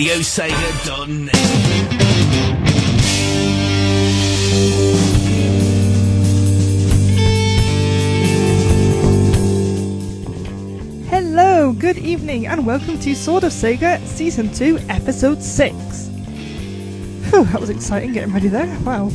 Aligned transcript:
RadioSega.net. 0.00 1.36
Hello, 11.10 11.74
good 11.74 11.98
evening, 11.98 12.46
and 12.46 12.64
welcome 12.64 12.98
to 13.00 13.14
Sword 13.14 13.44
of 13.44 13.52
Sega 13.52 14.02
Season 14.06 14.50
2, 14.54 14.78
Episode 14.88 15.42
6. 15.42 15.74
Whew, 17.28 17.44
that 17.44 17.60
was 17.60 17.68
exciting 17.68 18.14
getting 18.14 18.32
ready 18.32 18.48
there. 18.48 18.74
Wow. 18.80 19.10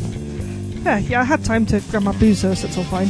Yeah, 0.84 1.00
yeah, 1.00 1.22
I 1.22 1.24
had 1.24 1.44
time 1.44 1.66
to 1.66 1.80
grab 1.90 2.04
my 2.04 2.16
boozer, 2.20 2.54
so 2.54 2.68
it's 2.68 2.78
all 2.78 2.84
fine. 2.84 3.10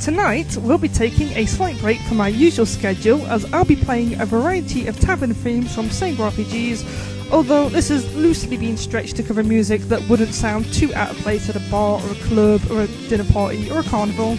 Tonight, 0.00 0.56
we'll 0.58 0.78
be 0.78 0.88
taking 0.88 1.28
a 1.36 1.46
slight 1.46 1.78
break 1.80 2.00
from 2.02 2.20
our 2.20 2.28
usual 2.28 2.66
schedule 2.66 3.26
as 3.26 3.50
I'll 3.52 3.64
be 3.64 3.76
playing 3.76 4.20
a 4.20 4.26
variety 4.26 4.86
of 4.86 5.00
tavern 5.00 5.32
themes 5.32 5.74
from 5.74 5.86
Sega 5.86 6.30
RPGs, 6.30 7.30
although 7.32 7.68
this 7.68 7.88
has 7.88 8.14
loosely 8.14 8.56
been 8.56 8.76
stretched 8.76 9.16
to 9.16 9.22
cover 9.22 9.42
music 9.42 9.80
that 9.82 10.06
wouldn't 10.08 10.34
sound 10.34 10.72
too 10.72 10.94
out 10.94 11.10
of 11.10 11.16
place 11.18 11.48
at 11.48 11.56
a 11.56 11.70
bar 11.70 12.00
or 12.02 12.12
a 12.12 12.14
club 12.26 12.60
or 12.70 12.82
a 12.82 12.86
dinner 13.08 13.24
party 13.32 13.70
or 13.70 13.80
a 13.80 13.84
carnival. 13.84 14.36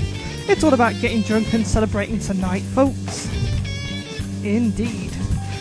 It's 0.47 0.63
all 0.63 0.73
about 0.73 0.99
getting 1.01 1.23
drunk 1.23 1.53
and 1.53 1.65
celebrating 1.65 2.19
tonight, 2.19 2.61
folks. 2.61 3.27
Indeed. 4.43 5.11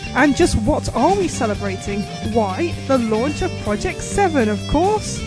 And 0.09 0.35
just 0.35 0.55
what 0.61 0.93
are 0.95 1.15
we 1.15 1.27
celebrating? 1.27 2.01
Why, 2.33 2.73
the 2.87 2.99
launch 2.99 3.41
of 3.41 3.51
Project 3.63 4.01
7, 4.01 4.47
of 4.49 4.59
course. 4.71 5.19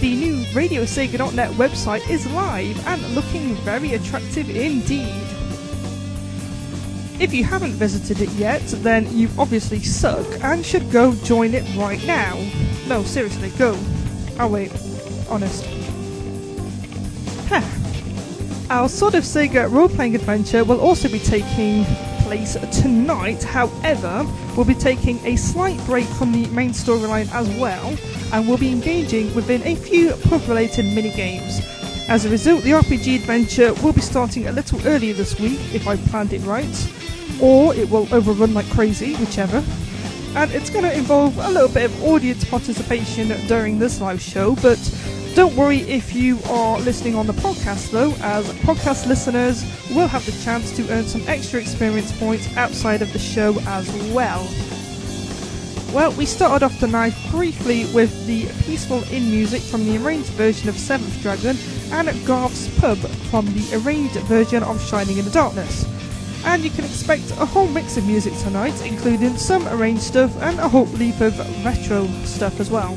The 0.00 0.16
new 0.16 0.36
RadioSega.net 0.54 1.50
website 1.52 2.08
is 2.08 2.26
live 2.32 2.86
and 2.86 3.02
looking 3.14 3.54
very 3.56 3.92
attractive 3.92 4.48
indeed. 4.48 5.12
If 7.20 7.34
you 7.34 7.44
haven't 7.44 7.72
visited 7.72 8.22
it 8.22 8.30
yet, 8.30 8.62
then 8.82 9.14
you 9.14 9.28
obviously 9.38 9.80
suck 9.80 10.26
and 10.42 10.64
should 10.64 10.90
go 10.90 11.14
join 11.16 11.52
it 11.52 11.64
right 11.76 12.02
now. 12.06 12.42
No, 12.88 13.02
seriously, 13.02 13.50
go. 13.58 13.76
Oh 14.38 14.48
wait, 14.48 14.72
honest. 15.28 15.66
Our 18.70 18.88
Sword 18.88 19.16
of 19.16 19.24
Sega 19.24 19.70
role-playing 19.70 20.14
adventure 20.14 20.64
will 20.64 20.80
also 20.80 21.10
be 21.10 21.18
taking 21.18 21.84
place 22.30 22.56
tonight. 22.80 23.42
However, 23.42 24.24
we'll 24.54 24.64
be 24.64 24.72
taking 24.72 25.18
a 25.26 25.34
slight 25.34 25.84
break 25.84 26.06
from 26.06 26.30
the 26.30 26.46
main 26.50 26.70
storyline 26.70 27.28
as 27.32 27.48
well, 27.58 27.98
and 28.32 28.46
we'll 28.46 28.56
be 28.56 28.70
engaging 28.70 29.34
within 29.34 29.60
a 29.64 29.74
few 29.74 30.12
pub-related 30.28 30.84
mini-games. 30.84 31.60
As 32.08 32.26
a 32.26 32.30
result, 32.30 32.62
the 32.62 32.70
RPG 32.70 33.16
adventure 33.16 33.74
will 33.82 33.92
be 33.92 34.00
starting 34.00 34.46
a 34.46 34.52
little 34.52 34.80
earlier 34.86 35.12
this 35.12 35.40
week, 35.40 35.58
if 35.74 35.88
I 35.88 35.96
planned 35.96 36.32
it 36.32 36.42
right, 36.42 36.92
or 37.42 37.74
it 37.74 37.90
will 37.90 38.06
overrun 38.14 38.54
like 38.54 38.70
crazy, 38.70 39.16
whichever. 39.16 39.60
And 40.36 40.52
it's 40.52 40.70
going 40.70 40.84
to 40.84 40.96
involve 40.96 41.36
a 41.36 41.50
little 41.50 41.68
bit 41.68 41.86
of 41.86 42.04
audience 42.04 42.44
participation 42.44 43.26
during 43.48 43.80
this 43.80 44.00
live 44.00 44.22
show, 44.22 44.54
but 44.62 44.78
don't 45.34 45.54
worry 45.54 45.80
if 45.82 46.14
you 46.14 46.38
are 46.48 46.78
listening 46.80 47.14
on 47.14 47.26
the 47.26 47.32
podcast 47.34 47.90
though, 47.90 48.12
as 48.20 48.46
podcast 48.60 49.06
listeners 49.06 49.62
will 49.90 50.06
have 50.06 50.24
the 50.26 50.32
chance 50.44 50.74
to 50.76 50.88
earn 50.90 51.04
some 51.04 51.22
extra 51.28 51.60
experience 51.60 52.16
points 52.18 52.56
outside 52.56 53.02
of 53.02 53.12
the 53.12 53.18
show 53.18 53.58
as 53.66 53.88
well. 54.12 54.48
Well, 55.94 56.12
we 56.12 56.26
started 56.26 56.64
off 56.64 56.78
tonight 56.78 57.14
briefly 57.30 57.84
with 57.92 58.26
the 58.26 58.46
peaceful 58.64 59.02
in 59.10 59.30
music 59.30 59.62
from 59.62 59.84
the 59.84 59.96
arranged 60.04 60.30
version 60.30 60.68
of 60.68 60.76
Seventh 60.76 61.20
Dragon 61.20 61.56
and 61.92 62.26
Garth's 62.26 62.68
Pub 62.78 62.98
from 63.30 63.46
the 63.46 63.82
arranged 63.82 64.16
version 64.20 64.62
of 64.62 64.80
Shining 64.82 65.18
in 65.18 65.24
the 65.24 65.30
Darkness. 65.30 65.84
And 66.44 66.62
you 66.62 66.70
can 66.70 66.84
expect 66.84 67.30
a 67.32 67.44
whole 67.44 67.68
mix 67.68 67.96
of 67.96 68.06
music 68.06 68.34
tonight, 68.38 68.80
including 68.86 69.36
some 69.36 69.66
arranged 69.68 70.02
stuff 70.02 70.34
and 70.42 70.58
a 70.58 70.68
whole 70.68 70.86
heap 70.86 71.20
of 71.20 71.36
retro 71.64 72.06
stuff 72.24 72.60
as 72.60 72.70
well 72.70 72.96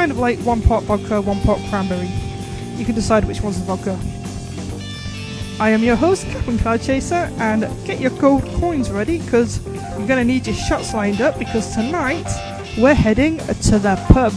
kind 0.00 0.12
of 0.12 0.16
like 0.16 0.38
one 0.38 0.62
pot 0.62 0.82
vodka, 0.84 1.20
one 1.20 1.38
pot 1.40 1.58
cranberry. 1.68 2.08
You 2.78 2.86
can 2.86 2.94
decide 2.94 3.26
which 3.26 3.42
one's 3.42 3.60
the 3.60 3.66
vodka. 3.66 3.98
I 5.62 5.68
am 5.68 5.82
your 5.82 5.94
host, 5.94 6.24
Captain 6.28 6.56
Cloud 6.56 6.80
Chaser, 6.80 7.30
and 7.36 7.68
get 7.84 8.00
your 8.00 8.12
gold 8.12 8.42
coins 8.60 8.90
ready 8.90 9.18
because 9.18 9.62
you're 9.66 10.06
going 10.06 10.16
to 10.16 10.24
need 10.24 10.46
your 10.46 10.56
shots 10.56 10.94
lined 10.94 11.20
up 11.20 11.38
because 11.38 11.74
tonight 11.74 12.24
we're 12.78 12.94
heading 12.94 13.36
to 13.36 13.78
the 13.78 13.96
pub. 14.08 14.32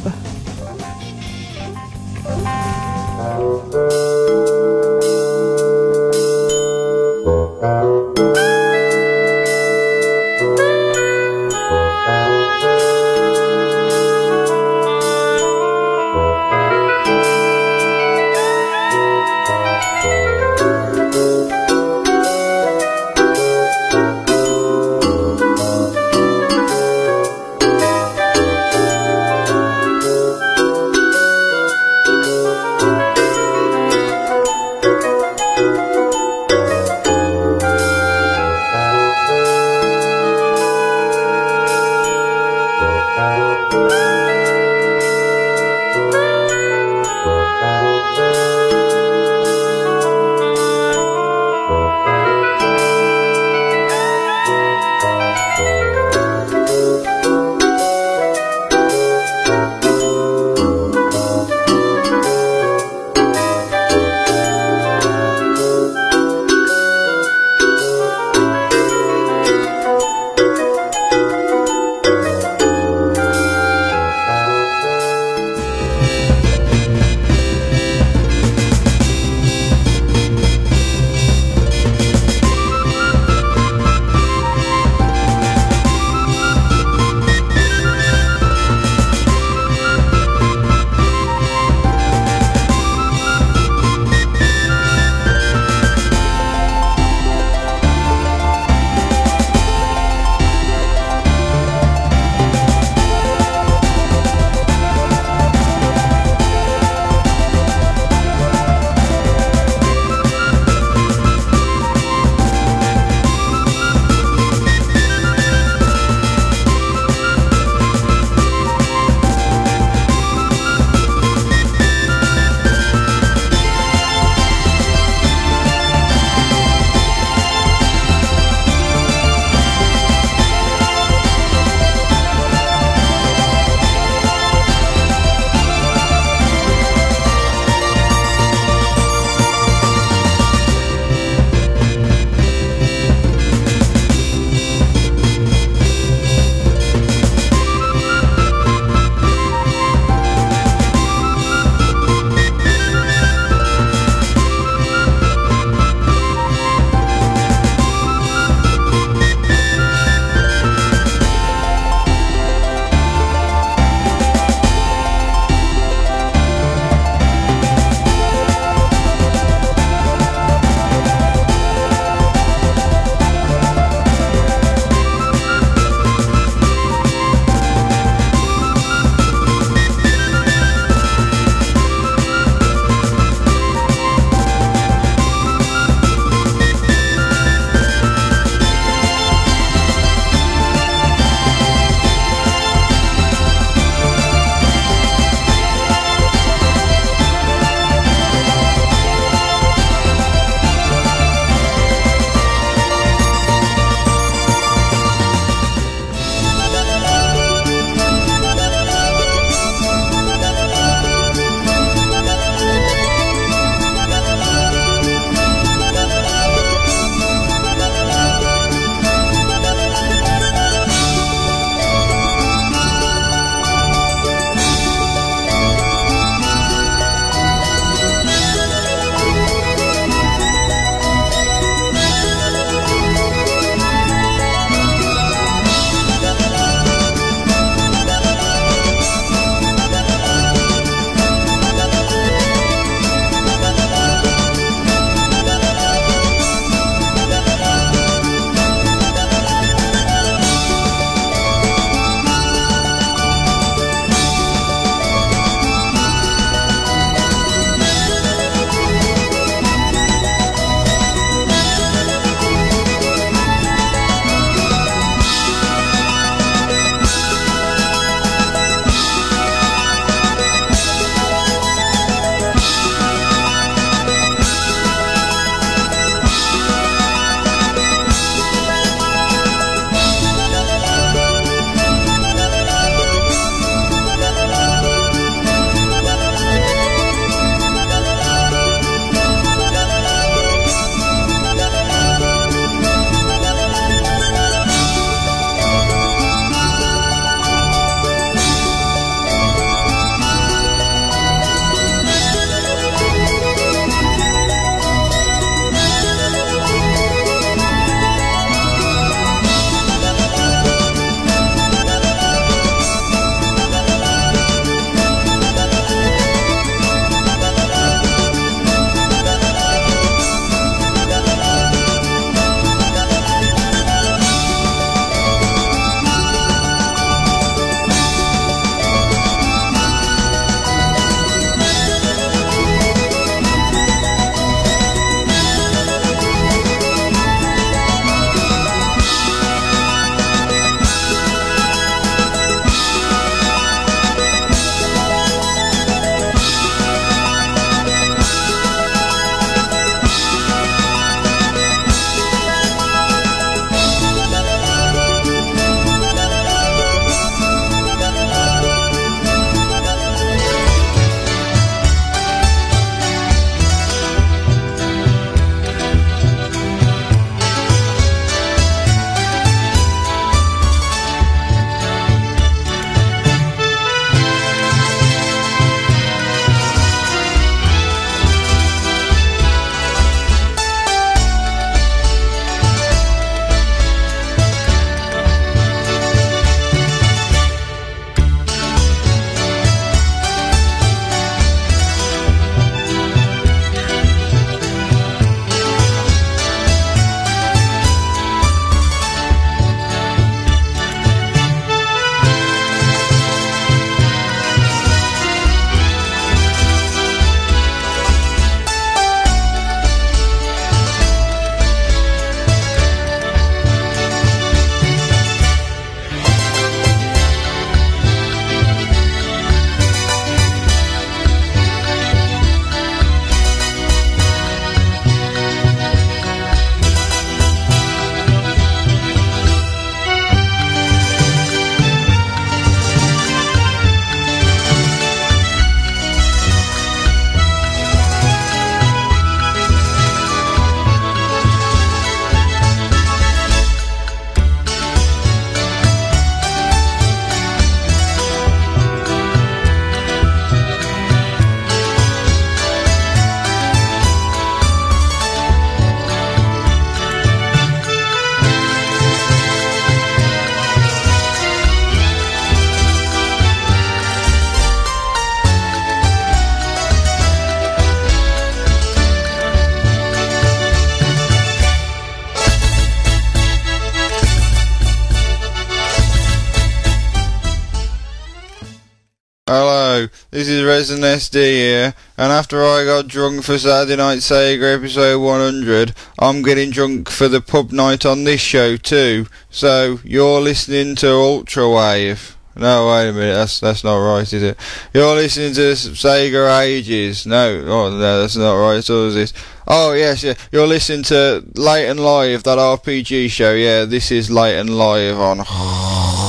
This 480.44 480.52
is 480.52 480.66
Resident 480.66 481.06
SD 481.06 481.36
here, 481.36 481.94
and 482.18 482.34
after 482.34 482.66
I 482.66 482.84
got 482.84 483.08
drunk 483.08 483.46
for 483.46 483.58
Saturday 483.58 483.96
Night 483.96 484.18
Sega 484.18 484.76
episode 484.76 485.22
100, 485.22 485.96
I'm 486.20 486.42
getting 486.42 486.70
drunk 486.70 487.10
for 487.10 487.30
the 487.30 487.40
pub 487.40 487.72
night 487.72 488.06
on 488.06 488.26
this 488.26 488.42
show 488.42 488.76
too. 488.76 489.28
So, 489.50 490.02
you're 490.04 490.42
listening 490.42 490.98
to 490.98 491.06
Ultrawave. 491.06 492.36
No, 492.58 492.90
wait 492.90 493.08
a 493.08 493.14
minute, 493.14 493.36
that's 493.36 493.62
that's 493.62 493.86
not 493.86 493.96
right, 493.96 494.34
is 494.34 494.44
it? 494.44 494.60
You're 494.94 495.16
listening 495.16 495.54
to 495.54 495.72
Sega 495.72 496.60
Ages. 496.62 497.26
No, 497.26 497.64
oh 497.66 497.90
no, 497.92 498.20
that's 498.20 498.36
not 498.36 498.56
right. 498.56 498.84
So 498.84 499.08
is 499.08 499.16
this? 499.16 499.34
Oh 499.66 499.94
yes, 499.94 500.24
yeah. 500.24 500.34
You're 500.52 500.68
listening 500.68 501.04
to 501.04 501.46
Late 501.56 501.88
and 501.88 502.02
Live, 502.02 502.44
that 502.44 502.58
RPG 502.58 503.30
show. 503.30 503.54
Yeah, 503.54 503.86
this 503.86 504.12
is 504.12 504.30
Late 504.30 504.60
and 504.60 504.78
Live 504.78 505.18
on. 505.18 506.20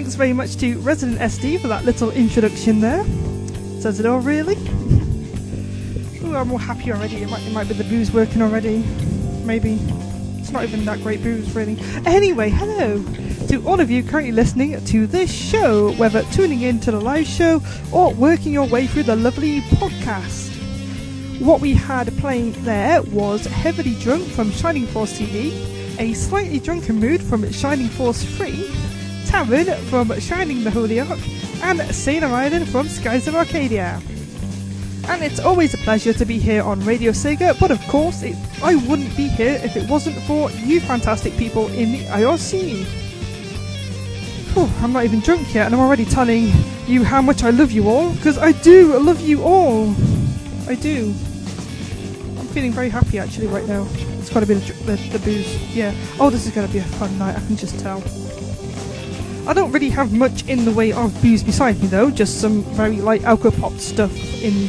thanks 0.00 0.14
very 0.14 0.32
much 0.32 0.56
to 0.56 0.78
Resident 0.78 1.18
SD 1.18 1.60
for 1.60 1.68
that 1.68 1.84
little 1.84 2.10
introduction 2.12 2.80
there. 2.80 3.04
Says 3.82 4.00
it 4.00 4.06
all, 4.06 4.20
really. 4.20 4.56
Ooh, 6.24 6.34
I'm 6.34 6.50
all 6.50 6.56
happy 6.56 6.90
already. 6.90 7.16
It 7.16 7.28
might, 7.28 7.42
it 7.42 7.52
might 7.52 7.68
be 7.68 7.74
the 7.74 7.84
booze 7.84 8.10
working 8.10 8.40
already. 8.40 8.78
Maybe. 9.44 9.74
It's 10.38 10.52
not 10.52 10.64
even 10.64 10.86
that 10.86 11.02
great 11.02 11.22
booze, 11.22 11.54
really. 11.54 11.76
Anyway, 12.06 12.48
hello 12.48 13.04
to 13.48 13.62
all 13.68 13.78
of 13.78 13.90
you 13.90 14.02
currently 14.02 14.32
listening 14.32 14.82
to 14.86 15.06
this 15.06 15.30
show, 15.30 15.92
whether 15.96 16.22
tuning 16.32 16.62
in 16.62 16.80
to 16.80 16.92
the 16.92 17.00
live 17.00 17.26
show 17.26 17.62
or 17.92 18.14
working 18.14 18.54
your 18.54 18.68
way 18.68 18.86
through 18.86 19.02
the 19.02 19.16
lovely 19.16 19.60
podcast. 19.60 20.48
What 21.42 21.60
we 21.60 21.74
had 21.74 22.08
playing 22.16 22.52
there 22.64 23.02
was 23.02 23.44
Heavily 23.44 23.96
Drunk 23.96 24.26
from 24.28 24.50
Shining 24.50 24.86
Force 24.86 25.10
CD, 25.10 25.52
a 25.98 26.14
Slightly 26.14 26.58
Drunken 26.58 26.96
Mood 26.96 27.22
from 27.22 27.52
Shining 27.52 27.88
Force 27.88 28.24
3, 28.24 28.89
Tavern 29.30 29.72
from 29.84 30.18
Shining 30.18 30.64
the 30.64 30.72
Holy 30.72 30.98
Ark, 30.98 31.20
and 31.62 31.80
Sailor 31.94 32.26
Island 32.26 32.68
from 32.68 32.88
Skies 32.88 33.28
of 33.28 33.36
Arcadia. 33.36 34.02
And 35.06 35.22
it's 35.22 35.38
always 35.38 35.72
a 35.72 35.76
pleasure 35.78 36.12
to 36.12 36.24
be 36.24 36.36
here 36.36 36.64
on 36.64 36.84
Radio 36.84 37.12
Sega, 37.12 37.56
but 37.60 37.70
of 37.70 37.80
course, 37.86 38.24
it, 38.24 38.34
I 38.60 38.74
wouldn't 38.74 39.16
be 39.16 39.28
here 39.28 39.60
if 39.62 39.76
it 39.76 39.88
wasn't 39.88 40.20
for 40.22 40.50
you 40.50 40.80
fantastic 40.80 41.32
people 41.36 41.68
in 41.68 41.92
the 41.92 42.04
IRC. 42.06 42.82
Whew, 44.54 44.68
I'm 44.82 44.92
not 44.92 45.04
even 45.04 45.20
drunk 45.20 45.54
yet, 45.54 45.66
and 45.66 45.76
I'm 45.76 45.80
already 45.80 46.06
telling 46.06 46.50
you 46.88 47.04
how 47.04 47.22
much 47.22 47.44
I 47.44 47.50
love 47.50 47.70
you 47.70 47.88
all, 47.88 48.12
because 48.14 48.36
I 48.36 48.50
do 48.50 48.98
love 48.98 49.20
you 49.20 49.44
all. 49.44 49.94
I 50.66 50.74
do. 50.74 51.14
I'm 52.36 52.48
feeling 52.48 52.72
very 52.72 52.88
happy 52.88 53.20
actually 53.20 53.46
right 53.46 53.68
now. 53.68 53.86
It's 54.18 54.28
got 54.28 54.40
to 54.40 54.46
be 54.46 54.54
the, 54.54 54.72
the, 54.82 54.96
the 55.10 55.18
booze. 55.20 55.54
Yeah. 55.72 55.94
Oh, 56.18 56.30
this 56.30 56.48
is 56.48 56.52
going 56.52 56.66
to 56.66 56.72
be 56.72 56.80
a 56.80 56.82
fun 56.82 57.16
night, 57.16 57.36
I 57.36 57.46
can 57.46 57.56
just 57.56 57.78
tell. 57.78 58.02
I 59.50 59.52
don't 59.52 59.72
really 59.72 59.88
have 59.88 60.12
much 60.12 60.46
in 60.46 60.64
the 60.64 60.70
way 60.70 60.92
of 60.92 61.12
booze 61.20 61.42
beside 61.42 61.80
me 61.80 61.88
though, 61.88 62.08
just 62.08 62.40
some 62.40 62.62
very 62.76 63.00
light 63.00 63.22
alcopop 63.22 63.80
stuff 63.80 64.12
in 64.40 64.68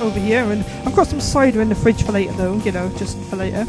over 0.00 0.20
here, 0.20 0.44
and 0.44 0.64
I've 0.86 0.94
got 0.94 1.08
some 1.08 1.20
cider 1.20 1.60
in 1.60 1.68
the 1.68 1.74
fridge 1.74 2.04
for 2.04 2.12
later 2.12 2.32
though, 2.34 2.54
you 2.58 2.70
know, 2.70 2.92
just 2.96 3.18
for 3.22 3.34
later. 3.34 3.64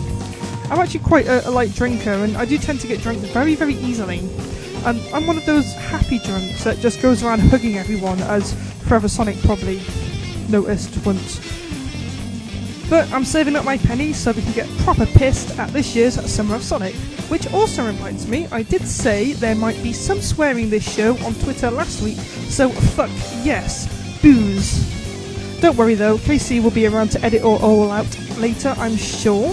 I'm 0.70 0.78
actually 0.78 1.00
quite 1.00 1.26
a, 1.26 1.50
a 1.50 1.50
light 1.50 1.74
drinker, 1.74 2.12
and 2.12 2.38
I 2.38 2.46
do 2.46 2.60
tend 2.60 2.80
to 2.82 2.88
get 2.88 3.02
drunk 3.02 3.22
very, 3.34 3.56
very 3.56 3.74
easily. 3.74 4.20
And 4.86 5.00
I'm 5.16 5.26
one 5.26 5.38
of 5.38 5.48
those 5.48 5.74
happy 5.74 6.20
drunks 6.20 6.64
that 6.64 6.78
just 6.78 7.02
goes 7.02 7.24
around 7.24 7.40
hugging 7.40 7.80
everyone, 7.80 8.22
as 8.22 8.54
Forever 8.84 9.08
Sonic 9.08 9.42
probably 9.42 9.82
noticed 10.48 11.04
once. 11.04 11.61
But 12.92 13.10
I'm 13.14 13.24
saving 13.24 13.56
up 13.56 13.64
my 13.64 13.78
pennies 13.78 14.18
so 14.18 14.34
we 14.34 14.42
can 14.42 14.52
get 14.52 14.68
proper 14.80 15.06
pissed 15.06 15.58
at 15.58 15.70
this 15.70 15.96
year's 15.96 16.16
Summer 16.30 16.56
of 16.56 16.62
Sonic. 16.62 16.94
Which 17.30 17.48
also 17.54 17.88
reminds 17.88 18.28
me, 18.28 18.50
I 18.52 18.64
did 18.64 18.86
say 18.86 19.32
there 19.32 19.56
might 19.56 19.82
be 19.82 19.94
some 19.94 20.20
swearing 20.20 20.70
this 20.70 20.94
show 20.94 21.18
on 21.20 21.34
Twitter 21.36 21.72
last 21.72 22.02
week, 22.02 22.18
so 22.18 22.68
fuck 22.70 23.10
yes, 23.46 23.88
booze. 24.22 25.62
Don't 25.62 25.78
worry 25.78 25.94
though, 25.96 26.18
KC 26.18 26.62
will 26.62 26.70
be 26.70 26.86
around 26.86 27.12
to 27.12 27.22
edit 27.24 27.40
it 27.40 27.46
all 27.46 27.90
out 27.92 28.20
later, 28.38 28.76
I'm 28.78 28.98
sure. 28.98 29.52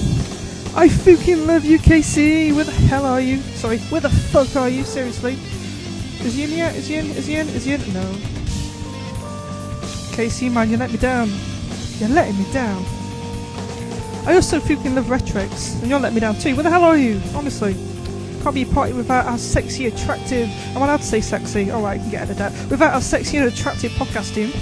I 0.75 0.89
fucking 0.89 1.47
love 1.47 1.65
you, 1.65 1.79
KC. 1.79 2.53
Where 2.57 2.65
the 2.65 2.73
hell 2.73 3.07
are 3.07 3.21
you? 3.21 3.39
Sorry, 3.55 3.79
where 3.79 4.01
the 4.01 4.11
fuck 4.11 4.57
are 4.57 4.69
you? 4.69 4.83
Seriously? 4.83 5.35
Is 6.27 6.35
he 6.35 6.43
in 6.43 6.51
here? 6.51 6.73
Is 6.75 6.89
he 6.89 6.97
in? 6.97 7.07
Is 7.11 7.27
he 7.27 7.37
in? 7.37 7.49
Is 7.51 7.65
he 7.65 7.75
in? 7.75 7.81
No. 7.95 8.03
KC, 10.17 10.51
man, 10.51 10.71
you 10.71 10.77
let 10.77 10.91
me 10.91 10.97
down. 10.97 11.31
You're 12.01 12.09
letting 12.09 12.37
me 12.37 12.53
down. 12.53 12.98
Oh, 14.21 14.25
I 14.27 14.35
also 14.35 14.61
fucking 14.61 14.95
love 14.95 15.07
Retrix, 15.07 15.81
and 15.81 15.89
you're 15.89 15.99
letting 15.99 16.15
me 16.15 16.21
down 16.21 16.37
too. 16.39 16.55
Where 16.55 16.63
the 16.63 16.71
hell 16.71 16.85
are 16.85 16.97
you? 16.97 17.21
Honestly. 17.35 17.75
Can't 18.43 18.55
be 18.55 18.63
a 18.63 18.67
party 18.67 18.93
without 18.93 19.27
our 19.27 19.37
sexy, 19.37 19.87
attractive. 19.87 20.49
I'm 20.71 20.83
allowed 20.83 20.99
to 20.99 21.03
say 21.03 21.21
sexy. 21.21 21.73
Alright, 21.73 21.99
I 21.99 22.03
can 22.03 22.11
get 22.11 22.23
out 22.23 22.31
of 22.31 22.39
that. 22.39 22.53
Without 22.71 22.95
our 22.95 23.01
sexy 23.01 23.37
and 23.37 23.49
attractive 23.49 23.91
podcast 23.93 24.35
team. 24.35 24.53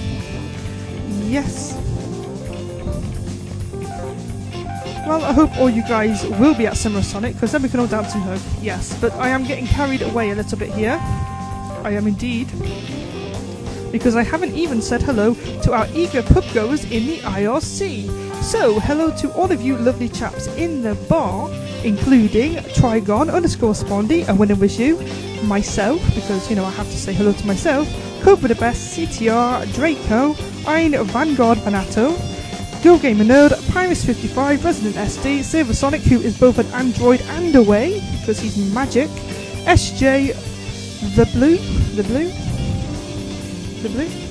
Yes. 1.30 1.74
Well, 5.06 5.22
I 5.22 5.32
hope 5.32 5.56
all 5.58 5.70
you 5.70 5.82
guys 5.82 6.26
will 6.26 6.54
be 6.54 6.66
at 6.66 6.76
Summer 6.76 7.02
Sonic, 7.02 7.34
because 7.34 7.52
then 7.52 7.62
we 7.62 7.68
can 7.68 7.78
all 7.78 7.86
dance 7.86 8.14
and 8.14 8.22
hug. 8.24 8.40
Yes, 8.60 8.98
but 9.00 9.12
I 9.14 9.28
am 9.28 9.44
getting 9.44 9.66
carried 9.66 10.02
away 10.02 10.30
a 10.30 10.34
little 10.34 10.58
bit 10.58 10.72
here. 10.72 10.98
I 11.00 11.90
am 11.90 12.06
indeed. 12.08 12.48
Because 13.92 14.16
I 14.16 14.24
haven't 14.24 14.54
even 14.54 14.82
said 14.82 15.02
hello 15.02 15.34
to 15.34 15.72
our 15.72 15.86
eager 15.94 16.22
pub 16.22 16.44
goers 16.52 16.84
in 16.90 17.06
the 17.06 17.18
IRC. 17.18 18.25
So, 18.46 18.78
hello 18.78 19.10
to 19.16 19.32
all 19.32 19.50
of 19.50 19.60
you 19.60 19.76
lovely 19.76 20.08
chaps 20.08 20.46
in 20.54 20.80
the 20.80 20.94
bar, 21.08 21.50
including 21.82 22.54
Trigon 22.76 23.28
underscore 23.28 23.72
Spondy, 23.72 24.24
want 24.38 24.50
to 24.50 24.54
wish 24.56 24.78
you, 24.78 25.00
myself, 25.42 26.00
because, 26.14 26.48
you 26.48 26.54
know, 26.54 26.64
I 26.64 26.70
have 26.70 26.86
to 26.86 26.96
say 26.96 27.12
hello 27.12 27.32
to 27.32 27.44
myself, 27.44 27.88
Cobra 28.22 28.46
the 28.46 28.54
Best, 28.54 28.96
CTR, 28.96 29.74
Draco, 29.74 30.36
Ein 30.64 30.92
Vanguard 31.06 31.58
Vanato, 31.58 32.14
Go 32.84 32.96
Gamer 32.98 33.24
Nerd, 33.24 33.50
Pyrus55, 33.72 34.62
Resident 34.62 34.94
SD, 34.94 35.42
Sonic, 35.74 36.02
who 36.02 36.20
is 36.20 36.38
both 36.38 36.60
an 36.60 36.66
android 36.66 37.22
and 37.22 37.52
a 37.56 37.62
way, 37.62 38.00
because 38.20 38.38
he's 38.38 38.56
magic, 38.72 39.08
SJ, 39.66 40.36
The 41.16 41.26
Blue, 41.32 41.56
The 41.96 42.04
Blue, 42.04 42.30
The 43.82 43.88
Blue, 43.88 44.25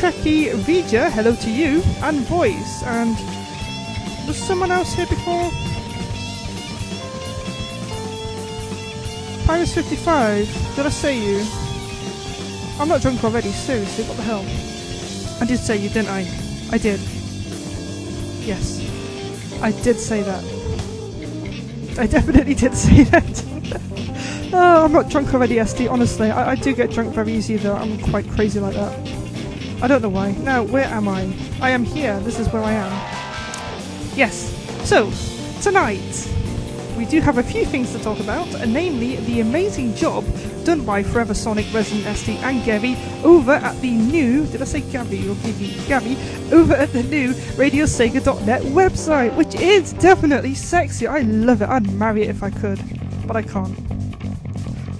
Trekkie 0.00 0.54
Vija, 0.64 1.10
hello 1.10 1.34
to 1.36 1.50
you, 1.50 1.82
and 2.02 2.20
Voice, 2.20 2.82
and 2.84 3.14
was 4.26 4.38
someone 4.38 4.70
else 4.70 4.94
here 4.94 5.06
before? 5.06 5.50
Pyrus55, 9.44 10.74
did 10.74 10.86
I 10.86 10.88
say 10.88 11.18
you? 11.18 11.44
I'm 12.80 12.88
not 12.88 13.02
drunk 13.02 13.22
already, 13.22 13.50
seriously, 13.50 14.04
what 14.04 14.16
the 14.16 14.22
hell? 14.22 14.42
I 15.38 15.44
did 15.44 15.58
say 15.58 15.76
you, 15.76 15.90
didn't 15.90 16.08
I? 16.08 16.20
I 16.72 16.78
did. 16.78 16.98
Yes. 18.40 18.80
I 19.60 19.70
did 19.82 19.98
say 19.98 20.22
that. 20.22 20.42
I 21.98 22.06
definitely 22.16 22.54
did 22.54 22.74
say 22.74 23.04
that. 23.04 23.44
oh, 24.54 24.84
I'm 24.86 24.92
not 24.92 25.10
drunk 25.10 25.34
already, 25.34 25.56
SD, 25.56 25.90
honestly. 25.90 26.30
I, 26.30 26.52
I 26.52 26.54
do 26.54 26.74
get 26.74 26.90
drunk 26.90 27.12
very 27.12 27.34
easy, 27.34 27.58
though. 27.58 27.76
I'm 27.76 28.00
quite 28.00 28.26
crazy 28.30 28.60
like 28.60 28.76
that. 28.76 29.19
I 29.82 29.86
don't 29.86 30.02
know 30.02 30.10
why. 30.10 30.32
Now, 30.32 30.62
where 30.62 30.84
am 30.84 31.08
I? 31.08 31.32
I 31.60 31.70
am 31.70 31.84
here. 31.84 32.20
This 32.20 32.38
is 32.38 32.48
where 32.52 32.62
I 32.62 32.72
am. 32.72 32.92
Yes. 34.14 34.54
So, 34.86 35.10
tonight, 35.62 36.30
we 36.98 37.06
do 37.06 37.22
have 37.22 37.38
a 37.38 37.42
few 37.42 37.64
things 37.64 37.92
to 37.92 37.98
talk 37.98 38.20
about, 38.20 38.46
and 38.56 38.74
namely 38.74 39.16
the 39.16 39.40
amazing 39.40 39.94
job 39.94 40.22
done 40.64 40.84
by 40.84 41.02
Forever 41.02 41.32
Sonic, 41.32 41.64
Resident 41.72 42.04
SD, 42.04 42.36
and 42.42 42.62
Gabby 42.62 42.94
over 43.24 43.52
at 43.52 43.80
the 43.80 43.90
new, 43.90 44.44
did 44.48 44.60
I 44.60 44.66
say 44.66 44.82
Gabby 44.82 45.26
or 45.26 45.34
Gibby? 45.36 45.74
Gabby, 45.88 46.18
over 46.52 46.74
at 46.74 46.92
the 46.92 47.02
new 47.04 47.32
RadioSega.net 47.32 48.60
website, 48.62 49.34
which 49.34 49.54
is 49.54 49.94
definitely 49.94 50.54
sexy. 50.54 51.06
I 51.06 51.20
love 51.20 51.62
it. 51.62 51.70
I'd 51.70 51.90
marry 51.94 52.24
it 52.24 52.28
if 52.28 52.42
I 52.42 52.50
could, 52.50 52.78
but 53.26 53.34
I 53.34 53.40
can't. 53.42 53.74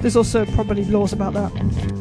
There's 0.01 0.17
also 0.17 0.47
probably 0.47 0.87
laws 0.87 1.13
about 1.13 1.35
that. 1.35 2.00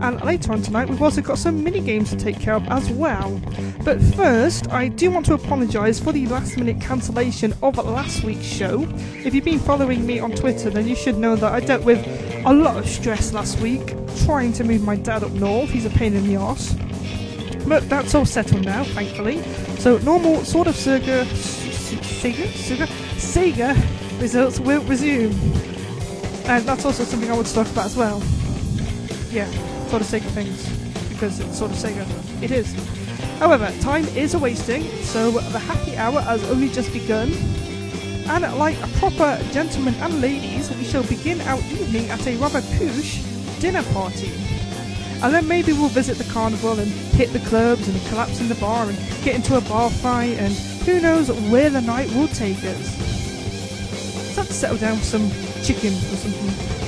And 0.00 0.20
later 0.22 0.52
on 0.52 0.62
tonight, 0.62 0.88
we've 0.88 1.02
also 1.02 1.20
got 1.20 1.38
some 1.38 1.62
mini 1.62 1.80
games 1.80 2.10
to 2.10 2.16
take 2.16 2.40
care 2.40 2.54
of 2.54 2.66
as 2.68 2.90
well. 2.90 3.40
But 3.84 4.00
first, 4.00 4.70
I 4.70 4.88
do 4.88 5.10
want 5.10 5.26
to 5.26 5.34
apologise 5.34 6.00
for 6.00 6.12
the 6.12 6.26
last 6.26 6.56
minute 6.56 6.80
cancellation 6.80 7.54
of 7.62 7.76
last 7.76 8.24
week's 8.24 8.46
show. 8.46 8.88
If 9.24 9.34
you've 9.34 9.44
been 9.44 9.58
following 9.58 10.06
me 10.06 10.18
on 10.18 10.32
Twitter, 10.32 10.70
then 10.70 10.88
you 10.88 10.96
should 10.96 11.18
know 11.18 11.36
that 11.36 11.52
I 11.52 11.60
dealt 11.60 11.84
with 11.84 12.04
a 12.46 12.52
lot 12.52 12.78
of 12.78 12.88
stress 12.88 13.34
last 13.34 13.60
week 13.60 13.94
trying 14.24 14.52
to 14.54 14.64
move 14.64 14.82
my 14.82 14.96
dad 14.96 15.22
up 15.22 15.32
north. 15.32 15.70
He's 15.70 15.84
a 15.84 15.90
pain 15.90 16.14
in 16.14 16.26
the 16.26 16.36
arse. 16.36 16.74
But 17.66 17.88
that's 17.90 18.14
all 18.14 18.24
settled 18.24 18.64
now, 18.64 18.84
thankfully. 18.84 19.42
So 19.78 19.98
normal 19.98 20.44
sort 20.44 20.66
of 20.66 20.74
Sega, 20.74 21.24
Sega, 21.24 22.46
Sega, 22.46 22.86
Sega 23.16 24.20
results 24.20 24.58
will 24.60 24.82
resume. 24.82 25.32
And 26.46 26.64
that's 26.64 26.84
also 26.84 27.04
something 27.04 27.30
I 27.30 27.34
want 27.34 27.46
to 27.48 27.54
talk 27.54 27.68
about 27.68 27.86
as 27.86 27.96
well. 27.96 28.22
Yeah, 29.30 29.48
sort 29.90 30.02
of 30.02 30.08
Sega 30.08 30.30
things. 30.30 30.68
Because 31.08 31.40
it's 31.40 31.58
sort 31.58 31.72
of 31.72 31.76
Sega. 31.76 32.06
It 32.42 32.52
is. 32.52 32.72
However, 33.40 33.72
time 33.80 34.04
is 34.16 34.34
a 34.34 34.38
wasting, 34.38 34.84
so 35.02 35.32
the 35.32 35.58
happy 35.58 35.96
hour 35.96 36.20
has 36.20 36.48
only 36.48 36.68
just 36.68 36.92
begun. 36.92 37.32
And 38.28 38.44
like 38.56 38.80
a 38.82 38.86
proper 38.98 39.36
gentleman 39.50 39.94
and 39.94 40.20
ladies, 40.20 40.70
we 40.70 40.84
shall 40.84 41.02
begin 41.02 41.40
our 41.40 41.58
evening 41.58 42.08
at 42.08 42.24
a 42.24 42.36
rather 42.36 42.60
poosh 42.78 43.60
dinner 43.60 43.82
party. 43.92 44.30
And 45.22 45.34
then 45.34 45.48
maybe 45.48 45.72
we'll 45.72 45.88
visit 45.88 46.18
the 46.18 46.32
carnival 46.32 46.78
and 46.78 46.90
hit 47.18 47.32
the 47.32 47.40
clubs 47.40 47.88
and 47.88 48.00
collapse 48.06 48.40
in 48.40 48.48
the 48.48 48.54
bar 48.54 48.88
and 48.88 48.96
get 49.24 49.34
into 49.34 49.56
a 49.56 49.60
bar 49.62 49.90
fight 49.90 50.38
and 50.38 50.54
who 50.86 51.00
knows 51.00 51.32
where 51.50 51.68
the 51.68 51.80
night 51.80 52.08
will 52.14 52.28
take 52.28 52.58
us. 52.58 54.36
Let's 54.36 54.54
settle 54.54 54.78
down 54.78 54.98
with 54.98 55.04
some 55.04 55.28
chicken 55.64 55.92
or 55.92 56.16
something. 56.16 56.79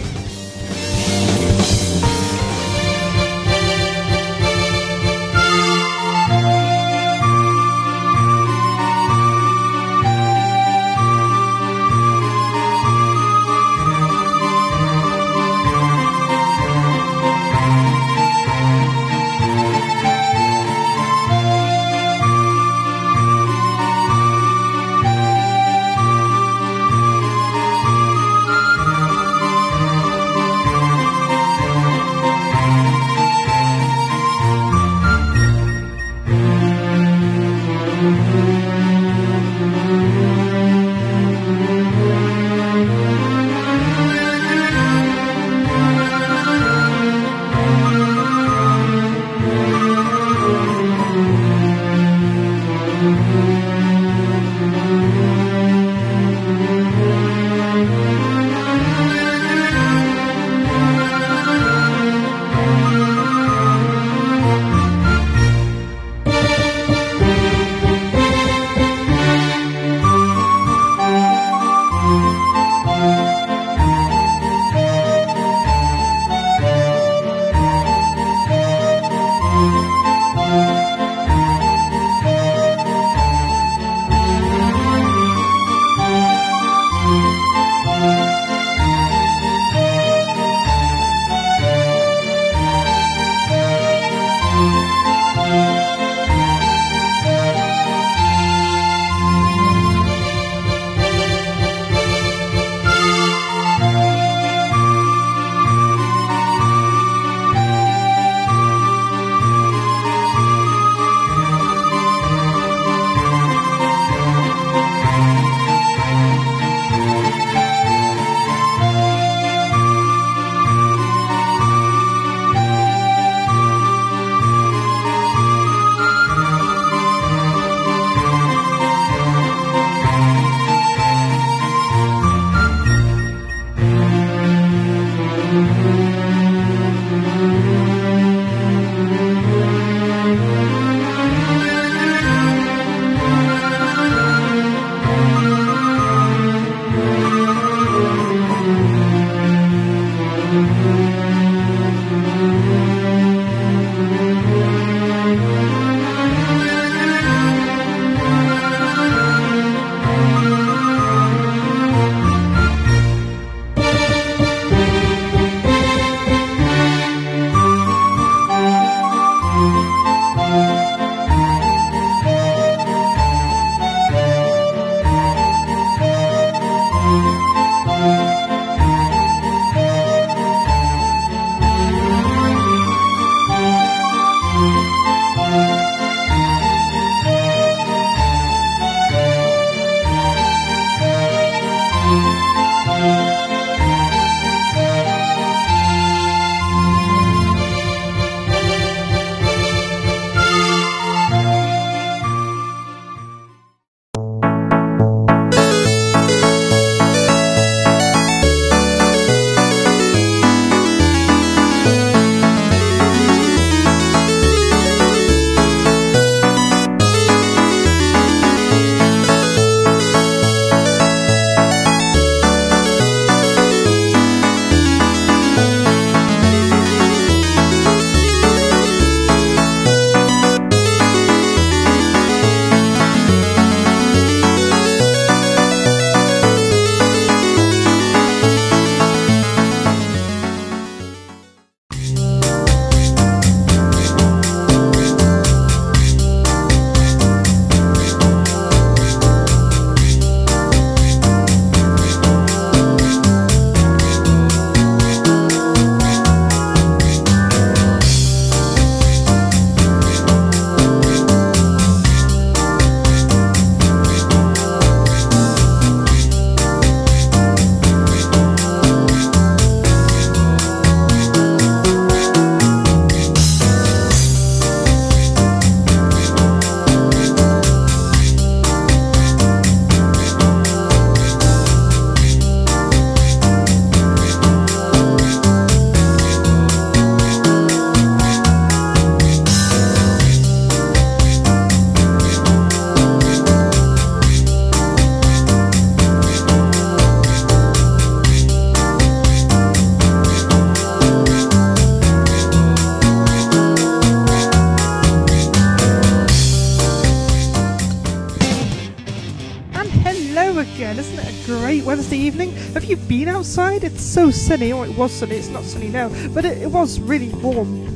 Outside? 313.43 313.83
It's 313.83 314.05
so 314.05 314.31
sunny. 314.31 314.73
Oh, 314.73 314.85
it 314.85 314.97
was 314.97 315.11
sunny. 315.11 315.35
It's 315.35 315.49
not 315.49 315.65
sunny 315.65 315.89
now, 315.89 316.11
but 316.29 316.45
it, 316.45 316.59
it 316.59 316.71
was 316.71 317.01
really 317.01 317.31
warm. 317.31 317.89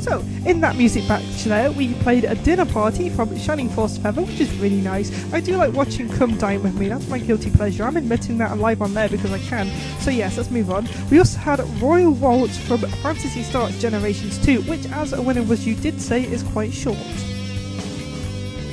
So, 0.00 0.18
in 0.44 0.60
that 0.62 0.74
music 0.74 1.06
batch 1.06 1.44
there, 1.44 1.70
we 1.70 1.94
played 1.94 2.24
a 2.24 2.34
dinner 2.34 2.66
party 2.66 3.08
from 3.08 3.38
Shining 3.38 3.68
Force 3.68 3.98
Feather, 3.98 4.22
which 4.22 4.40
is 4.40 4.52
really 4.58 4.80
nice. 4.80 5.12
I 5.32 5.38
do 5.38 5.56
like 5.56 5.72
watching 5.74 6.08
Come 6.08 6.36
Dine 6.38 6.60
With 6.64 6.74
Me, 6.74 6.88
that's 6.88 7.06
my 7.06 7.20
guilty 7.20 7.50
pleasure. 7.50 7.84
I'm 7.84 7.96
admitting 7.96 8.36
that 8.38 8.58
live 8.58 8.82
on 8.82 8.94
there 8.94 9.08
because 9.08 9.30
I 9.30 9.38
can. 9.38 9.70
So 10.00 10.10
yes, 10.10 10.36
let's 10.36 10.50
move 10.50 10.72
on. 10.72 10.88
We 11.08 11.20
also 11.20 11.38
had 11.38 11.60
Royal 11.80 12.10
Waltz 12.10 12.58
from 12.58 12.78
Phantasy 12.78 13.44
Star 13.44 13.70
Generations 13.78 14.44
2, 14.44 14.62
which 14.62 14.86
as 14.86 15.12
a 15.12 15.22
winner 15.22 15.44
was 15.44 15.64
you 15.64 15.76
did 15.76 16.00
say 16.00 16.24
is 16.24 16.42
quite 16.42 16.72
short. 16.72 16.98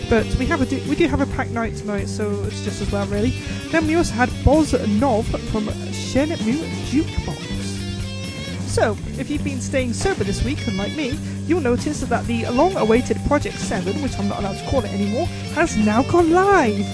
But 0.09 0.25
we 0.35 0.45
have 0.47 0.61
a 0.61 0.65
do, 0.65 0.81
we 0.89 0.95
do 0.95 1.07
have 1.07 1.21
a 1.21 1.25
packed 1.27 1.51
night 1.51 1.75
tonight, 1.75 2.07
so 2.07 2.29
it's 2.43 2.63
just 2.63 2.81
as 2.81 2.91
well 2.91 3.05
really. 3.07 3.33
Also 3.75 4.13
had 4.13 4.29
Boz 4.45 4.73
Nov 4.87 5.25
from 5.49 5.65
Shenmue 5.65 6.63
Jukebox. 6.91 8.69
So, 8.69 8.95
if 9.17 9.31
you've 9.31 9.43
been 9.43 9.59
staying 9.61 9.93
sober 9.93 10.23
this 10.23 10.43
week, 10.43 10.59
unlike 10.67 10.95
me, 10.95 11.17
you'll 11.47 11.59
notice 11.59 12.01
that 12.01 12.25
the 12.27 12.45
long 12.49 12.77
awaited 12.77 13.17
Project 13.25 13.57
7, 13.57 13.99
which 14.03 14.17
I'm 14.19 14.27
not 14.27 14.39
allowed 14.39 14.59
to 14.59 14.69
call 14.69 14.85
it 14.85 14.93
anymore, 14.93 15.25
has 15.55 15.75
now 15.75 16.03
gone 16.03 16.31
live! 16.31 16.85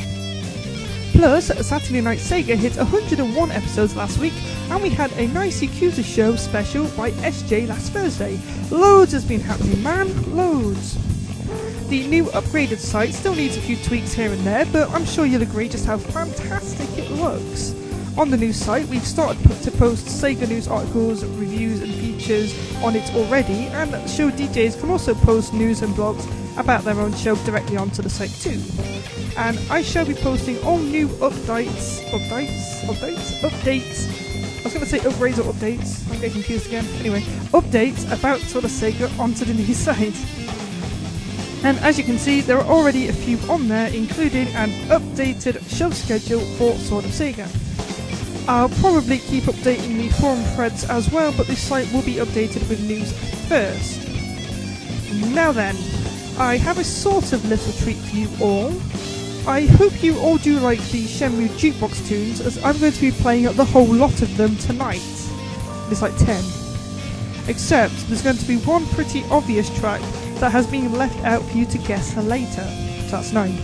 Plus, 1.12 1.48
Saturday 1.68 2.00
Night 2.00 2.20
Sega 2.20 2.56
hit 2.56 2.78
101 2.78 3.52
episodes 3.52 3.98
last 3.98 4.18
week, 4.18 4.34
and 4.70 4.82
we 4.82 4.90
had 4.90 5.12
a 5.14 5.28
nice 5.28 5.62
Yakuza 5.62 6.04
show 6.04 6.38
special 6.38 6.86
by 6.96 7.12
SJ 7.12 7.68
last 7.68 7.92
Thursday. 7.92 8.40
Loads 8.72 9.12
has 9.12 9.26
been 9.26 9.42
happening, 9.42 9.84
man, 9.84 10.08
loads! 10.34 10.98
The 11.90 12.06
new 12.06 12.26
upgraded 12.26 12.78
site 12.78 13.16
still 13.16 13.34
needs 13.34 13.58
a 13.58 13.62
few 13.62 13.76
tweaks 13.78 14.14
here 14.14 14.32
and 14.32 14.46
there, 14.46 14.68
but 14.68 14.92
I'm 14.92 15.06
sure 15.06 15.26
you'll 15.26 15.42
agree 15.42 15.68
just 15.68 15.88
how 15.88 15.98
fantastic 15.98 16.59
looks. 17.20 17.76
On 18.18 18.30
the 18.30 18.38
news 18.38 18.58
site, 18.58 18.86
we've 18.88 19.06
started 19.06 19.42
to 19.62 19.72
post 19.72 20.06
Sega 20.08 20.48
news 20.48 20.68
articles, 20.68 21.24
reviews, 21.24 21.82
and 21.82 21.94
features 21.94 22.54
on 22.84 22.96
it 22.96 23.14
already, 23.16 23.68
and 23.68 23.92
show 24.10 24.30
DJs 24.30 24.80
can 24.80 24.90
also 24.90 25.14
post 25.14 25.54
news 25.54 25.82
and 25.82 25.94
blogs 25.94 26.28
about 26.60 26.84
their 26.84 27.00
own 27.00 27.14
show 27.14 27.36
directly 27.46 27.78
onto 27.78 28.02
the 28.02 28.10
site 28.10 28.32
too. 28.32 28.62
And 29.38 29.58
I 29.70 29.82
shall 29.82 30.06
be 30.06 30.16
posting 30.16 30.62
all 30.64 30.80
new 30.80 31.08
updates, 31.20 32.04
updates, 32.10 32.82
updates, 32.82 33.40
updates. 33.40 34.60
I 34.60 34.64
was 34.64 34.74
going 34.74 34.86
to 34.86 34.90
say 34.90 35.00
upgrades 35.00 35.40
or 35.40 35.54
updates. 35.54 36.06
I'm 36.12 36.20
getting 36.20 36.34
confused 36.34 36.68
again. 36.68 36.86
Anyway, 37.00 37.22
updates 37.54 38.06
about 38.12 38.42
of 38.42 38.64
Sega 38.70 39.18
onto 39.18 39.46
the 39.46 39.54
new 39.54 39.74
site. 39.74 40.14
And 41.64 41.78
as 41.80 41.98
you 41.98 42.06
can 42.06 42.18
see, 42.18 42.40
there 42.40 42.58
are 42.58 42.66
already 42.66 43.10
a 43.10 43.14
few 43.14 43.38
on 43.50 43.68
there, 43.68 43.90
including 43.94 44.48
an 44.50 44.70
updated 44.90 45.62
show 45.70 45.90
schedule 45.90 46.40
for 46.58 46.74
Sword 46.76 47.06
of 47.06 47.12
Sega. 47.12 47.48
I'll 48.48 48.70
probably 48.70 49.20
keep 49.20 49.44
updating 49.44 49.98
the 49.98 50.10
forum 50.10 50.42
threads 50.56 50.86
as 50.90 51.12
well, 51.12 51.34
but 51.36 51.48
this 51.48 51.62
site 51.62 51.92
will 51.92 52.02
be 52.02 52.16
updated 52.16 52.68
with 52.70 52.82
news 52.88 53.12
first. 53.48 54.08
Now 55.34 55.52
then, 55.52 55.76
I 56.40 56.56
have 56.58 56.80
a 56.80 56.84
sort 56.84 57.34
of 57.34 57.44
little 57.46 57.74
treat 57.74 57.98
for 57.98 58.16
you 58.16 58.30
all. 58.42 58.70
I 59.46 59.66
hope 59.66 60.02
you 60.02 60.18
all 60.20 60.38
do 60.38 60.60
like 60.60 60.80
the 60.92 61.06
Shenmue 61.06 61.50
jukebox 61.50 62.08
tunes, 62.08 62.40
as 62.40 62.64
I'm 62.64 62.80
going 62.80 62.94
to 62.94 63.02
be 63.02 63.12
playing 63.12 63.44
the 63.54 63.66
whole 63.66 63.86
lot 63.86 64.22
of 64.22 64.38
them 64.38 64.56
tonight. 64.58 65.04
There's 65.88 66.02
like 66.02 66.16
10. 66.18 66.42
Except 67.50 67.94
there's 68.08 68.22
going 68.22 68.38
to 68.38 68.46
be 68.46 68.58
one 68.58 68.86
pretty 68.88 69.24
obvious 69.30 69.70
track 69.80 70.02
that 70.40 70.52
has 70.52 70.66
been 70.68 70.94
left 70.94 71.20
out 71.26 71.44
for 71.44 71.58
you 71.58 71.66
to 71.66 71.78
guess 71.78 72.16
later. 72.16 72.64
So 73.08 73.18
that's 73.18 73.34
9. 73.34 73.56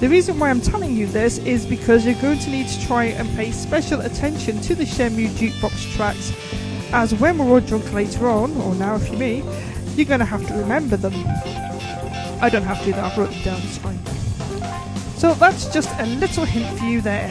The 0.00 0.08
reason 0.08 0.38
why 0.38 0.50
I'm 0.50 0.60
telling 0.60 0.96
you 0.96 1.06
this 1.06 1.38
is 1.38 1.64
because 1.64 2.04
you're 2.04 2.20
going 2.20 2.38
to 2.40 2.50
need 2.50 2.66
to 2.68 2.86
try 2.86 3.04
and 3.04 3.28
pay 3.36 3.52
special 3.52 4.00
attention 4.00 4.60
to 4.62 4.74
the 4.74 4.84
Shenmue 4.84 5.28
jukebox 5.28 5.94
tracks, 5.94 6.32
as 6.92 7.14
when 7.14 7.38
we're 7.38 7.46
all 7.46 7.60
drunk 7.60 7.92
later 7.92 8.28
on, 8.28 8.56
or 8.62 8.74
now 8.74 8.96
if 8.96 9.10
you 9.10 9.16
me, 9.16 9.44
you're 9.94 10.06
going 10.06 10.20
to 10.20 10.26
have 10.26 10.46
to 10.48 10.54
remember 10.54 10.96
them. 10.96 11.14
I 12.40 12.48
don't 12.50 12.64
have 12.64 12.80
to 12.80 12.86
do 12.86 12.92
that, 12.92 13.04
I've 13.12 13.16
wrote 13.16 13.30
them 13.30 13.42
down, 13.42 13.60
it's 13.62 13.78
fine. 13.78 13.98
So 15.16 15.34
that's 15.34 15.72
just 15.72 15.88
a 16.00 16.06
little 16.06 16.44
hint 16.44 16.78
for 16.78 16.84
you 16.84 17.00
there. 17.00 17.30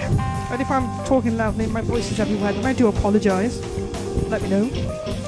And 0.49 0.61
if 0.61 0.71
I'm 0.71 0.87
talking 1.05 1.35
loudly, 1.35 1.67
my 1.67 1.81
voice 1.81 2.09
is 2.09 2.19
everywhere, 2.21 2.53
then 2.53 2.65
I 2.65 2.71
do 2.71 2.87
apologise. 2.87 3.59
Let 4.29 4.41
me 4.43 4.49
know. 4.49 5.20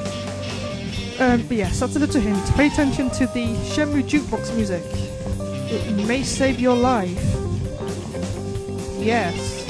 Um, 1.19 1.43
but 1.47 1.58
yes, 1.58 1.80
that's 1.80 1.95
a 1.95 1.99
little 1.99 2.19
hint. 2.19 2.43
Pay 2.56 2.67
attention 2.67 3.10
to 3.12 3.28
the 3.28 3.56
Shenmue 3.71 4.04
jukebox 4.04 4.54
music. 4.56 4.84
It 5.71 6.08
may 6.08 6.23
save 6.23 6.60
your 6.60 6.76
life. 6.76 7.17
Yes. 8.99 9.62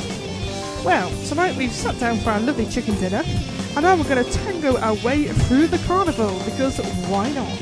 Well, 0.86 1.10
tonight 1.28 1.56
we've 1.56 1.72
sat 1.72 2.00
down 2.00 2.20
for 2.20 2.32
our 2.32 2.40
lovely 2.40 2.66
chicken 2.66 2.96
dinner, 2.96 3.24
and 3.26 3.82
now 3.82 3.96
we're 3.96 4.04
going 4.04 4.24
to 4.24 4.32
tango 4.32 4.78
our 4.78 4.96
way 5.04 5.26
through 5.26 5.68
the 5.68 5.80
carnival, 5.80 6.40
because 6.46 6.80
why 7.08 7.32
not? 7.32 7.60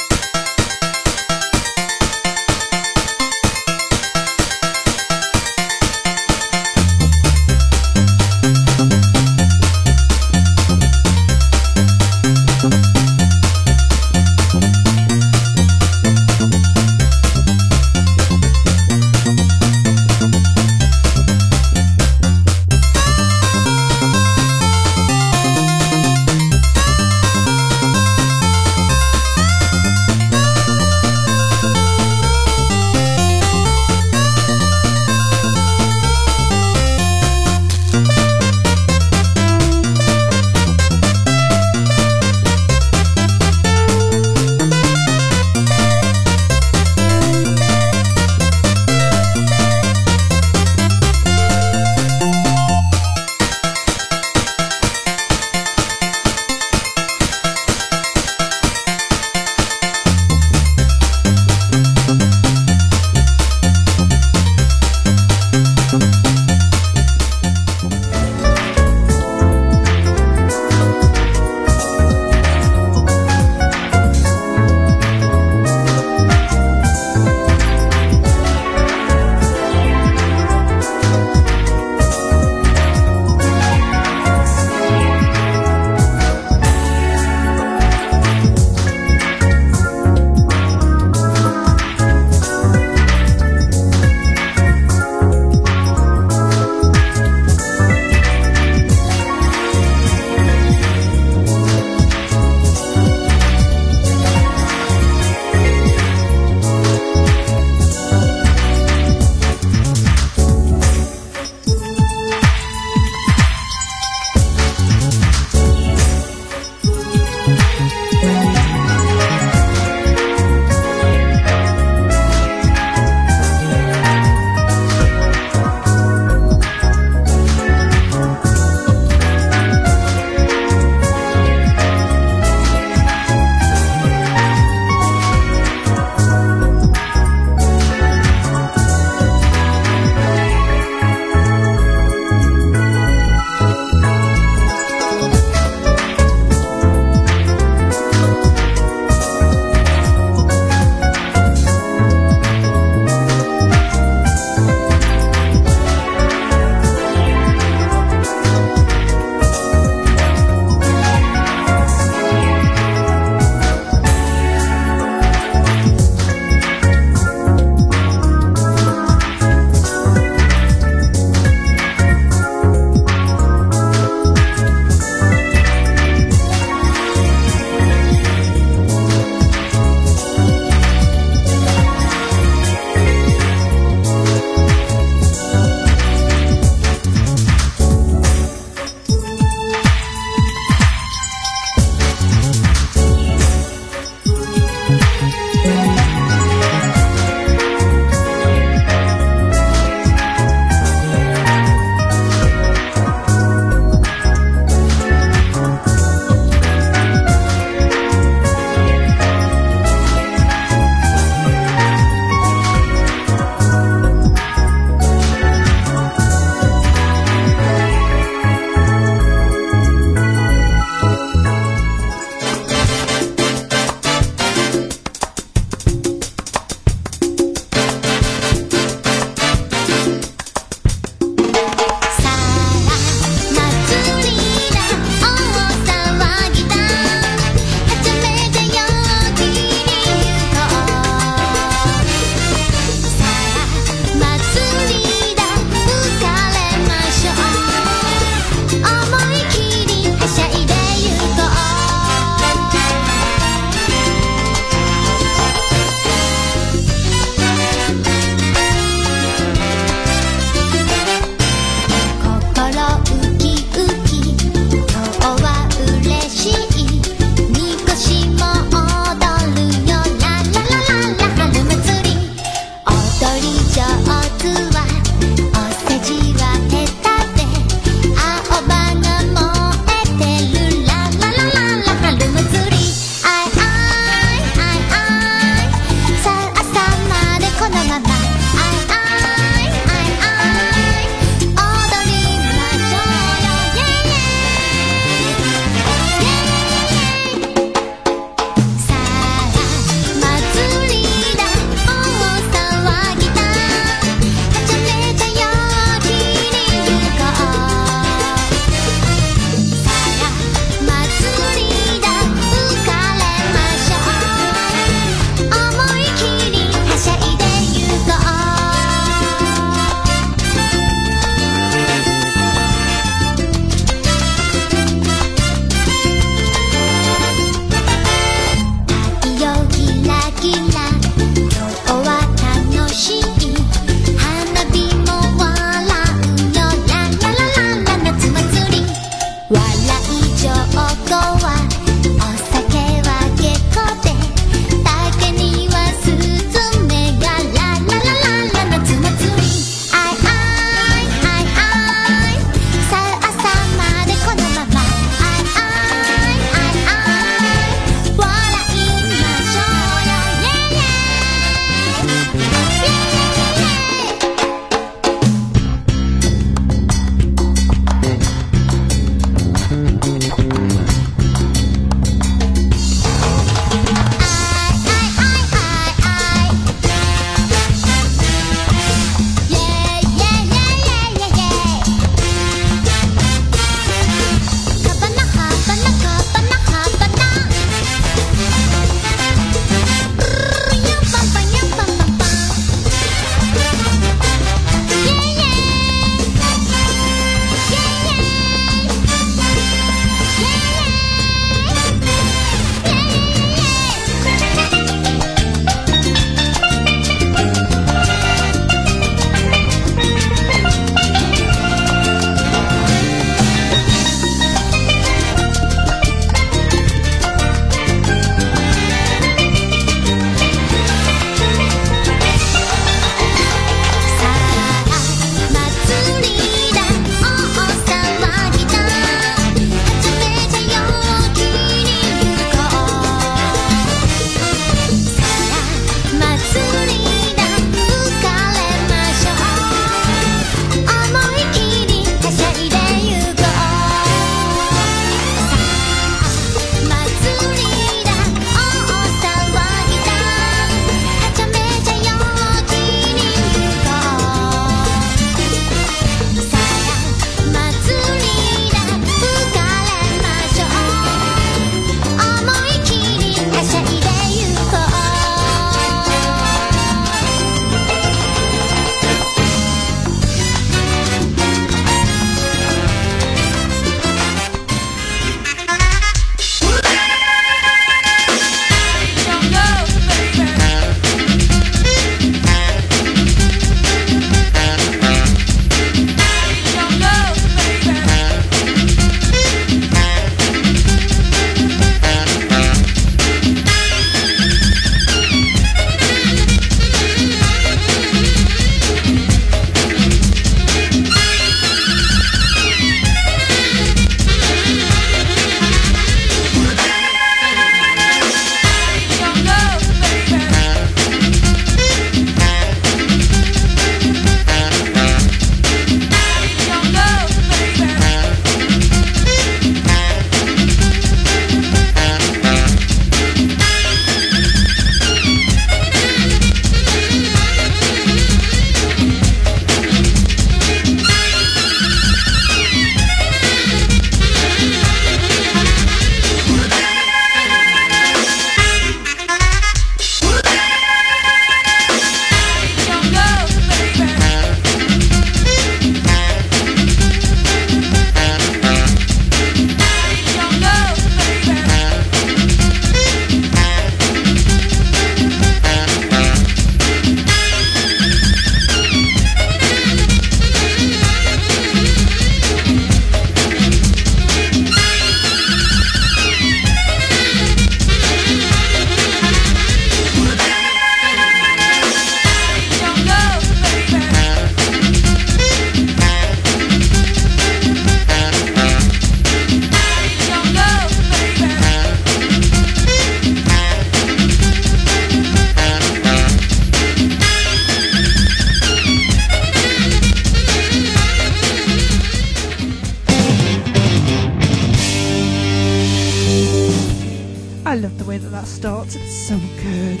That 598.20 598.30
that 598.30 598.46
starts. 598.46 598.96
It's 598.96 599.28
so 599.28 599.38
good. 599.62 600.00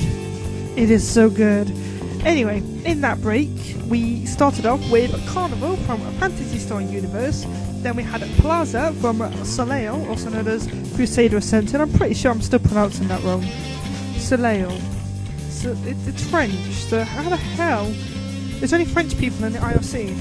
It 0.78 0.90
is 0.90 1.08
so 1.08 1.30
good. 1.30 1.70
Anyway, 2.24 2.58
in 2.84 3.00
that 3.00 3.20
break, 3.22 3.48
we 3.88 4.26
started 4.26 4.66
off 4.66 4.80
with 4.90 5.10
Carnival 5.28 5.76
from 5.78 6.00
Phantasy 6.18 6.58
Star 6.58 6.82
Universe. 6.82 7.46
Then 7.82 7.96
we 7.96 8.02
had 8.02 8.20
Plaza 8.38 8.92
from 9.00 9.18
Soleil, 9.44 10.06
also 10.08 10.28
known 10.28 10.46
as 10.48 10.66
Crusader 10.94 11.38
of 11.38 11.42
Centy, 11.42 11.74
and 11.74 11.82
I'm 11.82 11.92
pretty 11.92 12.14
sure 12.14 12.30
I'm 12.30 12.42
still 12.42 12.58
pronouncing 12.58 13.08
that 13.08 13.22
wrong. 13.22 13.42
Soleil. 14.18 14.70
So 15.48 15.72
it, 15.86 15.96
it's 16.06 16.28
French. 16.28 16.52
So 16.52 17.04
how 17.04 17.28
the 17.28 17.36
hell? 17.36 17.90
There's 18.58 18.74
only 18.74 18.84
French 18.84 19.16
people 19.16 19.44
in 19.44 19.54
the 19.54 19.58
IRC. 19.58 20.14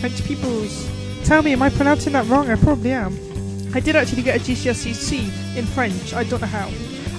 French 0.00 0.22
peoples. 0.24 0.86
Tell 1.24 1.42
me, 1.42 1.52
am 1.52 1.62
I 1.62 1.70
pronouncing 1.70 2.12
that 2.12 2.26
wrong? 2.26 2.50
I 2.50 2.56
probably 2.56 2.92
am. 2.92 3.14
I 3.72 3.80
did 3.80 3.96
actually 3.96 4.22
get 4.22 4.36
a 4.36 4.40
GCSE 4.40 5.56
in 5.56 5.64
French. 5.64 6.12
I 6.12 6.24
don't 6.24 6.40
know 6.40 6.46
how. 6.46 6.68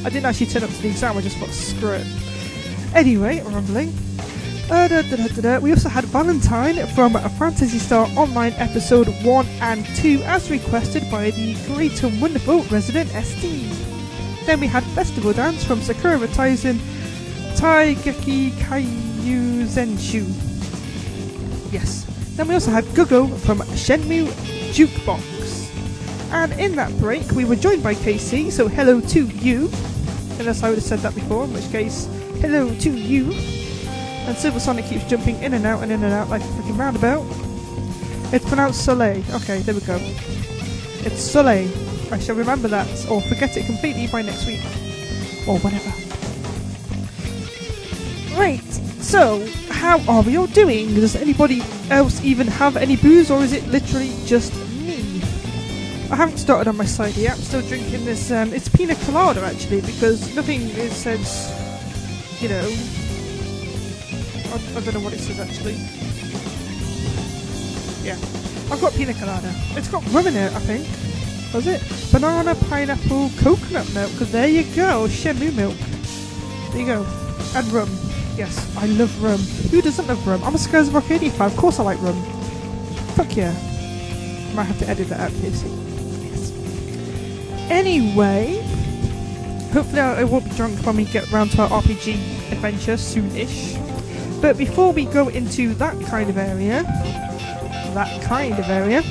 I 0.03 0.09
didn't 0.09 0.25
actually 0.25 0.47
turn 0.47 0.63
up 0.63 0.69
to 0.69 0.81
the 0.81 0.89
exam. 0.89 1.17
I 1.17 1.21
just 1.21 1.37
thought, 1.37 1.49
screw 1.49 1.91
it. 1.91 2.07
Anyway, 2.93 3.41
rumbling. 3.41 3.93
Uh, 4.69 4.87
da, 4.87 5.01
da, 5.01 5.27
da, 5.27 5.59
we 5.59 5.71
also 5.71 5.89
had 5.89 6.05
Valentine 6.05 6.87
from 6.95 7.15
a 7.17 7.29
Phantasy 7.29 7.77
Star 7.77 8.07
Online 8.15 8.53
episode 8.53 9.07
1 9.23 9.45
and 9.59 9.85
2 9.97 10.21
as 10.23 10.49
requested 10.49 11.03
by 11.11 11.29
the 11.31 11.55
great 11.67 12.01
and 12.03 12.21
wonderful 12.21 12.63
resident 12.63 13.09
SD. 13.09 13.67
Then 14.45 14.59
we 14.59 14.67
had 14.67 14.83
Festival 14.95 15.33
Dance 15.33 15.63
from 15.63 15.81
Sakura 15.81 16.17
Taisen 16.29 16.79
Taigeki 17.55 18.51
Kaiju 18.51 19.65
Zenshu. 19.65 20.25
Yes. 21.71 22.05
Then 22.37 22.47
we 22.47 22.53
also 22.53 22.71
had 22.71 22.85
Gugo 22.95 23.37
from 23.39 23.59
Shenmue 23.59 24.27
Jukebox. 24.73 25.30
And 26.31 26.53
in 26.53 26.75
that 26.77 26.97
break, 26.97 27.29
we 27.31 27.45
were 27.45 27.57
joined 27.57 27.83
by 27.83 27.93
KC, 27.93 28.51
so 28.51 28.67
hello 28.67 29.01
to 29.01 29.27
you. 29.27 29.69
Unless 30.39 30.63
I 30.63 30.69
would 30.69 30.77
have 30.77 30.83
said 30.83 30.99
that 30.99 31.13
before, 31.13 31.43
in 31.43 31.53
which 31.53 31.69
case, 31.71 32.07
hello 32.39 32.73
to 32.73 32.89
you. 32.89 33.31
And 34.25 34.37
Silver 34.37 34.59
Sonic 34.59 34.85
keeps 34.85 35.03
jumping 35.05 35.41
in 35.43 35.53
and 35.53 35.65
out 35.65 35.83
and 35.83 35.91
in 35.91 36.03
and 36.03 36.13
out 36.13 36.29
like 36.29 36.41
a 36.41 36.45
freaking 36.45 36.77
roundabout. 36.77 37.25
It's 38.33 38.45
pronounced 38.47 38.85
Soleil. 38.85 39.21
Okay, 39.35 39.59
there 39.59 39.75
we 39.75 39.81
go. 39.81 39.97
It's 41.03 41.21
Soleil. 41.21 41.69
I 42.13 42.19
shall 42.19 42.35
remember 42.35 42.69
that, 42.69 42.87
or 43.09 43.21
forget 43.21 43.57
it 43.57 43.65
completely 43.65 44.07
by 44.07 44.21
next 44.21 44.47
week. 44.47 44.61
Or 45.47 45.59
whatever. 45.59 45.91
Right, 48.39 48.63
so, 49.01 49.45
how 49.69 49.99
are 50.07 50.21
we 50.21 50.37
all 50.37 50.47
doing? 50.47 50.95
Does 50.95 51.17
anybody 51.17 51.61
else 51.89 52.23
even 52.23 52.47
have 52.47 52.77
any 52.77 52.95
booze, 52.95 53.29
or 53.29 53.41
is 53.43 53.51
it 53.51 53.67
literally 53.67 54.13
just? 54.25 54.53
I 56.11 56.15
haven't 56.15 56.39
started 56.39 56.67
on 56.67 56.75
my 56.75 56.83
side 56.83 57.15
yet. 57.15 57.37
I'm 57.37 57.41
still 57.41 57.61
drinking 57.61 58.03
this. 58.03 58.31
Um, 58.31 58.51
it's 58.51 58.67
pina 58.67 58.95
colada 59.05 59.41
actually, 59.43 59.79
because 59.79 60.35
nothing 60.35 60.61
is 60.61 60.93
says, 60.93 61.47
you 62.41 62.49
know. 62.49 62.67
I, 64.51 64.77
I 64.77 64.81
don't 64.81 64.93
know 64.93 64.99
what 64.99 65.13
it 65.13 65.19
says 65.19 65.39
actually. 65.39 65.75
Yeah, 68.05 68.17
I've 68.69 68.81
got 68.81 68.93
pina 68.93 69.13
colada. 69.13 69.53
It's 69.77 69.87
got 69.87 70.05
rum 70.11 70.27
in 70.27 70.35
it, 70.35 70.51
I 70.51 70.59
think. 70.59 70.85
Was 71.53 71.65
it 71.65 71.81
banana, 72.11 72.55
pineapple, 72.55 73.31
coconut 73.39 73.93
milk? 73.93 74.11
Because 74.11 74.33
there 74.33 74.49
you 74.49 74.63
go, 74.75 75.07
Shenmue 75.07 75.55
milk. 75.55 75.77
There 76.71 76.81
you 76.81 76.87
go, 76.87 77.05
and 77.55 77.67
rum. 77.71 77.89
Yes, 78.35 78.75
I 78.75 78.85
love 78.87 79.23
rum. 79.23 79.39
Who 79.71 79.81
doesn't 79.81 80.07
love 80.07 80.27
rum? 80.27 80.43
I'm 80.43 80.55
a 80.55 80.57
Skies 80.57 80.93
Arcadia 80.93 81.31
fan. 81.31 81.47
Of 81.47 81.55
course 81.55 81.79
I 81.79 81.83
like 81.83 82.01
rum. 82.01 82.21
Fuck 83.15 83.37
yeah. 83.37 83.53
Might 84.55 84.63
have 84.63 84.79
to 84.79 84.89
edit 84.89 85.07
that 85.07 85.21
out, 85.21 85.31
Casey. 85.39 85.90
Anyway, 87.71 88.61
hopefully 89.71 90.01
I 90.01 90.25
won't 90.25 90.43
be 90.43 90.51
drunk 90.51 90.85
when 90.85 90.97
we 90.97 91.05
get 91.05 91.31
round 91.31 91.51
to 91.51 91.61
our 91.61 91.81
RPG 91.81 92.15
adventure 92.51 92.95
soonish. 92.95 93.79
But 94.41 94.57
before 94.57 94.91
we 94.91 95.05
go 95.05 95.29
into 95.29 95.73
that 95.75 95.99
kind 96.07 96.29
of 96.29 96.37
area, 96.37 96.83
that 97.93 98.21
kind 98.23 98.59
of 98.59 98.69
area, 98.69 99.01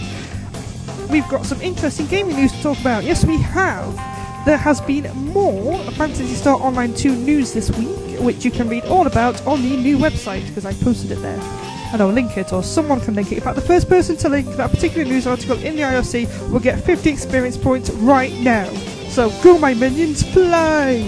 we've 1.09 1.27
got 1.29 1.47
some 1.47 1.59
interesting 1.63 2.07
gaming 2.07 2.37
news 2.37 2.53
to 2.53 2.63
talk 2.63 2.79
about. 2.81 3.03
Yes, 3.03 3.25
we 3.25 3.39
have. 3.39 3.97
There 4.45 4.59
has 4.59 4.81
been 4.83 5.11
more 5.33 5.79
Phantasy 5.93 6.35
Star 6.35 6.57
Online 6.57 6.93
2 6.93 7.17
news 7.17 7.55
this 7.55 7.71
week, 7.71 8.21
which 8.21 8.45
you 8.45 8.51
can 8.51 8.69
read 8.69 8.85
all 8.85 9.07
about 9.07 9.45
on 9.47 9.63
the 9.63 9.75
new 9.75 9.97
website 9.97 10.47
because 10.49 10.67
I 10.67 10.75
posted 10.75 11.13
it 11.13 11.23
there. 11.23 11.70
And 11.93 12.01
I'll 12.01 12.09
link 12.09 12.37
it, 12.37 12.53
or 12.53 12.63
someone 12.63 13.01
can 13.01 13.15
link 13.15 13.33
it. 13.33 13.39
In 13.39 13.41
fact, 13.43 13.57
the 13.57 13.63
first 13.63 13.89
person 13.89 14.17
to 14.19 14.29
link 14.29 14.47
that 14.57 14.71
particular 14.71 15.05
news 15.05 15.27
article 15.27 15.59
in 15.59 15.75
the 15.77 15.83
IRC 15.83 16.51
will 16.51 16.61
get 16.61 16.81
50 16.85 17.11
experience 17.11 17.57
points 17.57 17.91
right 17.91 18.33
now. 18.41 18.73
So 19.09 19.31
go, 19.43 19.59
my 19.59 19.75
minions, 19.75 20.23
fly! 20.23 21.03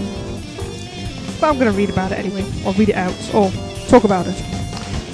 But 1.40 1.48
I'm 1.48 1.58
going 1.58 1.70
to 1.70 1.76
read 1.76 1.90
about 1.90 2.12
it 2.12 2.18
anyway, 2.18 2.44
or 2.66 2.72
read 2.74 2.88
it 2.88 2.96
out, 2.96 3.14
or 3.34 3.50
talk 3.88 4.04
about 4.04 4.26
it. 4.26 4.34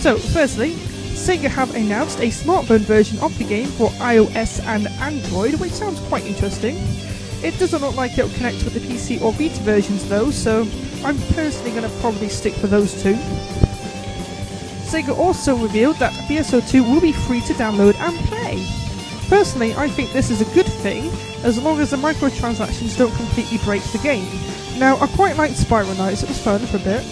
So, 0.01 0.17
firstly, 0.17 0.73
Sega 1.19 1.51
have 1.51 1.75
announced 1.75 2.21
a 2.21 2.29
smartphone 2.29 2.81
version 2.81 3.19
of 3.19 3.37
the 3.37 3.45
game 3.45 3.67
for 3.67 3.91
iOS 3.99 4.65
and 4.65 4.87
Android, 5.01 5.55
which 5.57 5.73
sounds 5.73 6.01
quite 6.09 6.25
interesting. 6.25 6.77
It 7.43 7.59
doesn't 7.59 7.83
look 7.83 7.97
like 7.97 8.17
it'll 8.17 8.31
connect 8.37 8.65
with 8.65 8.75
the 8.75 8.81
PC 8.81 9.21
or 9.21 9.33
Vita 9.33 9.61
versions 9.63 10.09
though, 10.09 10.31
so 10.31 10.67
I'm 11.05 11.19
personally 11.35 11.73
going 11.73 11.83
to 11.83 12.01
probably 12.01 12.29
stick 12.29 12.55
for 12.55 12.69
those 12.69 13.03
two. 13.03 13.19
Sega 14.89 15.17
also 15.17 15.55
revealed 15.57 15.97
that 15.97 16.13
PSO2 16.29 16.91
will 16.91 17.01
be 17.01 17.13
free 17.13 17.43
to 17.43 17.53
download 17.53 17.95
and 17.97 18.17
play. 18.27 18.67
Personally, 19.29 19.75
I 19.77 19.89
think 19.89 20.13
this 20.13 20.31
is 20.31 20.41
a 20.41 20.55
good 20.55 20.67
thing, 20.67 21.11
as 21.45 21.63
long 21.63 21.79
as 21.81 21.91
the 21.91 21.99
microtransactions 21.99 22.97
don't 22.97 23.15
completely 23.15 23.59
break 23.59 23.83
the 23.93 23.99
game. 23.99 24.27
Now, 24.79 24.97
I 24.99 25.07
quite 25.09 25.37
liked 25.37 25.57
Spiral 25.57 25.95
Knights, 25.97 26.23
it 26.23 26.29
was 26.31 26.43
fun 26.43 26.61
for 26.61 26.79
a 26.79 26.81
bit, 26.81 27.05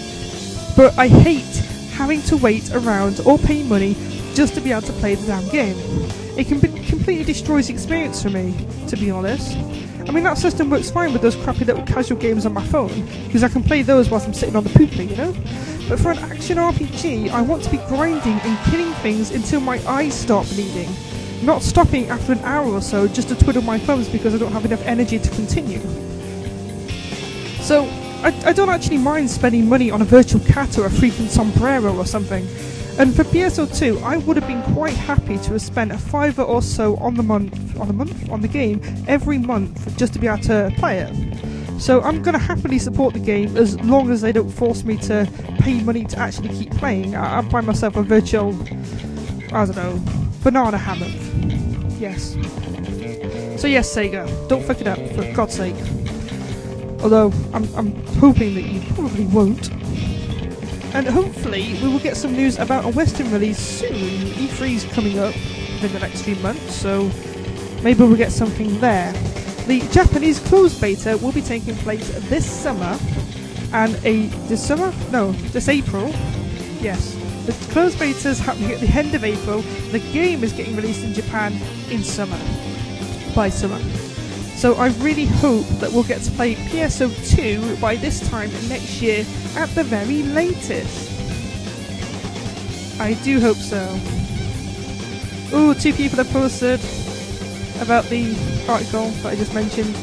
but 0.75 0.97
I 0.97 1.07
hate 1.07 1.43
having 1.93 2.21
to 2.23 2.37
wait 2.37 2.73
around 2.73 3.19
or 3.25 3.37
pay 3.37 3.61
money 3.61 3.95
just 4.33 4.55
to 4.55 4.61
be 4.61 4.71
able 4.71 4.81
to 4.83 4.93
play 4.93 5.13
the 5.15 5.27
damn 5.27 5.47
game. 5.49 5.77
It 6.35 6.47
completely 6.47 7.23
destroys 7.23 7.67
the 7.67 7.73
experience 7.73 8.23
for 8.23 8.29
me, 8.29 8.55
to 8.87 8.95
be 8.95 9.11
honest. 9.11 9.55
I 10.07 10.11
mean, 10.11 10.23
that 10.23 10.37
system 10.37 10.69
works 10.69 10.89
fine 10.89 11.11
with 11.11 11.21
those 11.21 11.35
crappy 11.35 11.65
little 11.65 11.83
casual 11.83 12.17
games 12.17 12.45
on 12.45 12.53
my 12.53 12.63
phone, 12.63 13.05
because 13.25 13.43
I 13.43 13.49
can 13.49 13.61
play 13.61 13.81
those 13.81 14.09
whilst 14.09 14.25
I'm 14.25 14.33
sitting 14.33 14.55
on 14.55 14.63
the 14.63 14.69
poopy, 14.69 15.05
you 15.05 15.15
know? 15.17 15.33
But 15.89 15.99
for 15.99 16.11
an 16.11 16.19
action 16.19 16.57
RPG, 16.57 17.29
I 17.29 17.41
want 17.41 17.63
to 17.63 17.69
be 17.69 17.77
grinding 17.89 18.39
and 18.39 18.71
killing 18.71 18.93
things 18.95 19.31
until 19.31 19.59
my 19.59 19.85
eyes 19.85 20.13
start 20.13 20.47
bleeding. 20.47 20.89
Not 21.43 21.61
stopping 21.61 22.07
after 22.09 22.31
an 22.31 22.39
hour 22.39 22.71
or 22.71 22.81
so 22.81 23.07
just 23.07 23.29
to 23.29 23.35
twiddle 23.35 23.61
my 23.61 23.77
thumbs 23.77 24.07
because 24.07 24.33
I 24.33 24.37
don't 24.37 24.53
have 24.53 24.65
enough 24.65 24.81
energy 24.85 25.19
to 25.19 25.29
continue. 25.31 25.81
So, 27.61 27.83
I, 28.23 28.33
I 28.45 28.53
don't 28.53 28.69
actually 28.69 28.97
mind 28.97 29.29
spending 29.29 29.67
money 29.67 29.91
on 29.91 30.01
a 30.01 30.05
virtual 30.05 30.41
cat 30.41 30.77
or 30.77 30.85
a 30.85 30.89
freaking 30.89 31.27
sombrero 31.27 31.95
or 31.95 32.05
something. 32.05 32.47
And 32.99 33.15
for 33.15 33.23
PSO2, 33.25 34.01
I 34.01 34.17
would 34.17 34.37
have 34.37 34.47
been 34.47 34.63
quite 34.73 34.95
happy 34.95 35.37
to 35.37 35.51
have 35.51 35.61
spent 35.61 35.91
a 35.91 35.97
fiver 35.99 36.41
or 36.41 36.63
so 36.63 36.95
on 36.97 37.13
the 37.13 37.21
month, 37.21 37.79
on 37.79 37.87
the 37.87 37.93
month, 37.93 38.29
on 38.31 38.41
the 38.41 38.47
game 38.47 38.81
every 39.07 39.37
month 39.37 39.95
just 39.97 40.13
to 40.13 40.19
be 40.19 40.25
able 40.25 40.39
to 40.43 40.73
play 40.77 40.99
it. 40.99 41.79
So 41.79 42.01
I'm 42.01 42.23
going 42.23 42.33
to 42.33 42.39
happily 42.39 42.79
support 42.79 43.13
the 43.13 43.19
game 43.19 43.55
as 43.55 43.79
long 43.81 44.09
as 44.09 44.21
they 44.21 44.31
don't 44.31 44.49
force 44.49 44.83
me 44.83 44.97
to 44.97 45.31
pay 45.59 45.79
money 45.83 46.05
to 46.05 46.17
actually 46.17 46.49
keep 46.49 46.71
playing. 46.71 47.15
I, 47.15 47.37
I 47.37 47.41
find 47.49 47.67
myself 47.67 47.95
a 47.97 48.01
virtual, 48.01 48.55
I 49.53 49.65
don't 49.65 49.75
know, 49.75 50.01
banana 50.43 50.79
hammock. 50.79 51.13
Yes. 51.99 52.31
So 53.61 53.67
yes, 53.67 53.95
Sega, 53.95 54.49
don't 54.49 54.63
fuck 54.63 54.81
it 54.81 54.87
up 54.87 54.97
for 55.11 55.31
God's 55.33 55.53
sake. 55.53 55.75
Although 57.03 57.31
I'm, 57.53 57.63
I'm 57.75 57.93
hoping 58.15 58.55
that 58.55 58.63
you 58.63 58.81
probably 58.95 59.27
won't. 59.27 59.69
And 60.97 61.07
hopefully 61.07 61.77
we 61.79 61.89
will 61.89 61.99
get 61.99 62.17
some 62.17 62.33
news 62.33 62.57
about 62.57 62.83
a 62.83 62.87
Western 62.87 63.31
release 63.31 63.59
soon. 63.59 63.91
E3's 63.91 64.83
coming 64.95 65.19
up 65.19 65.35
within 65.35 65.93
the 65.93 65.99
next 65.99 66.23
few 66.23 66.35
months, 66.37 66.73
so 66.73 67.11
maybe 67.83 67.99
we'll 67.99 68.17
get 68.17 68.31
something 68.31 68.79
there. 68.79 69.13
The 69.67 69.81
Japanese 69.91 70.39
closed 70.39 70.81
beta 70.81 71.15
will 71.21 71.31
be 71.31 71.43
taking 71.43 71.75
place 71.75 72.09
this 72.29 72.49
summer, 72.49 72.97
and 73.73 73.93
a 74.05 74.25
this 74.47 74.65
summer? 74.65 74.91
No, 75.11 75.33
this 75.53 75.69
April. 75.69 76.07
Yes, 76.81 77.15
the 77.45 77.53
closed 77.71 77.99
beta 77.99 78.29
is 78.29 78.39
happening 78.39 78.71
at 78.71 78.79
the 78.79 78.87
end 78.87 79.13
of 79.13 79.23
April. 79.23 79.61
The 79.91 79.99
game 79.99 80.43
is 80.43 80.51
getting 80.51 80.75
released 80.75 81.03
in 81.03 81.13
Japan 81.13 81.53
in 81.91 82.03
summer, 82.03 82.39
by 83.35 83.49
summer. 83.49 83.79
So 84.57 84.73
I 84.73 84.87
really 84.97 85.25
hope 85.25 85.67
that 85.79 85.91
we'll 85.91 86.03
get 86.03 86.23
to 86.23 86.31
play 86.31 86.55
PSO2 86.55 87.79
by 87.79 87.95
this 87.95 88.27
time 88.27 88.49
next 88.67 89.03
year 89.03 89.23
at 89.55 89.69
the 89.75 89.83
very 89.83 90.23
latest. 90.23 91.11
I 92.99 93.13
do 93.23 93.39
hope 93.39 93.57
so. 93.57 93.83
Ooh, 95.55 95.75
two 95.75 95.93
people 95.93 96.17
have 96.17 96.29
posted 96.31 96.79
about 97.81 98.05
the 98.05 98.35
article 98.67 99.09
that 99.21 99.33
I 99.33 99.35
just 99.35 99.53
mentioned. 99.53 99.95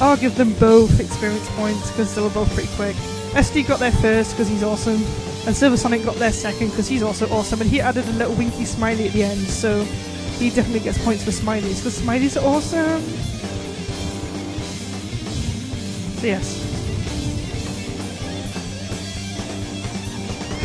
I'll 0.00 0.16
give 0.16 0.34
them 0.36 0.52
both 0.54 0.98
experience 0.98 1.48
points 1.50 1.88
because 1.92 2.12
they 2.16 2.22
were 2.22 2.30
both 2.30 2.52
pretty 2.54 2.74
quick. 2.74 2.96
SD 3.36 3.68
got 3.68 3.78
there 3.78 3.92
first 3.92 4.32
because 4.32 4.48
he's 4.48 4.64
awesome, 4.64 5.00
and 5.46 5.54
Silver 5.54 5.76
Sonic 5.76 6.04
got 6.04 6.16
there 6.16 6.32
second 6.32 6.70
because 6.70 6.88
he's 6.88 7.04
also 7.04 7.28
awesome, 7.28 7.60
and 7.60 7.70
he 7.70 7.80
added 7.80 8.04
a 8.08 8.12
little 8.14 8.34
winky 8.34 8.64
smiley 8.64 9.06
at 9.06 9.12
the 9.12 9.22
end, 9.22 9.46
so 9.46 9.84
he 10.38 10.50
definitely 10.50 10.80
gets 10.80 11.02
points 11.04 11.22
for 11.22 11.30
smileys 11.30 11.76
because 11.76 12.00
smileys 12.00 12.36
are 12.36 12.44
awesome. 12.44 13.02
Yes. 16.26 16.58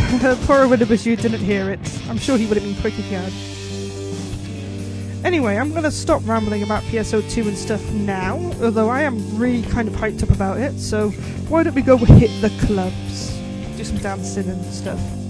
Poor 0.48 0.66
Winnibus, 0.66 1.06
you 1.06 1.16
didn't 1.16 1.42
hear 1.42 1.70
it. 1.70 1.80
I'm 2.10 2.18
sure 2.18 2.36
he 2.36 2.48
would 2.48 2.58
have 2.58 2.66
been 2.66 2.82
quick 2.82 2.98
if 2.98 3.06
he 3.06 3.14
had. 3.14 3.32
Anyway, 5.24 5.58
I'm 5.58 5.70
going 5.70 5.84
to 5.84 5.92
stop 5.92 6.24
rambling 6.26 6.64
about 6.64 6.82
PSO2 6.86 7.50
and 7.50 7.56
stuff 7.56 7.92
now, 7.92 8.38
although 8.60 8.90
I 8.90 9.04
am 9.04 9.38
really 9.38 9.62
kind 9.62 9.88
of 9.88 9.94
hyped 9.94 10.24
up 10.24 10.32
about 10.32 10.58
it, 10.58 10.80
so 10.80 11.12
why 11.48 11.62
don't 11.62 11.76
we 11.76 11.84
go 11.84 11.96
hit 12.06 12.32
the 12.42 12.50
clubs? 12.66 13.38
Do 13.78 13.84
some 13.84 13.98
dancing 13.98 14.50
and 14.50 14.66
stuff. 14.66 15.21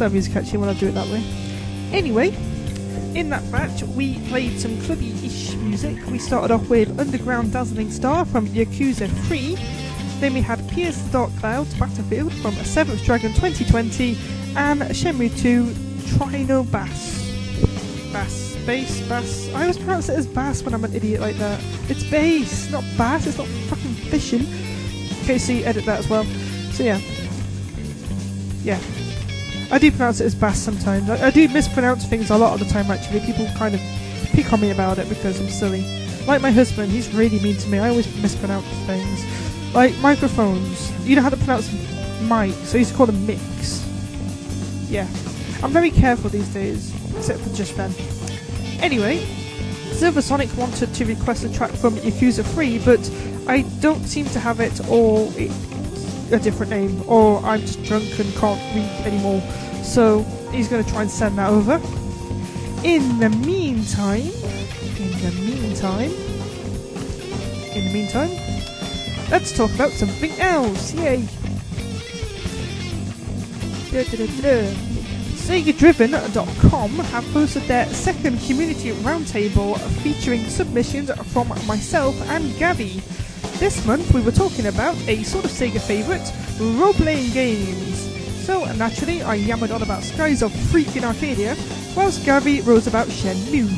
Countdown 0.00 0.14
music 0.14 0.36
actually 0.36 0.58
when 0.58 0.70
I 0.70 0.74
do 0.74 0.88
it 0.88 0.92
that 0.92 1.08
way. 1.08 1.22
Anyway, 1.92 2.28
in 3.14 3.28
that 3.28 3.52
batch 3.52 3.82
we 3.82 4.18
played 4.28 4.58
some 4.58 4.80
clubby-ish 4.80 5.54
music. 5.56 6.06
We 6.06 6.18
started 6.18 6.50
off 6.50 6.70
with 6.70 6.98
Underground 6.98 7.52
Dazzling 7.52 7.90
Star 7.90 8.24
from 8.24 8.46
Yakuza 8.46 9.10
3. 9.26 9.56
Then 10.20 10.32
we 10.32 10.40
had 10.40 10.66
Pierce 10.70 10.96
the 10.96 11.10
Dark 11.10 11.36
Clouds 11.36 11.74
Battlefield 11.74 12.32
from 12.32 12.52
7th 12.52 13.04
Dragon 13.04 13.34
2020 13.34 14.16
and 14.56 14.80
Shenmue 14.80 15.38
2 15.38 15.64
Trino 16.16 16.70
Bass. 16.70 17.30
Bass. 18.10 18.56
Bass. 18.64 19.06
Bass. 19.06 19.52
I 19.52 19.60
always 19.62 19.76
pronounce 19.76 20.08
it 20.08 20.16
as 20.16 20.26
bass 20.26 20.62
when 20.62 20.72
I'm 20.72 20.84
an 20.84 20.94
idiot 20.94 21.20
like 21.20 21.36
that. 21.36 21.62
It's 21.90 22.04
bass, 22.04 22.70
not 22.70 22.84
bass. 22.96 23.26
It's 23.26 23.36
not 23.36 23.46
fucking 23.68 23.92
fishing. 24.08 24.46
Okay, 25.24 25.36
see, 25.36 25.62
edit 25.62 25.84
that 25.84 25.98
as 25.98 26.08
well. 26.08 26.24
So 26.72 26.84
yeah. 26.84 27.00
Yeah. 28.62 28.80
I 29.72 29.78
do 29.78 29.90
pronounce 29.90 30.20
it 30.20 30.24
as 30.24 30.34
bass 30.34 30.58
sometimes. 30.58 31.08
I, 31.08 31.28
I 31.28 31.30
do 31.30 31.48
mispronounce 31.48 32.04
things 32.04 32.30
a 32.30 32.36
lot 32.36 32.54
of 32.54 32.66
the 32.66 32.72
time 32.72 32.90
actually. 32.90 33.20
People 33.20 33.46
kind 33.56 33.74
of 33.74 33.80
pick 34.32 34.52
on 34.52 34.60
me 34.60 34.70
about 34.70 34.98
it 34.98 35.08
because 35.08 35.40
I'm 35.40 35.48
silly. 35.48 35.84
Like 36.26 36.42
my 36.42 36.50
husband, 36.50 36.90
he's 36.90 37.12
really 37.14 37.40
mean 37.40 37.56
to 37.56 37.68
me. 37.68 37.78
I 37.78 37.88
always 37.88 38.06
mispronounce 38.20 38.66
things. 38.86 39.24
Like 39.74 39.96
microphones. 39.98 40.90
You 41.06 41.16
know 41.16 41.22
how 41.22 41.30
to 41.30 41.36
pronounce 41.36 41.72
mic, 42.22 42.54
so 42.66 42.74
you 42.74 42.80
used 42.80 42.90
to 42.90 42.96
call 42.96 43.06
them 43.06 43.26
mix. 43.26 43.86
Yeah. 44.90 45.06
I'm 45.62 45.72
very 45.72 45.90
careful 45.90 46.30
these 46.30 46.48
days, 46.48 46.92
except 47.16 47.40
for 47.40 47.54
just 47.54 47.76
then. 47.76 47.94
Anyway, 48.82 49.18
Silver 49.92 50.22
Sonic 50.22 50.54
wanted 50.56 50.92
to 50.94 51.04
request 51.04 51.44
a 51.44 51.52
track 51.52 51.70
from 51.70 51.94
Yakuza 51.96 52.44
3, 52.44 52.78
but 52.78 53.10
I 53.46 53.62
don't 53.80 54.04
seem 54.06 54.26
to 54.26 54.40
have 54.40 54.58
it 54.60 54.80
or 54.88 55.30
it's 55.36 55.69
a 56.32 56.38
different 56.38 56.70
name, 56.70 57.02
or 57.08 57.38
I'm 57.44 57.60
just 57.60 57.82
drunk 57.84 58.18
and 58.18 58.34
can't 58.36 58.60
read 58.74 59.06
anymore. 59.06 59.40
So 59.82 60.22
he's 60.52 60.68
going 60.68 60.84
to 60.84 60.90
try 60.90 61.02
and 61.02 61.10
send 61.10 61.38
that 61.38 61.50
over. 61.50 61.80
In 62.84 63.18
the 63.18 63.30
meantime, 63.30 64.30
in 64.98 65.10
the 65.20 65.32
meantime, 65.44 66.10
in 67.74 67.84
the 67.84 67.92
meantime, 67.92 68.30
let's 69.30 69.56
talk 69.56 69.74
about 69.74 69.90
something 69.90 70.32
else. 70.40 70.94
Yay! 70.94 71.26
Da, 73.90 74.04
da, 74.04 74.26
da. 74.40 74.90
SegaDriven.com 75.50 76.90
have 76.90 77.24
posted 77.32 77.64
their 77.64 77.86
second 77.86 78.40
community 78.42 78.92
roundtable 79.02 79.76
featuring 80.02 80.48
submissions 80.48 81.10
from 81.32 81.48
myself 81.66 82.14
and 82.30 82.44
Gavi. 82.52 83.02
This 83.60 83.84
month 83.84 84.14
we 84.14 84.22
were 84.22 84.32
talking 84.32 84.68
about 84.68 84.96
a 85.06 85.22
sort 85.22 85.44
of 85.44 85.50
Sega 85.50 85.82
favourite, 85.82 86.32
role-playing 86.80 87.30
games. 87.32 87.98
So 88.46 88.64
naturally 88.72 89.20
I 89.20 89.34
yammered 89.34 89.70
on 89.70 89.82
about 89.82 90.02
Skies 90.02 90.40
of 90.40 90.50
freaking 90.50 91.04
Arcadia, 91.04 91.54
whilst 91.94 92.22
Gavi 92.22 92.66
rose 92.66 92.86
about 92.86 93.08
Shenmue. 93.08 93.68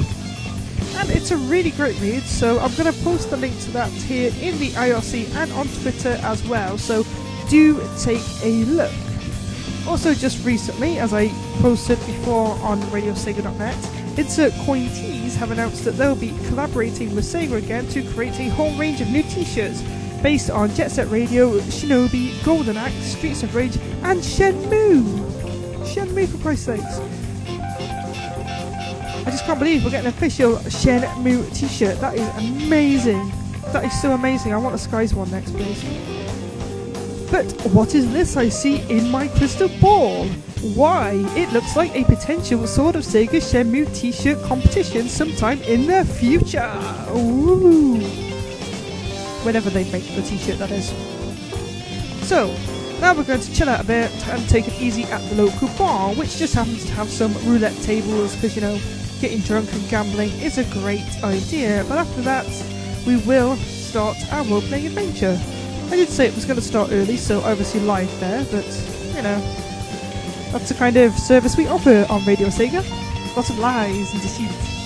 And 1.01 1.11
it's 1.11 1.33
a 1.33 1.37
really 1.37 1.73
great 1.73 2.01
read, 2.01 2.23
so 2.23 2.61
I'm 2.61 2.73
going 2.77 2.95
to 2.95 3.03
post 3.03 3.31
the 3.31 3.37
link 3.37 3.59
to 3.63 3.73
that 3.73 3.91
here 3.91 4.31
in 4.41 4.57
the 4.61 4.71
IRC 4.71 5.35
and 5.35 5.51
on 5.51 5.67
Twitter 5.67 6.17
as 6.23 6.47
well, 6.47 6.79
so 6.79 7.05
do 7.51 7.81
take 7.99 8.23
a 8.45 8.65
look. 8.67 8.93
Also, 9.89 10.15
just 10.15 10.47
recently, 10.47 11.01
as 11.01 11.13
I 11.13 11.27
posted 11.61 11.99
before 12.07 12.51
on 12.61 12.81
RadioSega.net, 12.83 14.02
Insert 14.17 14.53
Coin 14.65 14.89
Tees 14.91 15.35
have 15.37 15.51
announced 15.53 15.85
that 15.85 15.93
they'll 15.93 16.15
be 16.15 16.37
collaborating 16.47 17.15
with 17.15 17.25
Sega 17.25 17.57
again 17.57 17.87
to 17.89 18.03
create 18.13 18.39
a 18.39 18.49
whole 18.51 18.77
range 18.77 19.01
of 19.01 19.09
new 19.09 19.23
t-shirts 19.23 19.83
based 20.23 20.51
on 20.51 20.73
Jet 20.75 20.91
Set 20.91 21.11
Radio, 21.11 21.59
Shinobi, 21.61 22.45
Golden 22.45 22.77
Axe, 22.77 22.95
Streets 22.95 23.43
of 23.43 23.55
Rage, 23.55 23.77
and 24.03 24.21
Shenmue! 24.21 25.03
Shenmue 25.85 26.29
for 26.29 26.39
Christ's 26.39 26.67
sakes! 26.67 27.01
I 29.27 29.31
just 29.31 29.45
can't 29.45 29.59
believe 29.59 29.83
we're 29.85 29.91
getting 29.91 30.09
an 30.09 30.13
official 30.13 30.57
Shenmue 30.57 31.55
t-shirt. 31.55 31.99
That 32.01 32.15
is 32.15 32.29
amazing. 32.37 33.33
That 33.73 33.85
is 33.85 34.03
so 34.03 34.13
amazing. 34.13 34.53
I 34.53 34.59
want 34.59 34.75
a 34.75 34.79
Skies 34.79 35.15
one 35.15 35.31
next, 35.31 35.53
please. 35.53 36.22
But 37.33 37.51
what 37.73 37.95
is 37.95 38.13
this 38.13 38.37
I 38.37 38.51
see 38.51 38.83
in 38.91 39.11
my 39.11 39.27
crystal 39.27 39.71
ball? 39.81 40.27
Why, 40.75 41.13
it 41.35 41.51
looks 41.51 41.75
like 41.77 41.97
a 41.97 42.05
potential 42.05 42.67
sort 42.67 42.95
of 42.95 43.05
Sega 43.05 43.41
Shenmue 43.41 43.97
t-shirt 43.97 44.43
competition 44.43 45.09
sometime 45.09 45.63
in 45.63 45.87
the 45.87 46.05
future. 46.05 46.71
Ooh. 47.17 47.99
Whenever 49.47 49.71
they 49.71 49.91
make 49.91 50.05
the 50.15 50.21
t-shirt, 50.21 50.59
that 50.59 50.71
is. 50.71 50.91
So, 52.29 52.55
now 53.01 53.15
we're 53.15 53.25
going 53.25 53.41
to 53.41 53.55
chill 53.55 53.71
out 53.71 53.81
a 53.81 53.87
bit 53.87 54.11
and 54.29 54.47
take 54.51 54.69
it 54.69 54.79
easy 54.79 55.05
at 55.05 55.27
the 55.31 55.43
local 55.43 55.69
bar, 55.79 56.15
which 56.15 56.37
just 56.37 56.55
happens 56.55 56.85
to 56.85 56.93
have 56.93 57.09
some 57.09 57.33
roulette 57.47 57.81
tables, 57.83 58.35
because, 58.35 58.55
you 58.55 58.61
know, 58.61 58.79
getting 59.23 59.41
drunk 59.41 59.73
and 59.73 59.89
gambling 59.89 60.31
is 60.43 60.59
a 60.59 60.65
great 60.65 61.25
idea. 61.25 61.83
But 61.89 61.97
after 61.97 62.21
that, 62.21 62.47
we 63.07 63.17
will 63.27 63.57
start 63.57 64.19
our 64.31 64.45
role-playing 64.45 64.89
adventure. 64.89 65.41
I 65.93 65.97
did 65.97 66.09
say 66.09 66.27
it 66.27 66.35
was 66.35 66.47
going 66.47 66.59
to 66.59 66.65
start 66.65 66.89
early, 66.91 67.19
so 67.19 67.43
obviously 67.43 67.81
live 67.81 68.09
there, 68.19 68.47
but, 68.51 68.65
you 69.15 69.21
know, 69.21 69.39
that's 70.51 70.71
the 70.71 70.75
kind 70.75 70.97
of 70.97 71.13
service 71.19 71.55
we 71.55 71.67
offer 71.67 72.07
on 72.09 72.25
Radio 72.25 72.49
Sega. 72.49 72.83
Lots 73.37 73.51
of 73.51 73.59
lies 73.59 74.11
and 74.15 74.23
deceit. 74.23 74.82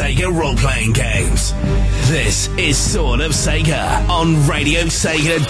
Sega 0.00 0.34
role 0.34 0.56
playing 0.56 0.94
games. 0.94 1.52
This 2.08 2.48
is 2.56 2.78
Sword 2.78 3.20
of 3.20 3.32
Sega 3.32 4.08
on 4.08 4.34
RadioSega.net. 4.48 5.44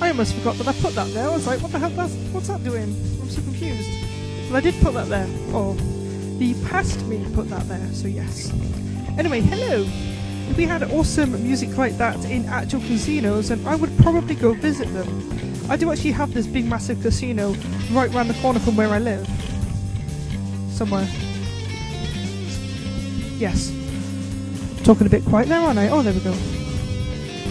I 0.00 0.08
almost 0.08 0.34
forgot 0.34 0.56
that 0.56 0.66
I 0.66 0.72
put 0.80 0.94
that 0.94 1.12
there. 1.12 1.28
I 1.28 1.28
was 1.28 1.46
like, 1.46 1.60
what 1.60 1.72
the 1.72 1.78
hell? 1.78 1.90
That's, 1.90 2.14
what's 2.32 2.48
that 2.48 2.64
doing? 2.64 2.84
I'm 3.20 3.28
so 3.28 3.42
confused. 3.42 3.90
Well, 4.48 4.56
I 4.56 4.60
did 4.60 4.82
put 4.82 4.94
that 4.94 5.10
there. 5.10 5.28
Or 5.52 5.74
the 6.38 6.54
past 6.70 7.04
me 7.04 7.22
put 7.34 7.50
that 7.50 7.68
there, 7.68 7.86
so 7.92 8.08
yes. 8.08 8.50
Anyway, 9.18 9.42
hello. 9.42 9.82
If 10.48 10.56
we 10.56 10.64
had 10.64 10.84
awesome 10.84 11.32
music 11.32 11.76
like 11.76 11.98
that 11.98 12.24
in 12.24 12.46
actual 12.46 12.80
casinos, 12.80 13.50
then 13.50 13.62
I 13.66 13.74
would 13.74 13.94
probably 13.98 14.36
go 14.36 14.54
visit 14.54 14.90
them. 14.94 15.39
I 15.70 15.76
do 15.76 15.92
actually 15.92 16.10
have 16.10 16.34
this 16.34 16.48
big 16.48 16.66
massive 16.66 17.00
casino 17.00 17.54
right 17.92 18.12
round 18.12 18.28
the 18.28 18.34
corner 18.42 18.58
from 18.58 18.74
where 18.74 18.88
I 18.88 18.98
live. 18.98 19.24
Somewhere. 20.72 21.06
Yes. 23.38 23.72
Talking 24.82 25.06
a 25.06 25.10
bit 25.10 25.24
quiet 25.24 25.48
there, 25.48 25.60
aren't 25.60 25.78
I? 25.78 25.88
Oh, 25.88 26.02
there 26.02 26.12
we 26.12 26.18
go. 26.20 26.32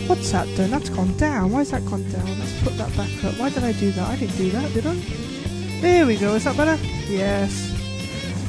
What's 0.08 0.30
that 0.32 0.54
done? 0.58 0.70
That's 0.70 0.90
gone 0.90 1.16
down. 1.16 1.52
Why's 1.52 1.72
that 1.72 1.86
gone 1.86 2.04
down? 2.12 2.28
Let's 2.38 2.62
put 2.62 2.78
that 2.78 2.96
back 2.98 3.24
up. 3.24 3.40
Why 3.40 3.52
did 3.52 3.64
I 3.64 3.72
do 3.72 3.90
that? 3.91 4.10
I 4.10 4.18
didn't 4.18 4.36
do 4.36 4.50
that, 4.52 4.74
did 4.74 4.86
I? 4.86 4.96
There 5.80 6.06
we 6.06 6.18
go. 6.18 6.36
Is 6.36 6.44
that 6.44 6.58
better? 6.58 6.78
Yes. 7.08 7.74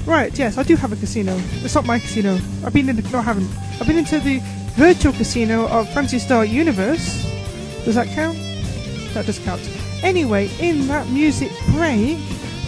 Right, 0.04 0.36
yes, 0.36 0.58
I 0.58 0.64
do 0.64 0.74
have 0.74 0.92
a 0.92 0.96
casino. 0.96 1.36
It's 1.62 1.76
not 1.76 1.86
my 1.86 2.00
casino. 2.00 2.38
I've 2.64 2.72
been 2.72 2.88
in 2.88 2.96
the, 2.96 3.02
no, 3.10 3.18
I 3.20 3.22
haven't. 3.22 3.48
I've 3.80 3.86
been 3.86 3.98
into 3.98 4.18
the 4.18 4.40
virtual 4.74 5.12
casino 5.12 5.68
of 5.68 5.88
Phantasy 5.92 6.18
Star 6.18 6.44
Universe. 6.44 7.22
Does 7.84 7.94
that 7.94 8.08
count? 8.08 8.49
That 9.14 9.26
does 9.26 9.38
count. 9.40 9.60
Anyway, 10.02 10.50
in 10.60 10.86
that 10.88 11.08
music 11.08 11.50
break, 11.72 12.18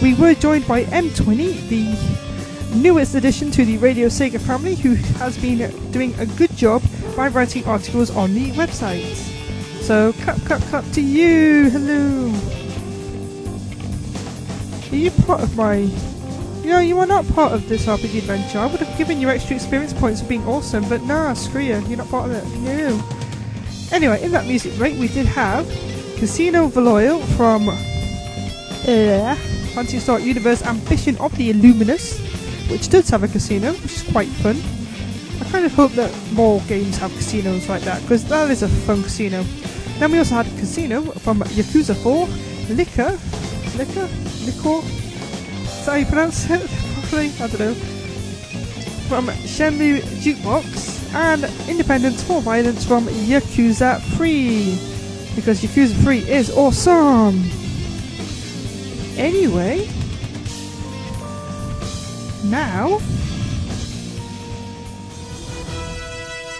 we 0.01 0.13
were 0.15 0.33
joined 0.33 0.67
by 0.67 0.83
M20, 0.85 1.69
the 1.69 2.77
newest 2.77 3.15
addition 3.15 3.51
to 3.51 3.65
the 3.65 3.77
Radio 3.77 4.07
Sega 4.07 4.39
family, 4.39 4.75
who 4.75 4.95
has 5.19 5.37
been 5.37 5.91
doing 5.91 6.13
a 6.19 6.25
good 6.25 6.55
job 6.55 6.81
by 7.15 7.27
writing 7.27 7.65
articles 7.65 8.09
on 8.09 8.33
the 8.33 8.51
website. 8.51 9.15
So, 9.81 10.13
cut, 10.21 10.39
cut, 10.45 10.61
cut 10.69 10.85
to 10.93 11.01
you. 11.01 11.69
Hello. 11.69 12.29
Are 14.91 14.95
you 14.95 15.11
part 15.11 15.41
of 15.41 15.55
my 15.55 15.89
know, 16.73 16.79
you 16.79 16.97
are 16.97 17.05
not 17.05 17.27
part 17.29 17.53
of 17.53 17.69
this 17.69 17.85
RPG 17.85 18.17
adventure. 18.17 18.57
I 18.57 18.65
would 18.65 18.79
have 18.79 18.97
given 18.97 19.21
you 19.21 19.29
extra 19.29 19.55
experience 19.55 19.93
points 19.93 20.21
for 20.21 20.27
being 20.27 20.45
awesome, 20.47 20.87
but 20.89 21.03
nah, 21.03 21.33
screw 21.33 21.61
you. 21.61 21.79
You're 21.87 21.99
not 21.99 22.09
part 22.09 22.31
of 22.31 22.35
it. 22.35 22.59
No. 22.59 23.01
Anyway, 23.91 24.23
in 24.23 24.31
that 24.31 24.47
music 24.47 24.75
break, 24.77 24.97
we 24.99 25.07
did 25.07 25.27
have 25.27 25.67
Casino 26.23 26.69
Valoil 26.69 27.19
from 27.35 27.67
uh, 27.67 27.75
Phantasy 29.75 29.99
Star 29.99 30.21
Universe 30.21 30.63
Ambition 30.63 31.17
of 31.17 31.35
the 31.35 31.49
Illuminus, 31.49 32.17
which 32.71 32.87
does 32.87 33.09
have 33.09 33.23
a 33.23 33.27
casino, 33.27 33.73
which 33.73 33.91
is 33.91 34.03
quite 34.03 34.29
fun. 34.39 34.55
I 35.41 35.51
kind 35.51 35.65
of 35.65 35.73
hope 35.73 35.91
that 35.99 36.15
more 36.31 36.61
games 36.61 36.95
have 36.99 37.11
casinos 37.11 37.67
like 37.67 37.81
that, 37.81 38.01
because 38.03 38.23
that 38.29 38.49
is 38.49 38.63
a 38.63 38.69
fun 38.69 39.03
casino. 39.03 39.43
Then 39.99 40.13
we 40.13 40.19
also 40.19 40.35
had 40.35 40.45
Casino 40.59 41.01
from 41.01 41.39
Yakuza 41.39 41.93
4, 41.93 42.25
Liquor, 42.73 43.19
Liquor, 43.77 44.07
Liquor, 44.45 44.79
is 44.87 45.85
that 45.85 45.91
how 45.91 45.95
you 45.95 46.05
pronounce 46.05 46.49
it? 46.49 46.61
Probably, 47.09 47.31
I 47.41 47.47
don't 47.47 47.59
know. 47.59 47.73
From 49.09 49.27
Shenmue 49.27 49.99
Jukebox 50.23 51.13
and 51.13 51.43
Independence 51.69 52.23
for 52.23 52.39
Violence 52.39 52.85
from 52.85 53.07
Yakuza 53.07 53.99
3. 54.15 54.92
Because 55.35 55.61
Yakuza 55.61 55.93
3 56.03 56.19
is 56.29 56.51
awesome! 56.51 57.43
Anyway, 59.17 59.87
now 62.45 62.99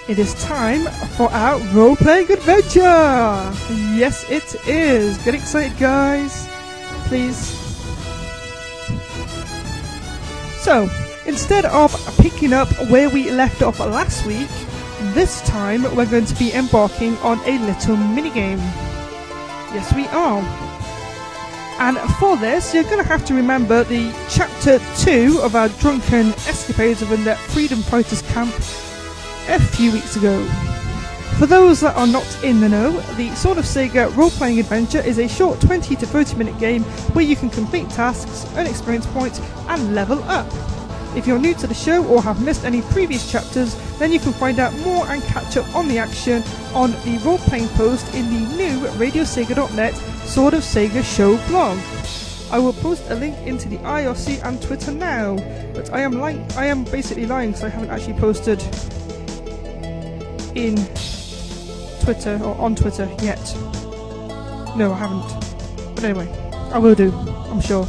it 0.08 0.20
is 0.20 0.34
time 0.44 0.86
for 1.18 1.32
our 1.32 1.60
role 1.74 1.96
playing 1.96 2.32
adventure! 2.32 3.54
Yes, 3.96 4.30
it 4.30 4.56
is! 4.68 5.18
Get 5.24 5.36
excited, 5.36 5.78
guys! 5.78 6.48
Please 7.08 7.64
so, 10.64 10.90
instead 11.26 11.66
of 11.66 11.92
picking 12.20 12.54
up 12.54 12.70
where 12.90 13.10
we 13.10 13.30
left 13.30 13.62
off 13.62 13.82
last 13.82 14.26
week, 14.26 14.48
this 15.14 15.42
time 15.42 15.84
we're 15.96 16.06
going 16.06 16.26
to 16.26 16.36
be 16.36 16.54
embarking 16.54 17.18
on 17.18 17.40
a 17.46 17.58
little 17.60 17.96
minigame. 17.96 18.58
Yes, 19.74 19.94
we 19.94 20.08
are. 20.08 20.42
And 21.80 21.98
for 22.14 22.38
this, 22.38 22.74
you're 22.74 22.84
going 22.84 23.00
to 23.00 23.04
have 23.04 23.26
to 23.26 23.34
remember 23.34 23.84
the 23.84 24.14
chapter 24.30 24.80
2 25.00 25.42
of 25.42 25.56
our 25.56 25.70
drunken 25.70 26.28
escapades 26.48 27.02
within 27.02 27.24
the 27.24 27.36
Freedom 27.36 27.82
Fighters 27.82 28.22
camp 28.22 28.54
a 29.50 29.60
few 29.60 29.92
weeks 29.92 30.16
ago. 30.16 30.46
For 31.38 31.48
those 31.48 31.82
that 31.82 31.98
are 31.98 32.08
not 32.08 32.44
in 32.44 32.62
the 32.62 32.70
know, 32.70 32.92
the 33.16 33.34
Sword 33.36 33.58
of 33.58 33.66
Sega 33.66 34.16
role 34.16 34.30
playing 34.30 34.60
adventure 34.60 35.02
is 35.02 35.18
a 35.18 35.28
short 35.28 35.60
20 35.60 35.96
to 35.96 36.06
30 36.06 36.36
minute 36.38 36.58
game 36.60 36.84
where 37.14 37.26
you 37.26 37.36
can 37.36 37.50
complete 37.50 37.90
tasks, 37.90 38.46
earn 38.56 38.68
experience 38.68 39.08
points, 39.08 39.42
and 39.68 39.96
level 39.96 40.24
up. 40.26 40.48
If 41.16 41.28
you're 41.28 41.38
new 41.38 41.54
to 41.56 41.68
the 41.68 41.74
show 41.76 42.04
or 42.06 42.22
have 42.24 42.44
missed 42.44 42.66
any 42.66 42.82
previous 42.82 43.32
chapters, 43.32 43.76
then 44.00 44.12
you 44.12 44.20
can 44.20 44.34
find 44.34 44.60
out 44.60 44.74
more 44.80 45.08
and 45.08 45.22
catch 45.24 45.58
up 45.58 45.76
on 45.76 45.88
the 45.88 46.00
action 46.00 46.44
on 46.74 46.92
the 47.04 47.22
role 47.24 47.38
playing 47.38 47.68
post 47.70 48.14
in 48.16 48.26
the 48.34 48.56
new 48.56 48.80
RadioSega.net 48.98 49.94
Sword 50.26 50.56
of 50.56 50.64
Sega 50.64 51.04
show 51.04 51.38
blog. 51.48 51.78
I 52.52 52.60
will 52.60 52.74
post 52.74 53.04
a 53.10 53.16
link 53.16 53.38
into 53.48 53.70
the 53.70 53.78
IRC 53.78 54.44
and 54.44 54.62
Twitter 54.62 54.92
now, 54.92 55.36
but 55.74 55.94
I 55.94 56.02
am 56.02 56.14
lying. 56.14 56.46
I 56.58 56.66
am 56.66 56.84
basically 56.84 57.26
lying 57.26 57.52
because 57.52 57.64
I 57.64 57.70
haven't 57.70 57.90
actually 57.92 58.20
posted 58.20 58.62
in 60.56 60.76
Twitter 62.04 62.40
or 62.44 62.56
on 62.60 62.76
Twitter 62.76 63.10
yet. 63.22 63.42
No, 64.76 64.94
I 64.94 64.98
haven't. 64.98 65.96
But 65.96 66.04
anyway, 66.04 66.28
I 66.72 66.80
will 66.80 66.96
do. 66.96 67.12
I'm 67.12 67.62
sure. 67.62 67.88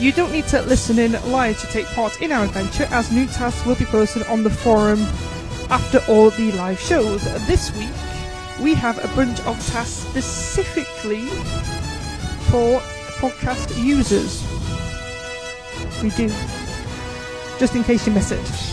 You 0.00 0.12
don't 0.12 0.32
need 0.32 0.46
to 0.48 0.62
listen 0.62 0.98
in 0.98 1.12
live 1.30 1.60
to 1.60 1.66
take 1.66 1.84
part 1.88 2.22
in 2.22 2.32
our 2.32 2.46
adventure, 2.46 2.88
as 2.90 3.12
new 3.12 3.26
tasks 3.26 3.66
will 3.66 3.74
be 3.74 3.84
posted 3.84 4.26
on 4.28 4.42
the 4.42 4.48
forum 4.48 5.00
after 5.68 6.00
all 6.08 6.30
the 6.30 6.52
live 6.52 6.80
shows. 6.80 7.22
This 7.46 7.70
week, 7.76 7.92
we 8.62 8.72
have 8.72 8.96
a 9.04 9.14
bunch 9.14 9.38
of 9.40 9.56
tasks 9.66 10.06
specifically 10.08 11.26
for 12.48 12.80
podcast 13.20 13.76
users. 13.84 14.42
We 16.02 16.08
do. 16.08 16.28
Just 17.58 17.74
in 17.74 17.84
case 17.84 18.06
you 18.06 18.14
miss 18.14 18.30
it. 18.30 18.69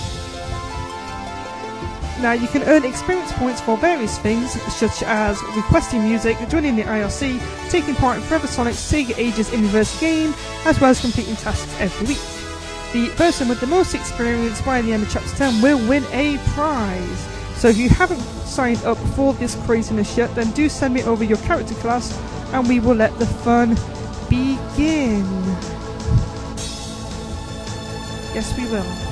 Now, 2.22 2.34
you 2.34 2.48
can 2.48 2.64
earn 2.64 2.84
experience 2.84 3.32
points 3.34 3.62
for 3.62 3.78
various 3.78 4.18
things, 4.18 4.52
such 4.74 5.04
as 5.04 5.42
requesting 5.56 6.02
music, 6.04 6.38
joining 6.50 6.76
the 6.76 6.82
IRC, 6.82 7.70
taking 7.70 7.94
part 7.94 8.18
in 8.18 8.24
Forever 8.24 8.48
Sonic's 8.48 8.80
Sega 8.80 9.16
Ages 9.18 9.52
Universe 9.52 10.00
game, 10.00 10.34
as 10.66 10.80
well 10.82 10.90
as 10.90 11.00
completing 11.00 11.36
tasks 11.36 11.72
every 11.80 12.08
week. 12.08 12.18
The 12.94 13.14
person 13.16 13.48
with 13.48 13.60
the 13.60 13.68
most 13.68 13.94
experience 13.94 14.62
by 14.62 14.82
the 14.82 14.94
end 14.94 15.04
of 15.04 15.12
Chapter 15.12 15.36
10 15.36 15.62
will 15.62 15.78
win 15.88 16.06
a 16.12 16.38
prize. 16.56 17.28
So 17.56 17.68
if 17.68 17.78
you 17.78 17.90
haven't 17.90 18.22
signed 18.46 18.84
up 18.84 18.98
for 19.16 19.34
this 19.34 19.56
craziness 19.66 20.18
yet, 20.18 20.34
then 20.34 20.52
do 20.52 20.70
send 20.70 20.94
me 20.94 21.04
over 21.04 21.24
your 21.24 21.38
character 21.40 21.76
class 21.76 22.18
and 22.54 22.68
we 22.68 22.80
will 22.80 22.96
let 22.96 23.18
the 23.20 23.26
fun 23.26 23.76
begin. 24.30 25.26
Yes, 28.34 28.56
we 28.58 28.66
will. 28.66 29.07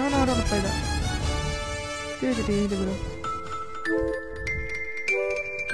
No, 0.00 0.08
no, 0.08 0.16
I 0.16 0.24
don't 0.24 0.34
want 0.34 0.48
to 0.48 0.48
play 0.48 0.60
that. 0.60 0.76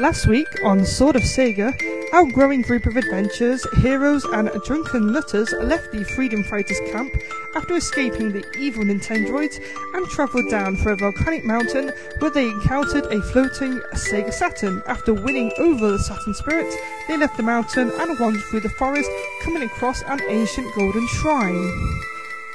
Last 0.00 0.26
week 0.26 0.48
on 0.64 0.84
Sword 0.84 1.14
of 1.14 1.22
Sega, 1.22 1.72
our 2.12 2.24
growing 2.32 2.62
group 2.62 2.86
of 2.86 2.96
adventurers, 2.96 3.64
heroes, 3.82 4.24
and 4.24 4.50
drunken 4.64 5.12
nutters 5.12 5.54
left 5.62 5.92
the 5.92 6.02
Freedom 6.02 6.42
Fighters 6.42 6.80
camp 6.90 7.14
after 7.54 7.76
escaping 7.76 8.32
the 8.32 8.44
evil 8.58 8.82
Nintendroids 8.82 9.60
and 9.94 10.04
travelled 10.08 10.50
down 10.50 10.74
for 10.74 10.90
a 10.90 10.96
volcanic 10.96 11.44
mountain 11.44 11.92
where 12.18 12.32
they 12.32 12.48
encountered 12.48 13.04
a 13.12 13.22
floating 13.22 13.78
Sega 13.94 14.32
Saturn. 14.32 14.82
After 14.88 15.14
winning 15.14 15.52
over 15.56 15.92
the 15.92 16.00
Saturn 16.00 16.34
spirits, 16.34 16.74
they 17.06 17.16
left 17.16 17.36
the 17.36 17.44
mountain 17.44 17.92
and 18.00 18.18
wandered 18.18 18.42
through 18.42 18.62
the 18.62 18.70
forest, 18.70 19.08
coming 19.44 19.62
across 19.62 20.02
an 20.02 20.20
ancient 20.28 20.74
golden 20.74 21.06
shrine. 21.06 21.70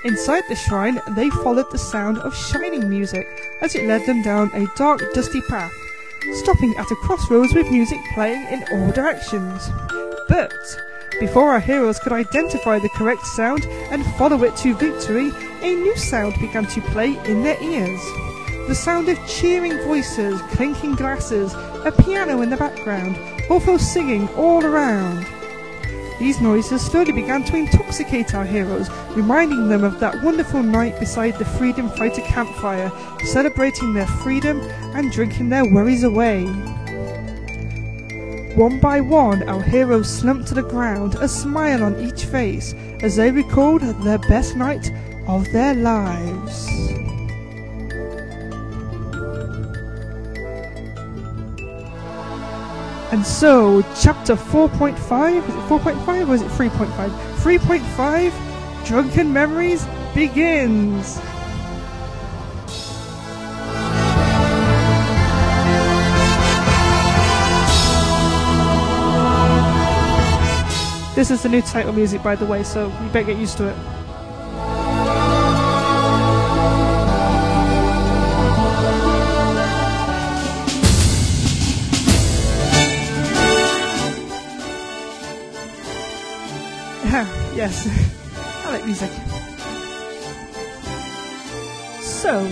Inside 0.03 0.44
the 0.49 0.56
shrine, 0.56 0.99
they 1.10 1.30
followed 1.30 1.69
the 1.72 1.78
sound 1.78 2.18
of 2.19 2.36
shining 2.36 2.90
music 2.90 3.28
as 3.61 3.76
it 3.76 3.86
led 3.86 4.03
them 4.07 4.23
down 4.23 4.49
a 4.53 4.65
dark, 4.76 4.99
dusty 5.14 5.41
path, 5.41 5.72
stopping 6.34 6.76
at 6.78 6.90
a 6.90 6.95
crossroads 6.95 7.53
with 7.53 7.69
music 7.69 7.99
playing 8.15 8.41
in 8.48 8.64
all 8.72 8.91
directions. 8.91 9.69
But 10.28 10.53
before 11.19 11.52
our 11.52 11.60
heroes 11.60 11.99
could 11.99 12.14
identify 12.14 12.80
the 12.80 12.90
correct 12.90 13.28
sound 13.28 13.64
and 13.91 14.03
follow 14.15 14.44
it 14.44 14.56
to 14.57 14.73
victory, 14.73 15.32
a 15.61 15.76
new 15.76 15.95
sound 15.95 16.34
began 16.40 16.65
to 16.65 16.82
play 16.82 17.15
in 17.26 17.44
their 17.44 17.61
ears. 17.61 18.02
the 18.68 18.76
sound 18.76 19.10
of 19.10 19.19
cheering 19.28 19.78
voices, 19.84 20.41
clinking 20.53 20.95
glasses, 20.95 21.53
a 21.86 21.91
piano 21.91 22.41
in 22.41 22.49
the 22.49 22.57
background, 22.57 23.18
also 23.49 23.78
singing 23.78 24.28
all 24.30 24.64
around. 24.65 25.26
These 26.22 26.39
noises 26.39 26.84
slowly 26.84 27.14
began 27.14 27.43
to 27.45 27.57
intoxicate 27.57 28.35
our 28.35 28.45
heroes, 28.45 28.91
reminding 29.15 29.69
them 29.69 29.84
of 29.84 29.99
that 30.02 30.22
wonderful 30.22 30.61
night 30.61 30.99
beside 30.99 31.39
the 31.39 31.45
freedom 31.45 31.89
fighter 31.89 32.22
campfire, 32.22 32.91
celebrating 33.26 33.95
their 33.95 34.06
freedom 34.06 34.61
and 34.93 35.11
drinking 35.11 35.49
their 35.49 35.65
worries 35.65 36.03
away. 36.03 36.45
One 38.53 38.80
by 38.80 39.02
one, 39.02 39.49
our 39.49 39.64
heroes 39.64 40.15
slumped 40.15 40.49
to 40.49 40.53
the 40.53 40.61
ground, 40.61 41.15
a 41.15 41.27
smile 41.27 41.84
on 41.84 41.99
each 41.99 42.26
face, 42.26 42.76
as 42.99 43.15
they 43.15 43.31
recalled 43.31 43.81
their 43.81 44.19
best 44.19 44.56
night 44.56 44.93
of 45.27 45.52
their 45.52 45.73
lives. 45.73 47.01
And 53.12 53.26
so, 53.26 53.82
chapter 54.00 54.38
4.5, 54.38 54.96
is 54.96 55.54
it 55.54 55.60
4.5 55.68 56.30
or 56.30 56.36
is 56.36 56.42
it 56.42 56.48
3.5? 56.48 57.10
3.5, 57.60 58.86
Drunken 58.86 59.34
Memories 59.34 59.86
begins! 60.16 61.20
This 71.14 71.32
is 71.32 71.44
the 71.44 71.50
new 71.50 71.62
title 71.62 71.92
music, 71.92 72.24
by 72.24 72.38
the 72.38 72.46
way, 72.46 72.64
so 72.64 72.88
you 72.88 73.10
better 73.10 73.28
get 73.28 73.38
used 73.38 73.58
to 73.58 73.68
it. 73.68 74.01
Yes, 87.62 87.86
I 88.66 88.72
like 88.72 88.86
music. 88.86 89.12
So, 92.02 92.44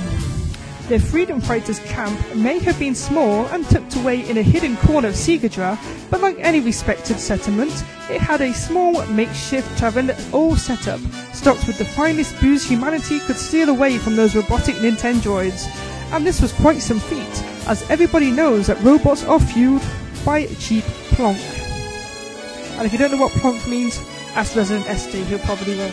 the 0.88 1.00
freedom 1.00 1.42
fighters' 1.42 1.80
camp 1.80 2.20
may 2.36 2.60
have 2.60 2.78
been 2.78 2.94
small 2.94 3.48
and 3.48 3.68
tucked 3.70 3.96
away 3.96 4.30
in 4.30 4.38
a 4.38 4.44
hidden 4.44 4.78
corner 4.78 5.08
of 5.08 5.16
Segadra, 5.16 5.80
but 6.12 6.22
like 6.22 6.38
any 6.38 6.60
respected 6.60 7.20
settlement, 7.20 7.72
it 8.12 8.22
had 8.22 8.42
a 8.42 8.54
small 8.54 9.04
makeshift 9.08 9.76
tavern 9.80 10.12
all 10.32 10.56
set 10.56 10.88
up, 10.88 11.00
stocked 11.34 11.66
with 11.66 11.80
the 11.80 11.86
finest 11.86 12.40
booze 12.40 12.64
humanity 12.64 13.20
could 13.22 13.36
steal 13.36 13.70
away 13.70 13.98
from 13.98 14.16
those 14.16 14.36
robotic 14.36 14.76
Nintendroids. 14.76 15.66
And 16.12 16.26
this 16.26 16.40
was 16.40 16.54
quite 16.54 16.82
some 16.84 17.00
feat, 17.00 17.44
as 17.68 17.82
everybody 17.90 18.30
knows 18.30 18.68
that 18.68 18.82
robots 18.84 19.24
are 19.24 19.40
fueled 19.40 19.82
by 20.24 20.46
cheap 20.60 20.84
plonk. 21.14 21.40
And 22.78 22.86
if 22.86 22.94
you 22.94 23.00
don't 23.00 23.12
know 23.12 23.18
what 23.18 23.32
plonk 23.34 23.68
means, 23.68 24.00
ask 24.36 24.56
Resident 24.56 24.86
SD, 24.88 25.26
he'll 25.26 25.40
probably 25.40 25.76
will. 25.76 25.92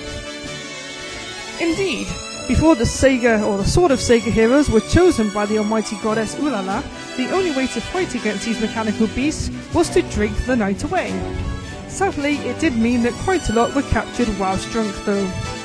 Indeed, 1.60 2.06
before 2.48 2.76
the 2.76 2.84
Sega 2.84 3.44
or 3.46 3.58
the 3.58 3.64
Sword 3.64 3.90
of 3.90 3.98
Sega 3.98 4.30
heroes 4.30 4.70
were 4.70 4.80
chosen 4.80 5.30
by 5.30 5.46
the 5.46 5.58
almighty 5.58 5.96
goddess 6.02 6.34
Ulala, 6.36 6.82
the 7.16 7.30
only 7.30 7.50
way 7.50 7.66
to 7.68 7.80
fight 7.80 8.14
against 8.14 8.44
these 8.44 8.60
mechanical 8.60 9.06
beasts 9.08 9.50
was 9.74 9.88
to 9.90 10.02
drink 10.02 10.36
the 10.44 10.54
night 10.54 10.84
away. 10.84 11.10
Sadly, 11.88 12.36
it 12.38 12.60
did 12.60 12.76
mean 12.76 13.02
that 13.02 13.14
quite 13.24 13.48
a 13.48 13.52
lot 13.52 13.74
were 13.74 13.82
captured 13.82 14.28
whilst 14.38 14.70
drunk 14.70 14.94
though. 15.04 15.55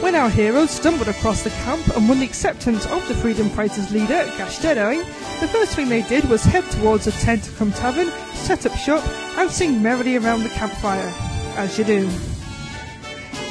When 0.00 0.14
our 0.14 0.30
heroes 0.30 0.70
stumbled 0.70 1.08
across 1.08 1.42
the 1.42 1.50
camp 1.50 1.86
and 1.96 2.08
won 2.08 2.20
the 2.20 2.24
acceptance 2.24 2.86
of 2.86 3.06
the 3.08 3.14
freedom 3.14 3.50
fighters' 3.50 3.90
leader, 3.90 4.24
Gashtedai, 4.38 4.98
the 5.40 5.48
first 5.48 5.74
thing 5.74 5.88
they 5.88 6.02
did 6.02 6.24
was 6.30 6.44
head 6.44 6.64
towards 6.70 7.08
a 7.08 7.12
tent 7.12 7.50
come 7.58 7.72
tavern, 7.72 8.08
set 8.32 8.64
up 8.64 8.76
shop, 8.76 9.04
and 9.36 9.50
sing 9.50 9.82
merrily 9.82 10.16
around 10.16 10.44
the 10.44 10.50
campfire, 10.50 11.12
as 11.56 11.76
you 11.78 11.84
do. 11.84 12.08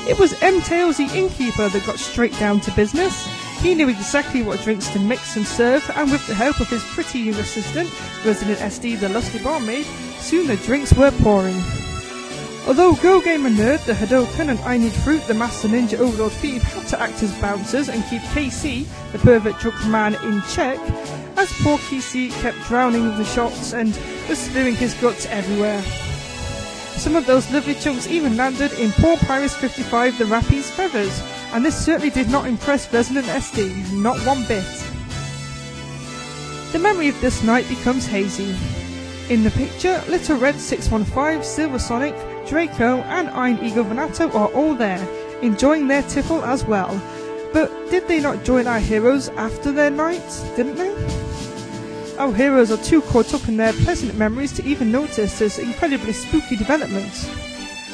It 0.07 0.17
was 0.17 0.41
M. 0.41 0.61
Tails 0.61 0.97
the 0.97 1.11
innkeeper 1.13 1.67
that 1.67 1.85
got 1.85 1.99
straight 1.99 2.37
down 2.39 2.61
to 2.61 2.71
business. 2.71 3.27
He 3.61 3.75
knew 3.75 3.89
exactly 3.89 4.41
what 4.41 4.61
drinks 4.61 4.87
to 4.91 4.99
mix 4.99 5.35
and 5.35 5.45
serve, 5.45 5.83
and 5.95 6.09
with 6.09 6.25
the 6.27 6.33
help 6.33 6.61
of 6.61 6.69
his 6.69 6.83
pretty 6.85 7.19
young 7.19 7.35
assistant, 7.35 7.89
Resident 8.25 8.59
SD 8.59 8.99
the 9.01 9.09
lusty 9.09 9.43
barmaid, 9.43 9.85
soon 10.19 10.47
the 10.47 10.55
drinks 10.55 10.93
were 10.93 11.11
pouring. 11.11 11.61
Although 12.67 12.95
Go 12.95 13.21
Gamer 13.21 13.49
Nerd, 13.49 13.85
the 13.85 13.93
Hadoken, 13.93 14.49
and 14.49 14.59
I 14.59 14.77
Need 14.77 14.91
Fruit, 14.91 15.25
the 15.25 15.33
Master 15.33 15.69
Ninja 15.69 15.97
Overlord 15.99 16.33
Thief, 16.33 16.61
had 16.63 16.85
to 16.87 16.99
act 17.01 17.23
as 17.23 17.33
bouncers 17.39 17.87
and 17.87 18.03
keep 18.09 18.21
KC, 18.33 18.85
the 19.13 19.19
pervert 19.19 19.57
drunk 19.59 19.87
man, 19.87 20.15
in 20.15 20.41
check, 20.51 20.77
as 21.37 21.49
poor 21.61 21.77
KC 21.77 22.29
kept 22.41 22.57
drowning 22.67 23.05
the 23.15 23.23
shots 23.23 23.73
and 23.73 23.97
was 24.27 24.37
spewing 24.37 24.75
his 24.75 24.93
guts 24.95 25.25
everywhere. 25.27 25.81
Some 26.97 27.15
of 27.15 27.25
those 27.25 27.49
lovely 27.53 27.73
chunks 27.73 28.05
even 28.07 28.35
landed 28.35 28.73
in 28.73 28.91
poor 28.91 29.15
Pyrus 29.15 29.55
55 29.55 30.17
the 30.17 30.25
Rappy's 30.25 30.69
feathers, 30.69 31.21
and 31.53 31.63
this 31.63 31.85
certainly 31.85 32.09
did 32.09 32.29
not 32.29 32.47
impress 32.47 32.91
Resident 32.91 33.27
SD, 33.27 33.93
not 33.93 34.17
one 34.25 34.45
bit. 34.45 34.65
The 36.73 36.79
memory 36.79 37.07
of 37.07 37.21
this 37.21 37.43
night 37.43 37.69
becomes 37.69 38.05
hazy. 38.05 38.57
In 39.33 39.43
the 39.43 39.51
picture, 39.51 40.03
Little 40.09 40.37
Red 40.37 40.59
615, 40.59 41.43
Silver 41.43 41.79
Sonic, 41.79 42.15
Draco, 42.47 42.97
and 43.01 43.29
Iron 43.29 43.63
Eagle 43.63 43.83
Venato 43.83 44.31
are 44.31 44.47
all 44.49 44.73
there, 44.73 45.05
enjoying 45.41 45.87
their 45.87 46.03
tiffle 46.03 46.43
as 46.43 46.65
well. 46.65 47.01
But 47.53 47.69
did 47.89 48.07
they 48.07 48.19
not 48.19 48.43
join 48.43 48.67
our 48.67 48.79
heroes 48.79 49.29
after 49.29 49.71
their 49.71 49.89
night, 49.89 50.23
didn't 50.55 50.75
they? 50.75 50.93
Our 52.17 52.33
heroes 52.33 52.71
are 52.71 52.83
too 52.83 53.01
caught 53.03 53.33
up 53.33 53.47
in 53.47 53.57
their 53.57 53.73
pleasant 53.73 54.15
memories 54.15 54.53
to 54.53 54.65
even 54.65 54.91
notice 54.91 55.37
this 55.39 55.59
incredibly 55.59 56.13
spooky 56.13 56.55
development, 56.55 57.29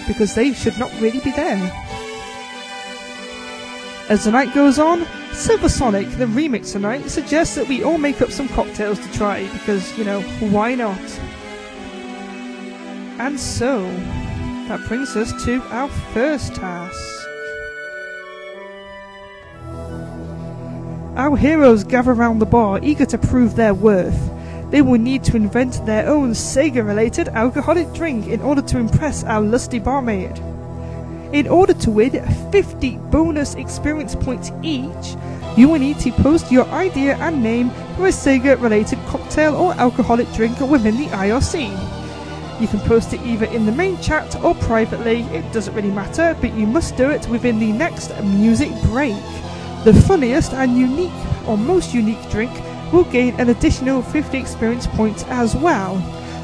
because 0.07 0.33
they 0.35 0.53
should 0.53 0.77
not 0.77 0.91
really 1.01 1.19
be 1.19 1.31
there. 1.31 1.71
As 4.09 4.25
the 4.25 4.31
night 4.31 4.53
goes 4.53 4.79
on, 4.79 5.05
Silver 5.33 5.69
Sonic, 5.69 6.09
the 6.11 6.25
remix 6.25 6.71
tonight, 6.73 7.09
suggests 7.09 7.55
that 7.55 7.67
we 7.67 7.83
all 7.83 7.97
make 7.97 8.21
up 8.21 8.31
some 8.31 8.47
cocktails 8.49 8.99
to 8.99 9.11
try, 9.13 9.47
because, 9.53 9.97
you 9.97 10.03
know, 10.03 10.21
why 10.51 10.75
not? 10.75 10.99
And 13.19 13.39
so, 13.39 13.85
that 14.67 14.87
brings 14.87 15.15
us 15.15 15.31
to 15.45 15.61
our 15.69 15.89
first 16.13 16.55
task. 16.55 17.27
Our 21.15 21.37
heroes 21.37 21.83
gather 21.83 22.11
around 22.11 22.39
the 22.39 22.45
bar, 22.45 22.79
eager 22.81 23.05
to 23.05 23.17
prove 23.17 23.55
their 23.55 23.73
worth. 23.73 24.31
They 24.71 24.81
will 24.81 24.99
need 24.99 25.23
to 25.25 25.35
invent 25.35 25.85
their 25.85 26.07
own 26.07 26.31
Sega 26.31 26.85
related 26.85 27.27
alcoholic 27.29 27.91
drink 27.93 28.27
in 28.27 28.41
order 28.41 28.61
to 28.63 28.79
impress 28.79 29.23
our 29.23 29.41
lusty 29.41 29.79
barmaid. 29.79 30.37
In 31.33 31.47
order 31.47 31.73
to 31.73 31.91
win 31.91 32.23
50 32.51 32.97
bonus 33.11 33.55
experience 33.55 34.15
points 34.15 34.51
each, 34.63 35.15
you 35.57 35.69
will 35.69 35.79
need 35.79 35.99
to 35.99 36.11
post 36.11 36.51
your 36.51 36.65
idea 36.67 37.15
and 37.17 37.43
name 37.43 37.69
for 37.95 38.07
a 38.07 38.11
Sega 38.11 38.59
related 38.59 38.97
cocktail 39.07 39.55
or 39.55 39.73
alcoholic 39.73 40.31
drink 40.33 40.59
within 40.59 40.97
the 40.97 41.07
IRC. 41.07 42.02
You 42.63 42.69
can 42.69 42.79
post 42.79 43.11
it 43.11 43.19
either 43.23 43.43
in 43.47 43.65
the 43.65 43.73
main 43.73 43.99
chat 43.99 44.41
or 44.41 44.55
privately, 44.55 45.23
it 45.35 45.51
doesn't 45.51 45.75
really 45.75 45.91
matter, 45.91 46.33
but 46.39 46.53
you 46.53 46.65
must 46.65 46.95
do 46.95 47.09
it 47.09 47.27
within 47.27 47.59
the 47.59 47.73
next 47.73 48.17
music 48.23 48.71
break. 48.83 49.21
The 49.83 49.91
funniest 50.07 50.53
and 50.53 50.77
unique 50.77 51.11
or 51.45 51.57
most 51.57 51.93
unique 51.93 52.29
drink 52.29 52.53
will 52.93 53.03
gain 53.03 53.37
an 53.37 53.49
additional 53.49 54.01
50 54.01 54.37
experience 54.37 54.87
points 54.87 55.25
as 55.25 55.57
well. 55.57 55.99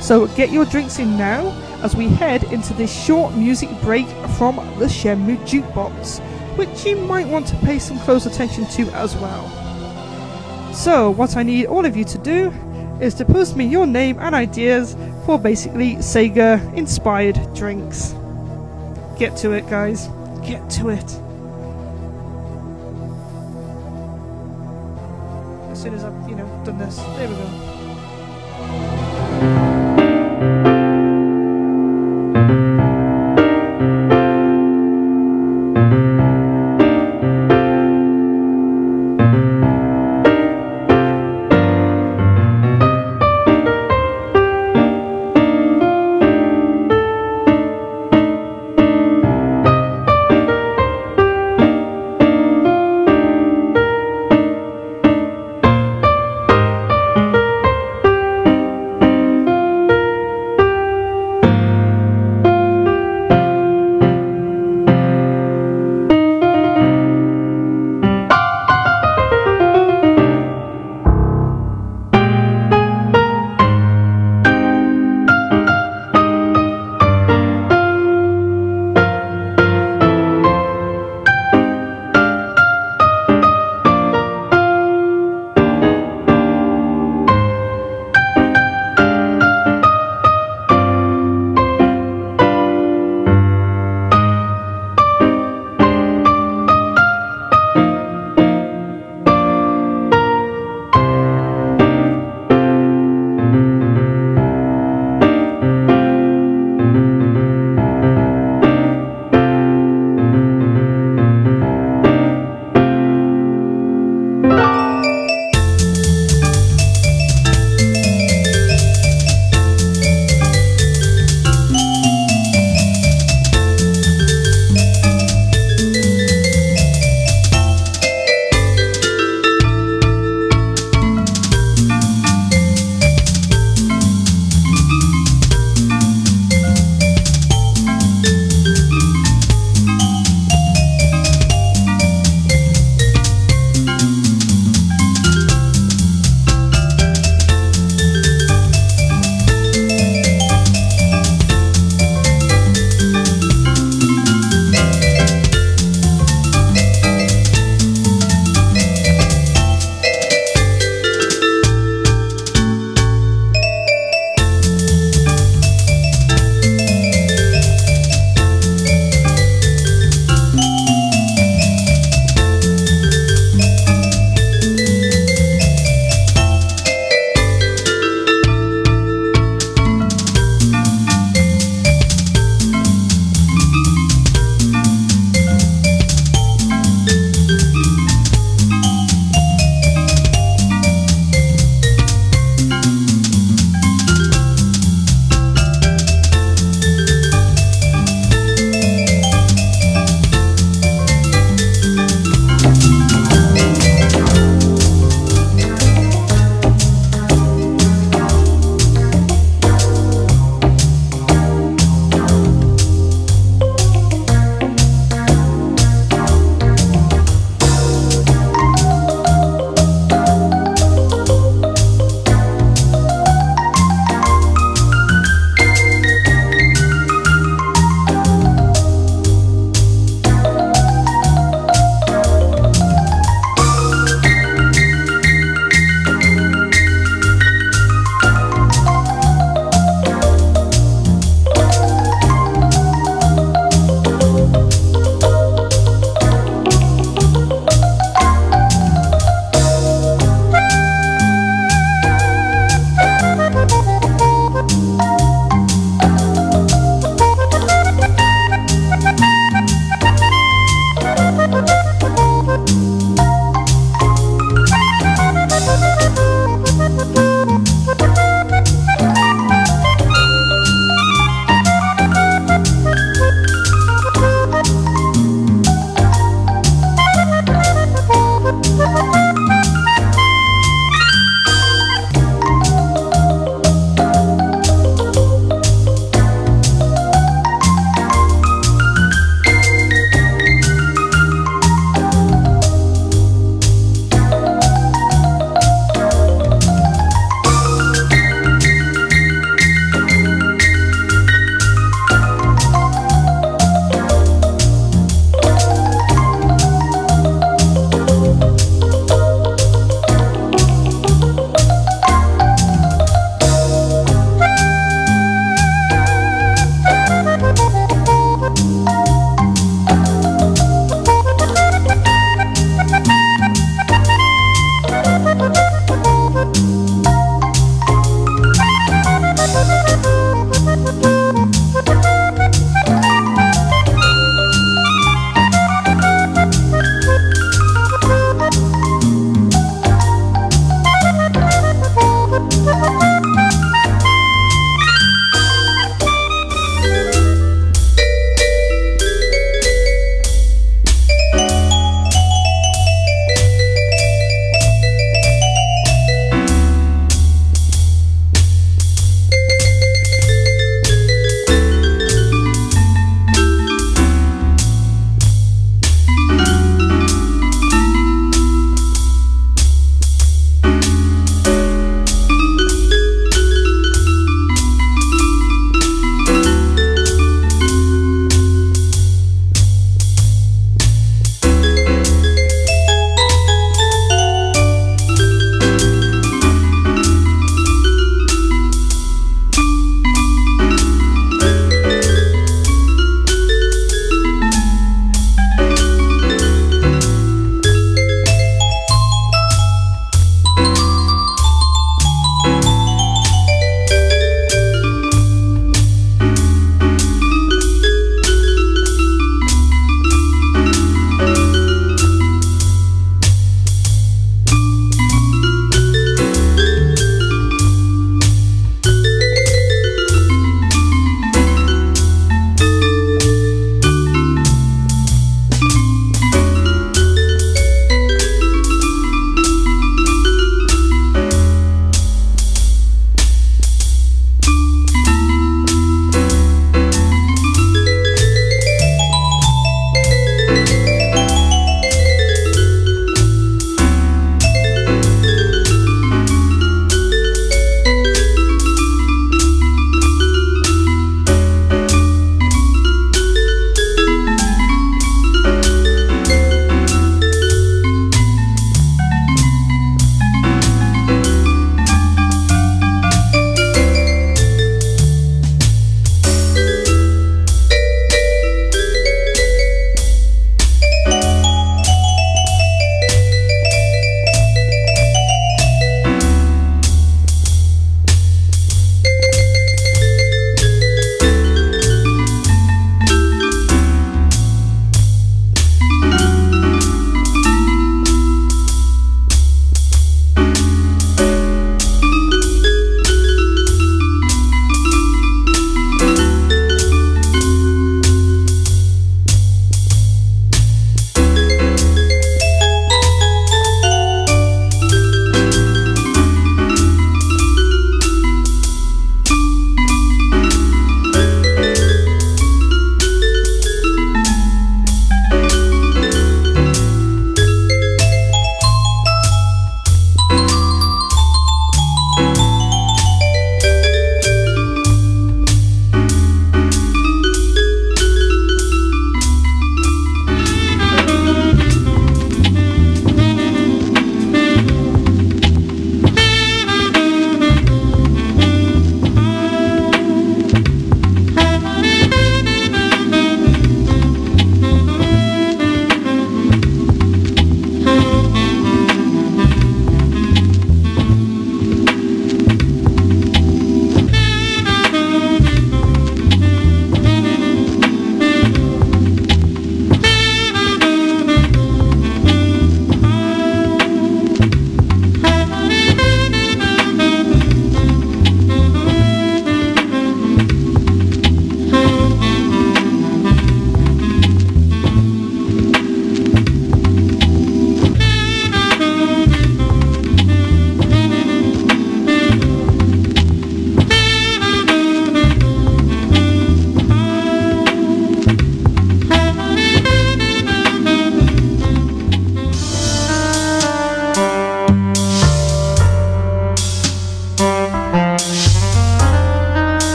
So 0.00 0.28
get 0.36 0.52
your 0.52 0.64
drinks 0.66 1.00
in 1.00 1.18
now 1.18 1.50
as 1.82 1.96
we 1.96 2.06
head 2.06 2.44
into 2.52 2.74
this 2.74 2.94
short 2.94 3.34
music 3.34 3.70
break 3.80 4.06
from 4.38 4.54
the 4.78 4.86
Shenmue 4.86 5.38
Jukebox, 5.38 6.20
which 6.56 6.86
you 6.86 6.94
might 6.94 7.26
want 7.26 7.48
to 7.48 7.56
pay 7.56 7.80
some 7.80 7.98
close 7.98 8.24
attention 8.24 8.66
to 8.66 8.88
as 8.90 9.16
well. 9.16 9.50
So, 10.72 11.10
what 11.10 11.36
I 11.36 11.42
need 11.42 11.66
all 11.66 11.84
of 11.84 11.96
you 11.96 12.04
to 12.04 12.18
do 12.18 12.52
is 13.00 13.14
to 13.14 13.24
post 13.24 13.56
me 13.56 13.66
your 13.66 13.86
name 13.86 14.18
and 14.18 14.34
ideas 14.34 14.96
for 15.24 15.38
basically 15.38 15.94
Sega 15.96 16.74
inspired 16.74 17.38
drinks. 17.54 18.14
Get 19.18 19.36
to 19.38 19.52
it, 19.52 19.66
guys. 19.68 20.08
Get 20.44 20.68
to 20.70 20.90
it. 20.90 21.04
As 25.70 25.82
soon 25.82 25.94
as 25.94 26.04
I've, 26.04 26.28
you 26.28 26.36
know, 26.36 26.46
done 26.64 26.78
this, 26.78 26.96
there 26.96 27.28
we 27.28 27.34
go. 27.34 27.50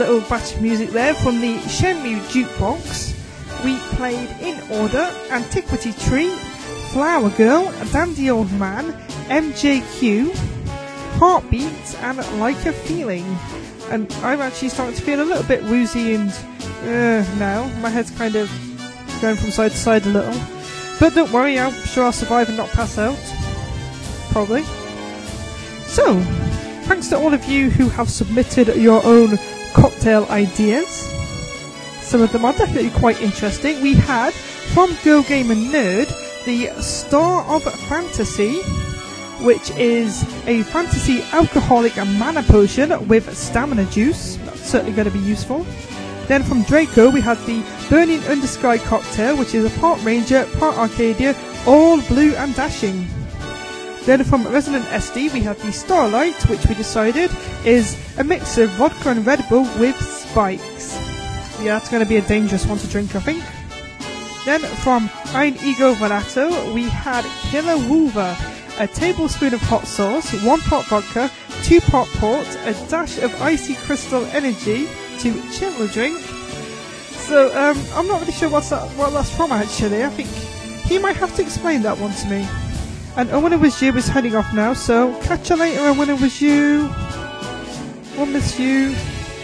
Little 0.00 0.20
batch 0.30 0.54
of 0.54 0.62
music 0.62 0.88
there 0.90 1.12
from 1.12 1.42
the 1.42 1.58
Shenmue 1.58 2.20
Jukebox. 2.30 3.14
We 3.62 3.76
played 3.96 4.30
in 4.40 4.58
order 4.70 5.12
Antiquity 5.30 5.92
Tree, 5.92 6.30
Flower 6.90 7.28
Girl, 7.28 7.70
Dandy 7.92 8.30
Old 8.30 8.50
Man, 8.52 8.92
MJQ, 9.28 10.34
Heartbeats, 11.18 11.96
and 11.96 12.16
Like 12.40 12.64
a 12.64 12.72
Feeling. 12.72 13.26
And 13.90 14.10
I'm 14.22 14.40
actually 14.40 14.70
starting 14.70 14.96
to 14.96 15.02
feel 15.02 15.20
a 15.20 15.22
little 15.22 15.44
bit 15.44 15.62
woozy 15.64 16.14
and 16.14 16.30
uh, 16.30 17.36
now. 17.38 17.68
My 17.80 17.90
head's 17.90 18.10
kind 18.10 18.36
of 18.36 18.48
going 19.20 19.36
from 19.36 19.50
side 19.50 19.72
to 19.72 19.76
side 19.76 20.06
a 20.06 20.08
little. 20.08 20.40
But 20.98 21.14
don't 21.14 21.30
worry, 21.30 21.58
I'm 21.58 21.74
sure 21.84 22.04
I'll 22.04 22.12
survive 22.12 22.48
and 22.48 22.56
not 22.56 22.70
pass 22.70 22.96
out. 22.96 23.18
Probably. 24.32 24.62
So, 25.84 26.18
thanks 26.84 27.08
to 27.08 27.18
all 27.18 27.34
of 27.34 27.44
you 27.44 27.68
who 27.68 27.90
have 27.90 28.08
submitted 28.08 28.74
your 28.76 29.04
own 29.04 29.38
cocktail 29.80 30.26
ideas. 30.26 30.88
Some 32.02 32.20
of 32.20 32.32
them 32.32 32.44
are 32.44 32.52
definitely 32.52 32.90
quite 32.90 33.20
interesting. 33.22 33.80
We 33.80 33.94
had 33.94 34.34
from 34.74 34.94
Go 35.04 35.22
Gamer 35.22 35.54
Nerd 35.54 36.08
the 36.44 36.68
Star 36.82 37.44
of 37.44 37.62
Fantasy, 37.88 38.60
which 39.42 39.70
is 39.72 40.22
a 40.46 40.62
fantasy 40.64 41.22
alcoholic 41.32 41.96
mana 41.96 42.42
potion 42.42 43.08
with 43.08 43.34
stamina 43.34 43.86
juice. 43.86 44.36
That's 44.44 44.68
certainly 44.68 44.92
going 44.92 45.08
to 45.08 45.12
be 45.12 45.24
useful. 45.24 45.64
Then 46.26 46.42
from 46.42 46.62
Draco, 46.64 47.10
we 47.10 47.22
had 47.22 47.38
the 47.46 47.64
Burning 47.88 48.22
Under 48.24 48.46
Sky 48.46 48.76
cocktail, 48.76 49.36
which 49.36 49.54
is 49.54 49.64
a 49.64 49.80
part 49.80 50.02
Ranger, 50.04 50.46
part 50.58 50.76
Arcadia, 50.76 51.34
all 51.66 52.02
blue 52.02 52.34
and 52.34 52.54
dashing. 52.54 53.06
Then 54.04 54.24
from 54.24 54.46
Resident 54.48 54.84
SD, 54.86 55.32
we 55.32 55.40
had 55.40 55.56
the 55.58 55.72
Starlight, 55.72 56.48
which 56.48 56.66
we 56.66 56.74
decided 56.74 57.30
is 57.64 57.96
a 58.18 58.24
mix 58.24 58.58
of 58.58 58.70
vodka 58.70 59.10
and 59.10 59.26
Red 59.26 59.44
Bull 59.48 59.62
with 59.78 59.96
spikes. 60.00 60.94
Yeah, 61.60 61.78
that's 61.78 61.90
going 61.90 62.02
to 62.02 62.08
be 62.08 62.16
a 62.16 62.22
dangerous 62.22 62.66
one 62.66 62.78
to 62.78 62.86
drink, 62.86 63.14
I 63.14 63.20
think. 63.20 63.44
Then 64.46 64.60
from 64.60 65.10
Ein 65.34 65.56
Ego 65.62 65.94
Vanato, 65.94 66.72
we 66.72 66.84
had 66.84 67.24
Killer 67.50 67.76
Wolver, 67.88 68.36
a 68.78 68.86
tablespoon 68.86 69.52
of 69.52 69.60
hot 69.60 69.86
sauce, 69.86 70.32
one 70.42 70.60
pot 70.60 70.86
vodka, 70.86 71.30
two 71.62 71.80
pot 71.80 72.08
port, 72.14 72.46
a 72.64 72.72
dash 72.88 73.18
of 73.18 73.42
icy 73.42 73.74
crystal 73.74 74.24
energy 74.26 74.88
to 75.18 75.34
chill 75.52 75.72
the 75.72 75.88
drink. 75.88 76.18
So 77.26 77.54
um, 77.56 77.78
I'm 77.94 78.06
not 78.06 78.20
really 78.20 78.32
sure 78.32 78.48
what's 78.48 78.70
that, 78.70 78.88
what 78.96 79.12
that's 79.12 79.30
from 79.30 79.52
actually. 79.52 80.02
I 80.02 80.08
think 80.08 80.28
he 80.88 80.98
might 80.98 81.16
have 81.16 81.36
to 81.36 81.42
explain 81.42 81.82
that 81.82 81.98
one 81.98 82.12
to 82.14 82.26
me. 82.28 82.48
And 83.16 83.30
Owen 83.32 83.52
It 83.52 83.60
Was 83.60 83.82
You 83.82 83.94
is 83.96 84.08
heading 84.08 84.34
off 84.34 84.54
now, 84.54 84.72
so 84.72 85.20
catch 85.22 85.50
you 85.50 85.56
later, 85.56 85.80
Owen 85.80 86.08
It 86.08 86.20
Was 86.20 86.40
You. 86.40 86.88
We'll 88.16 88.26
miss 88.26 88.58
you. 88.58 88.94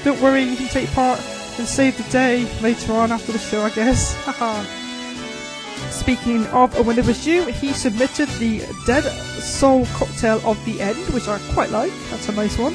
Don't 0.04 0.20
worry, 0.20 0.42
you 0.42 0.56
can 0.56 0.68
take 0.68 0.90
part 0.92 1.18
and 1.58 1.66
save 1.66 1.96
the 1.96 2.10
day 2.10 2.44
later 2.60 2.92
on 2.92 3.12
after 3.12 3.32
the 3.32 3.38
show, 3.38 3.62
I 3.62 3.70
guess. 3.70 4.14
Speaking 5.90 6.46
of 6.48 6.76
oh, 6.76 6.82
When 6.82 6.98
It 6.98 7.06
Was 7.06 7.26
You, 7.26 7.44
he 7.46 7.72
submitted 7.72 8.28
the 8.38 8.60
Dead 8.86 9.04
Soul 9.40 9.86
Cocktail 9.94 10.40
of 10.44 10.62
the 10.64 10.80
End, 10.80 10.98
which 11.14 11.28
I 11.28 11.38
quite 11.52 11.70
like. 11.70 11.92
That's 12.10 12.28
a 12.28 12.32
nice 12.32 12.58
one. 12.58 12.74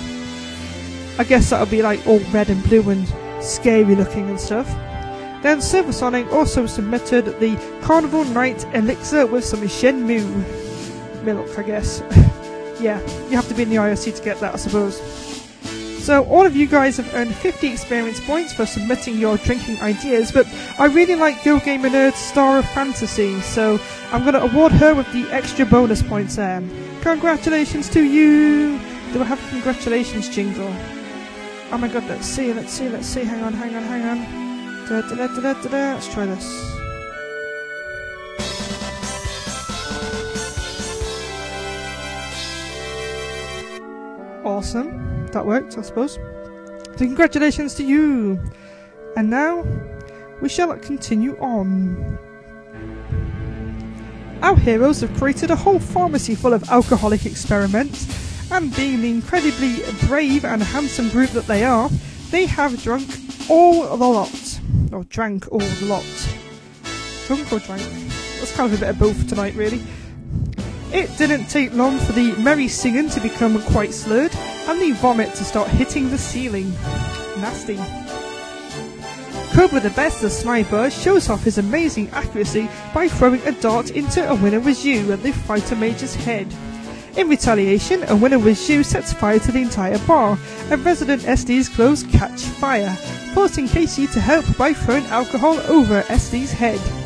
I 1.20 1.24
guess 1.24 1.50
that'll 1.50 1.68
be 1.68 1.82
like 1.82 2.06
all 2.08 2.20
red 2.32 2.50
and 2.50 2.64
blue 2.64 2.90
and 2.90 3.08
scary 3.44 3.96
looking 3.96 4.30
and 4.30 4.40
stuff. 4.40 4.68
Then 5.42 5.60
Silversonic 5.60 6.32
also 6.32 6.66
submitted 6.66 7.40
the 7.40 7.56
Carnival 7.82 8.24
Night 8.26 8.66
Elixir 8.74 9.26
with 9.26 9.44
some 9.44 9.62
Shenmue 9.62 11.24
milk, 11.24 11.58
I 11.58 11.64
guess. 11.64 12.02
yeah, 12.80 13.00
you 13.30 13.36
have 13.36 13.48
to 13.48 13.54
be 13.54 13.64
in 13.64 13.70
the 13.70 13.78
IRC 13.78 14.18
to 14.18 14.24
get 14.24 14.40
that, 14.40 14.54
I 14.54 14.58
suppose. 14.58 15.00
So 16.02 16.24
all 16.26 16.48
of 16.48 16.56
you 16.56 16.66
guys 16.66 16.98
have 16.98 17.14
earned 17.14 17.36
50 17.36 17.68
experience 17.68 18.20
points 18.20 18.52
for 18.52 18.66
submitting 18.66 19.20
your 19.20 19.38
drinking 19.38 19.80
ideas, 19.82 20.32
but 20.32 20.48
I 20.80 20.88
really 20.88 21.14
like 21.14 21.44
Go 21.44 21.60
Gamer 21.60 21.90
Nerd's 21.90 22.18
Star 22.18 22.58
of 22.58 22.68
Fantasy, 22.70 23.40
so 23.42 23.80
I'm 24.12 24.22
going 24.22 24.34
to 24.34 24.42
award 24.42 24.72
her 24.72 24.96
with 24.96 25.06
the 25.14 25.32
extra 25.32 25.64
bonus 25.64 26.02
points 26.02 26.38
there. 26.38 26.64
Congratulations 27.02 27.88
to 27.90 28.02
you! 28.02 28.80
Do 29.14 29.22
I 29.22 29.26
have 29.26 29.46
a 29.46 29.50
congratulations 29.52 30.28
jingle? 30.28 30.74
Oh 31.72 31.78
my 31.78 31.88
god, 31.88 32.08
let's 32.10 32.26
see, 32.26 32.52
let's 32.52 32.74
see, 32.74 32.90
let's 32.90 33.06
see, 33.06 33.24
hang 33.24 33.44
on, 33.44 33.54
hang 33.54 33.76
on, 33.76 33.84
hang 33.84 34.04
on. 34.04 34.88
Da, 34.88 35.02
da, 35.02 35.54
da. 35.54 35.94
Let's 35.94 36.12
try 36.12 36.26
this. 36.26 36.48
Awesome. 44.44 45.01
That 45.32 45.46
worked, 45.46 45.78
I 45.78 45.82
suppose. 45.82 46.16
So 46.16 46.98
congratulations 46.98 47.74
to 47.76 47.84
you! 47.84 48.40
And 49.16 49.30
now, 49.30 49.66
we 50.42 50.50
shall 50.50 50.76
continue 50.78 51.38
on. 51.40 52.18
Our 54.42 54.58
heroes 54.58 55.02
have 55.02 55.16
created 55.18 55.52
a 55.52 55.56
whole 55.56 55.80
pharmacy 55.80 56.36
full 56.36 56.54
of 56.54 56.70
alcoholic 56.70 57.26
experiments, 57.26 58.08
and 58.52 58.76
being 58.76 59.02
the 59.02 59.12
incredibly 59.12 59.78
brave 60.08 60.44
and 60.44 60.62
handsome 60.62 61.10
group 61.10 61.30
that 61.30 61.48
they 61.48 61.64
are, 61.64 61.90
they 62.32 62.46
have 62.46 62.82
drunk 62.84 63.08
all 63.50 63.96
the 63.96 64.06
lot. 64.06 64.60
Or 64.92 65.06
drank 65.06 65.50
all 65.52 65.60
the 65.60 65.86
lot. 65.86 66.04
Drunk 67.28 67.54
or 67.54 67.60
drank? 67.60 67.84
That's 68.40 68.54
kind 68.56 68.74
of 68.74 68.78
a 68.78 68.86
bit 68.86 68.90
of 68.90 69.00
both 69.00 69.30
tonight, 69.30 69.56
really. 69.56 69.82
It 70.94 71.18
didn't 71.18 71.46
take 71.46 71.74
long 71.74 71.98
for 72.00 72.12
the 72.12 72.34
merry 72.34 72.68
singing 72.68 73.10
to 73.12 73.22
become 73.22 73.62
quite 73.64 73.94
slurred, 73.94 74.36
and 74.68 74.82
the 74.82 74.92
vomit 74.92 75.34
to 75.36 75.46
start 75.46 75.70
hitting 75.70 76.10
the 76.10 76.18
ceiling. 76.18 76.70
Nasty. 77.40 77.78
Cobra 79.54 79.80
the 79.80 79.90
Best, 79.92 80.22
the 80.22 80.30
sniper, 80.30 80.90
shows 80.90 81.30
off 81.30 81.44
his 81.44 81.58
amazing 81.58 82.10
accuracy 82.10 82.70
by 82.94 83.08
throwing 83.08 83.42
a 83.48 83.54
dart 83.62 83.92
into 83.92 84.30
a 84.30 84.36
winner 84.36 84.60
was 84.60 84.86
you 84.86 85.14
at 85.14 85.24
the 85.24 85.32
fighter 85.32 85.78
major's 85.78 86.16
head. 86.16 86.48
In 87.16 87.30
retaliation, 87.30 88.04
a 88.10 88.16
winner 88.16 88.40
was 88.40 88.70
you 88.70 88.84
sets 88.84 89.14
fire 89.14 89.40
to 89.40 89.52
the 89.52 89.62
entire 89.62 90.00
bar, 90.00 90.38
and 90.70 90.86
resident 90.86 91.22
SD's 91.24 91.70
clothes 91.70 92.04
catch 92.04 92.42
fire, 92.42 92.94
forcing 93.34 93.68
Casey 93.68 94.08
to 94.08 94.20
help 94.20 94.46
by 94.58 94.74
throwing 94.74 95.06
alcohol 95.06 95.58
over 95.70 96.02
SD's 96.04 96.52
head. 96.52 97.01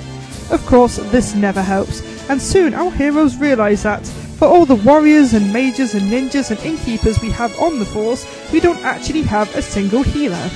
Of 0.52 0.66
course, 0.66 0.98
this 0.98 1.34
never 1.34 1.62
helps, 1.62 2.02
and 2.30 2.42
soon 2.42 2.74
our 2.74 2.92
heroes 2.92 3.38
realize 3.38 3.84
that 3.84 4.06
for 4.38 4.48
all 4.48 4.66
the 4.66 4.76
warriors 4.76 5.34
and 5.34 5.52
mages 5.54 5.96
and 5.96 6.12
ninjas 6.12 6.52
and 6.52 6.60
innkeepers 6.60 7.22
we 7.22 7.32
have 7.32 7.58
on 7.60 7.80
the 7.80 7.86
force, 7.86 8.26
we 8.52 8.60
don't 8.60 8.84
actually 8.84 9.22
have 9.24 9.54
a 9.56 9.62
single 9.62 10.04
healer. 10.04 10.50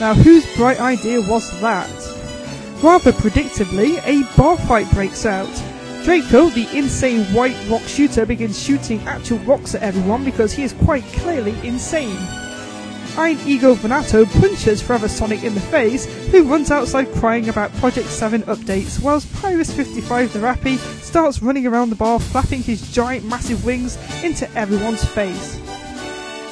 Now, 0.00 0.14
whose 0.14 0.46
bright 0.56 0.80
idea 0.80 1.20
was 1.20 1.50
that? 1.60 1.90
Rather 2.82 3.12
predictably, 3.12 4.00
a 4.06 4.36
bar 4.36 4.56
fight 4.56 4.90
breaks 4.92 5.26
out. 5.26 5.50
Draco, 6.04 6.50
the 6.50 6.68
insane 6.76 7.24
white 7.34 7.56
rock 7.68 7.82
shooter, 7.82 8.26
begins 8.26 8.62
shooting 8.62 9.00
actual 9.06 9.38
rocks 9.38 9.74
at 9.74 9.82
everyone 9.82 10.24
because 10.24 10.52
he 10.52 10.62
is 10.62 10.72
quite 10.74 11.04
clearly 11.04 11.56
insane. 11.66 12.18
Ein 13.16 13.38
Ego 13.46 13.74
Venato 13.74 14.26
punches 14.26 14.82
Forever 14.82 15.06
Sonic 15.06 15.44
in 15.44 15.54
the 15.54 15.60
face, 15.60 16.06
who 16.32 16.42
runs 16.42 16.72
outside 16.72 17.12
crying 17.12 17.48
about 17.48 17.72
Project 17.74 18.08
7 18.08 18.42
updates, 18.42 19.00
whilst 19.00 19.28
Pyrus55 19.34 20.32
the 20.32 20.40
Rappy 20.40 20.78
starts 21.00 21.40
running 21.40 21.64
around 21.64 21.90
the 21.90 21.96
bar 21.96 22.18
flapping 22.18 22.60
his 22.60 22.90
giant 22.90 23.24
massive 23.24 23.64
wings 23.64 23.96
into 24.24 24.50
everyone's 24.56 25.04
face. 25.04 25.60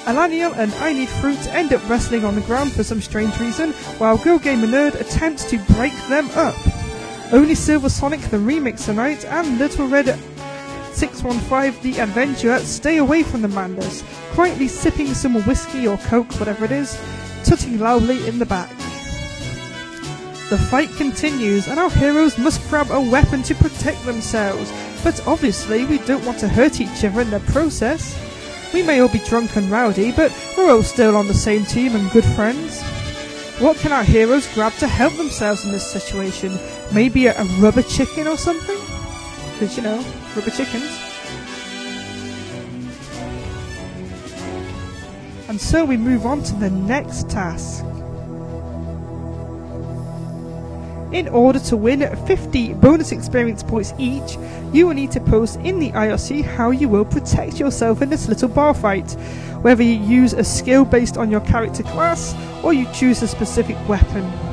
Alaniel 0.05 0.57
and 0.57 0.73
I 0.75 0.93
Need 0.93 1.09
Fruit 1.09 1.47
end 1.49 1.73
up 1.73 1.89
wrestling 1.89 2.25
on 2.25 2.37
the 2.37 2.41
ground 2.43 2.73
for 2.73 2.85
some 2.85 3.01
strange 3.01 3.37
reason, 3.41 3.73
while 3.99 4.17
Go 4.17 4.39
Gamer 4.39 4.69
Nerd 4.69 5.01
attempts 5.01 5.45
to 5.51 5.59
break 5.75 5.95
them 6.09 6.31
up. 6.37 6.55
Only 7.33 7.57
Silver 7.57 7.89
Sonic 7.89 8.21
the 8.21 8.37
Remixer 8.37 8.95
Knight 8.95 9.25
and 9.25 9.59
Little 9.59 9.89
Red 9.89 10.17
615 10.95 11.83
the 11.83 12.01
Adventurer 12.01 12.59
stay 12.61 12.99
away 12.99 13.23
from 13.23 13.43
the 13.43 13.49
Manders, 13.49 14.05
quietly 14.33 14.69
sipping 14.69 15.15
some 15.15 15.35
whiskey 15.43 15.87
or 15.89 15.97
coke, 15.99 16.33
whatever 16.39 16.65
it 16.65 16.73
is, 16.73 17.01
tutting 17.45 17.79
loudly 17.79 18.27
in 18.29 18.39
the 18.39 18.47
back. 18.47 18.71
The 20.51 20.59
fight 20.59 20.91
continues, 20.97 21.67
and 21.67 21.79
our 21.81 21.91
heroes 21.91 22.37
must 22.37 22.69
grab 22.69 22.91
a 22.91 23.01
weapon 23.01 23.43
to 23.45 23.55
protect 23.55 24.05
themselves, 24.05 24.71
but 25.03 25.27
obviously 25.27 25.87
we 25.87 25.99
don't 25.99 26.25
want 26.27 26.39
to 26.41 26.49
hurt 26.49 26.81
each 26.81 27.05
other 27.05 27.23
in 27.23 27.31
the 27.31 27.41
process. 27.41 28.19
We 28.75 28.83
may 28.83 29.01
all 29.01 29.09
be 29.09 29.19
drunk 29.21 29.57
and 29.57 29.71
rowdy, 29.71 30.13
but 30.13 30.31
we're 30.57 30.71
all 30.71 30.83
still 30.83 31.17
on 31.17 31.27
the 31.27 31.35
same 31.35 31.65
team 31.65 31.95
and 31.95 32.11
good 32.11 32.25
friends. 32.25 32.83
What 33.61 33.77
can 33.79 33.93
our 33.93 34.03
heroes 34.03 34.53
grab 34.55 34.73
to 34.75 34.87
help 34.87 35.15
themselves 35.15 35.65
in 35.65 35.73
this 35.73 35.91
situation? 35.91 36.59
Maybe 36.93 37.27
a, 37.27 37.41
a 37.41 37.45
rubber 37.61 37.83
chicken 37.83 38.27
or 38.27 38.37
something? 38.37 38.79
Because, 39.53 39.77
you 39.77 39.83
know, 39.83 40.05
rubber 40.35 40.51
chickens. 40.51 40.99
And 45.49 45.61
so 45.61 45.85
we 45.85 45.97
move 45.97 46.25
on 46.25 46.43
to 46.45 46.55
the 46.55 46.71
next 46.71 47.29
task. 47.29 47.85
In 51.13 51.29
order 51.29 51.59
to 51.59 51.77
win 51.77 52.01
50 52.27 52.73
bonus 52.75 53.13
experience 53.13 53.63
points 53.63 53.93
each, 53.99 54.39
you 54.73 54.87
will 54.87 54.95
need 54.95 55.13
to 55.13 55.21
post 55.21 55.57
in 55.61 55.79
the 55.79 55.91
IRC 55.91 56.43
how 56.43 56.71
you 56.71 56.89
will 56.89 57.05
protect 57.05 57.61
yourself 57.61 58.01
in 58.01 58.09
this 58.09 58.31
little 58.31 58.49
bar 58.49 58.73
fight. 58.73 59.13
Whether 59.61 59.83
you 59.83 59.99
use 60.01 60.33
a 60.33 60.43
skill 60.43 60.87
based 60.87 61.19
on 61.19 61.31
your 61.31 61.43
character 61.43 61.83
class 61.83 62.35
or 62.65 62.73
you 62.73 62.91
choose 62.95 63.21
a 63.21 63.29
specific 63.29 63.77
weapon. 63.87 64.52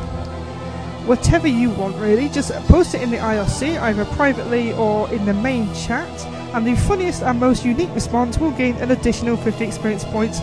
Whatever 1.09 1.47
you 1.47 1.71
want, 1.71 1.95
really, 1.95 2.29
just 2.29 2.51
post 2.67 2.93
it 2.93 3.01
in 3.01 3.09
the 3.09 3.17
IRC 3.17 3.81
either 3.81 4.05
privately 4.05 4.73
or 4.73 5.11
in 5.11 5.25
the 5.25 5.33
main 5.33 5.73
chat, 5.73 6.07
and 6.53 6.67
the 6.67 6.75
funniest 6.75 7.23
and 7.23 7.39
most 7.39 7.65
unique 7.65 7.89
response 7.95 8.37
will 8.37 8.51
gain 8.51 8.75
an 8.75 8.91
additional 8.91 9.35
50 9.35 9.65
experience 9.65 10.03
points, 10.03 10.39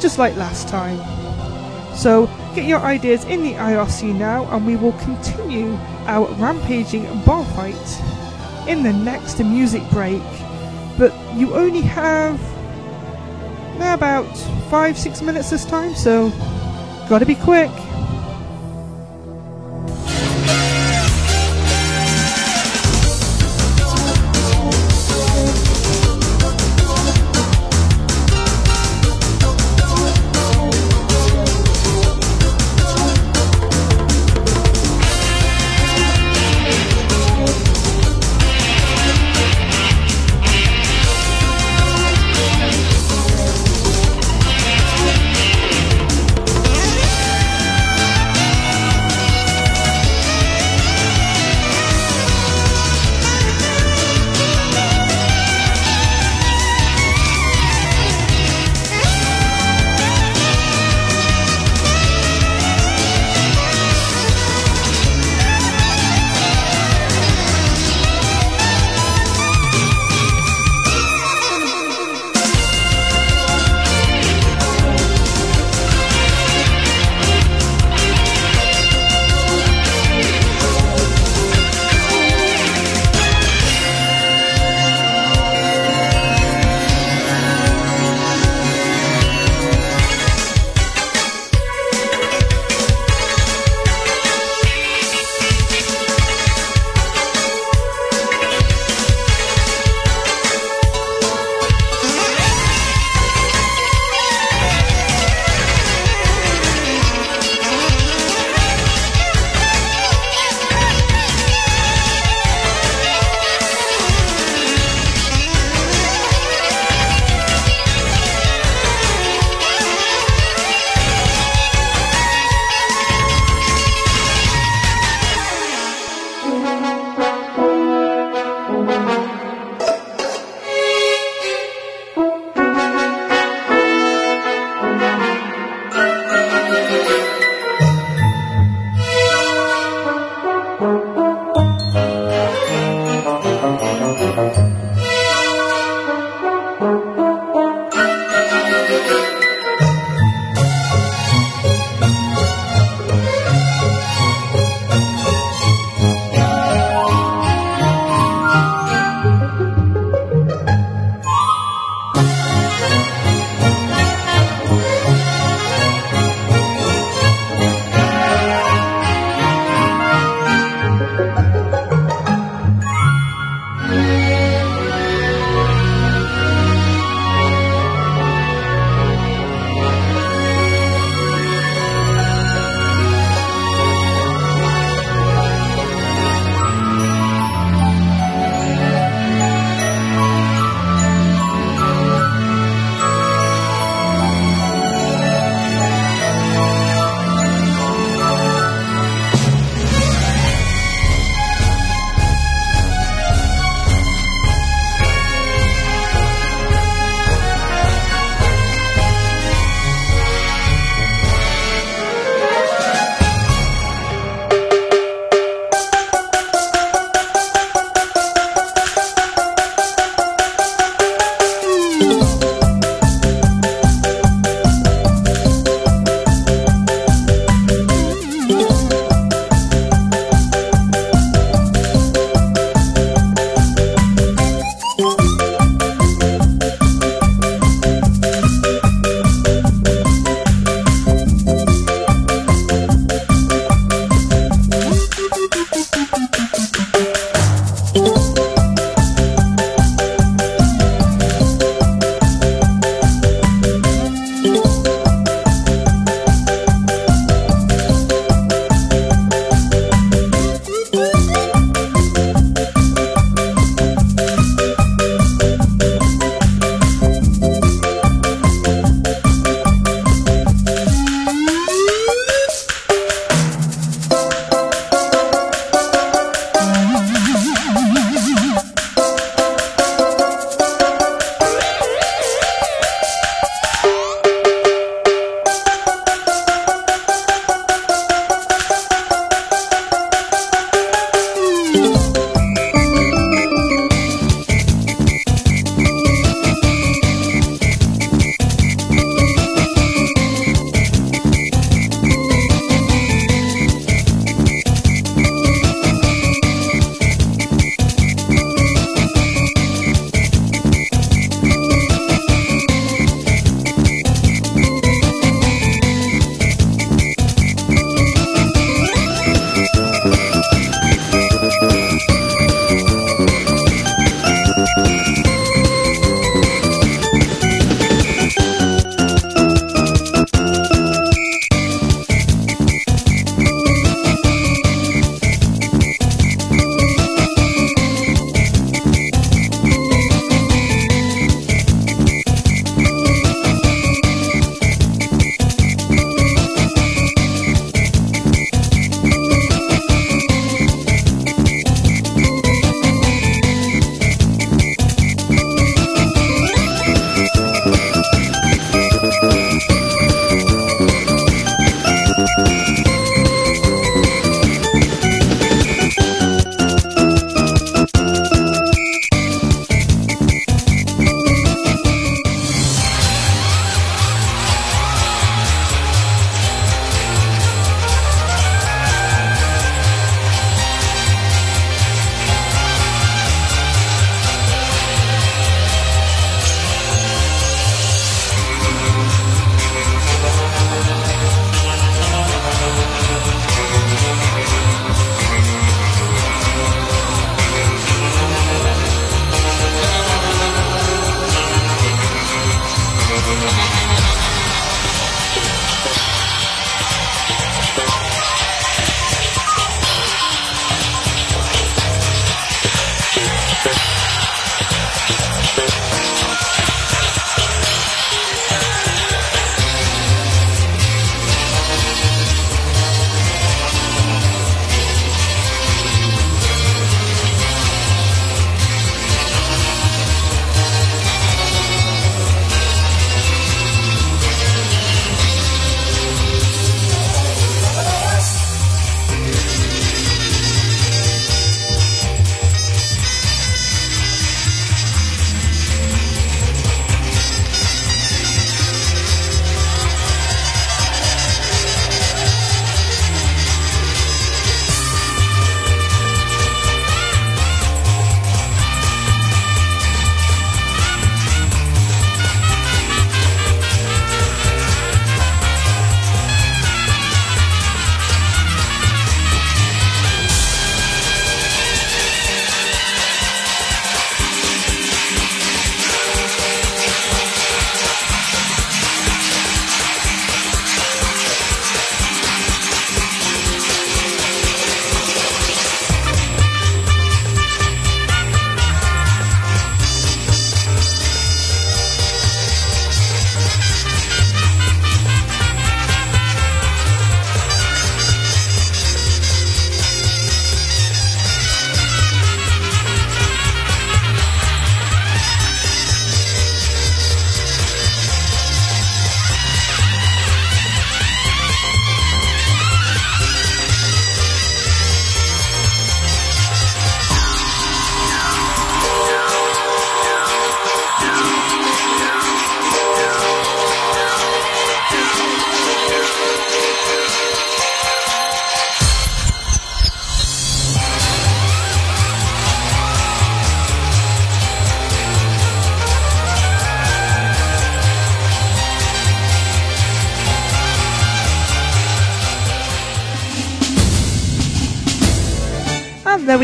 just 0.00 0.20
like 0.20 0.36
last 0.36 0.68
time. 0.68 0.96
So 1.96 2.26
get 2.54 2.64
your 2.64 2.78
ideas 2.78 3.24
in 3.24 3.42
the 3.42 3.54
IRC 3.54 4.14
now, 4.14 4.44
and 4.54 4.64
we 4.64 4.76
will 4.76 4.92
continue 4.92 5.72
our 6.06 6.28
rampaging 6.34 7.06
bar 7.24 7.44
fight 7.46 8.68
in 8.68 8.84
the 8.84 8.92
next 8.92 9.40
music 9.40 9.82
break. 9.90 10.22
But 10.96 11.12
you 11.34 11.56
only 11.56 11.80
have 11.80 12.40
about 13.80 14.30
five, 14.70 14.96
six 14.96 15.22
minutes 15.22 15.50
this 15.50 15.64
time, 15.64 15.92
so 15.96 16.30
gotta 17.08 17.26
be 17.26 17.34
quick. 17.34 17.72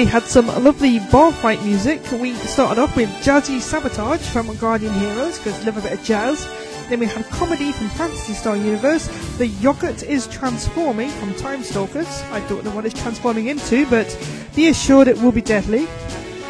We 0.01 0.07
had 0.07 0.23
some 0.23 0.47
lovely 0.47 0.99
bar 1.13 1.31
fight 1.31 1.63
music. 1.63 2.01
We 2.11 2.33
started 2.33 2.81
off 2.81 2.97
with 2.97 3.11
Jazzy 3.23 3.61
Sabotage 3.61 4.27
from 4.31 4.57
Guardian 4.57 4.95
Heroes, 4.95 5.37
because 5.37 5.63
love 5.67 5.77
a 5.77 5.83
bit 5.83 5.93
of 5.93 6.03
jazz. 6.03 6.49
Then 6.89 7.01
we 7.01 7.05
had 7.05 7.27
comedy 7.27 7.71
from 7.71 7.91
Phantasy 7.91 8.33
Star 8.33 8.57
Universe. 8.57 9.09
The 9.37 9.49
Yogurt 9.49 10.03
is 10.03 10.27
Transforming 10.29 11.11
from 11.11 11.35
Time 11.35 11.63
Stalkers. 11.63 12.09
I 12.33 12.41
don't 12.49 12.65
know 12.65 12.75
what 12.75 12.87
it's 12.87 12.99
transforming 12.99 13.49
into, 13.49 13.85
but 13.91 14.09
be 14.57 14.69
assured 14.69 15.07
it 15.07 15.19
will 15.19 15.33
be 15.33 15.43
deadly. 15.43 15.87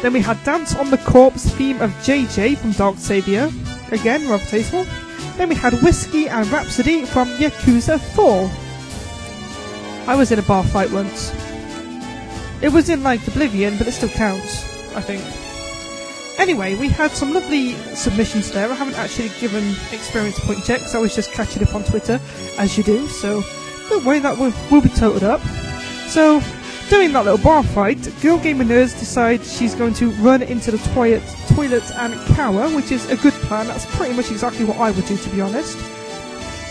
Then 0.01 0.13
we 0.13 0.21
had 0.21 0.41
Dance 0.45 0.73
on 0.77 0.89
the 0.89 0.99
Corpse 0.99 1.43
theme 1.55 1.81
of 1.81 1.91
JJ 2.05 2.57
from 2.57 2.71
Dark 2.71 2.99
Savior. 2.99 3.51
Again, 3.91 4.29
rather 4.29 4.45
tasteful. 4.45 4.85
Then 5.35 5.49
we 5.49 5.55
had 5.55 5.73
Whiskey 5.83 6.29
and 6.29 6.49
Rhapsody 6.49 7.03
from 7.03 7.27
Yakuza 7.31 7.99
4. 7.99 8.49
I 10.09 10.15
was 10.15 10.31
in 10.31 10.39
a 10.39 10.43
bar 10.43 10.63
fight 10.63 10.89
once. 10.89 11.33
It 12.61 12.71
was 12.71 12.89
in 12.89 13.01
like 13.01 13.25
Oblivion, 13.27 13.77
but 13.77 13.87
it 13.87 13.91
still 13.93 14.09
counts, 14.09 14.63
I 14.95 15.01
think. 15.01 15.23
Anyway, 16.39 16.75
we 16.75 16.89
had 16.89 17.11
some 17.11 17.33
lovely 17.33 17.73
submissions 17.95 18.51
there. 18.51 18.69
I 18.69 18.73
haven't 18.73 18.97
actually 18.97 19.29
given 19.39 19.63
experience 19.91 20.39
point 20.39 20.63
checks. 20.63 20.93
I 20.93 20.99
was 20.99 21.15
just 21.15 21.31
catching 21.31 21.63
up 21.63 21.73
on 21.73 21.83
Twitter, 21.83 22.19
as 22.57 22.77
you 22.77 22.83
do. 22.83 23.07
So 23.07 23.43
don't 23.89 24.05
worry, 24.05 24.19
that 24.19 24.37
will, 24.37 24.53
will 24.69 24.81
be 24.81 24.89
totaled 24.89 25.23
up. 25.23 25.41
So 26.07 26.41
during 26.89 27.13
that 27.13 27.25
little 27.25 27.43
bar 27.43 27.63
fight, 27.63 28.11
Girl 28.21 28.37
Gamer 28.37 28.63
Nerds 28.63 28.97
decides 28.99 29.57
she's 29.57 29.73
going 29.73 29.93
to 29.95 30.11
run 30.21 30.41
into 30.43 30.71
the 30.71 30.77
toilet, 30.93 31.23
toilet 31.55 31.89
and 31.95 32.13
cower, 32.35 32.69
which 32.75 32.91
is 32.91 33.09
a 33.09 33.17
good 33.17 33.33
plan. 33.33 33.67
That's 33.67 33.85
pretty 33.95 34.13
much 34.13 34.29
exactly 34.29 34.65
what 34.65 34.77
I 34.77 34.91
would 34.91 35.05
do, 35.05 35.17
to 35.17 35.29
be 35.29 35.41
honest. 35.41 35.77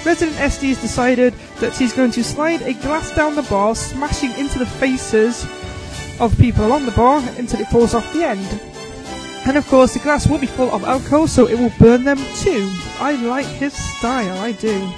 Resident 0.05 0.37
SD 0.39 0.69
has 0.69 0.81
decided 0.81 1.35
that 1.59 1.75
she's 1.75 1.93
going 1.93 2.11
to 2.13 2.25
slide 2.25 2.63
a 2.63 2.75
glass 2.75 3.15
down 3.15 3.35
the 3.35 3.43
bar, 3.43 3.75
smashing 3.75 4.33
into 4.39 4.59
the 4.59 4.67
faces 4.67 5.45
of 6.21 6.39
people 6.39 6.67
along 6.67 6.87
the 6.87 6.93
bar 6.93 7.23
until 7.39 7.61
it 7.61 7.69
falls 7.69 7.95
off 7.95 8.13
the 8.13 8.23
end. 8.23 8.61
And 9.47 9.57
of 9.57 9.67
course, 9.69 9.95
the 9.95 10.01
glass 10.01 10.27
will 10.27 10.39
be 10.39 10.47
full 10.47 10.71
of 10.71 10.85
alcohol, 10.85 11.27
so 11.27 11.49
it 11.49 11.59
will 11.59 11.73
burn 11.79 12.05
them 12.05 12.19
too. 12.37 12.71
I 12.99 13.17
like 13.23 13.47
his 13.47 13.73
style, 13.73 14.39
I 14.39 14.53
do. 14.53 14.93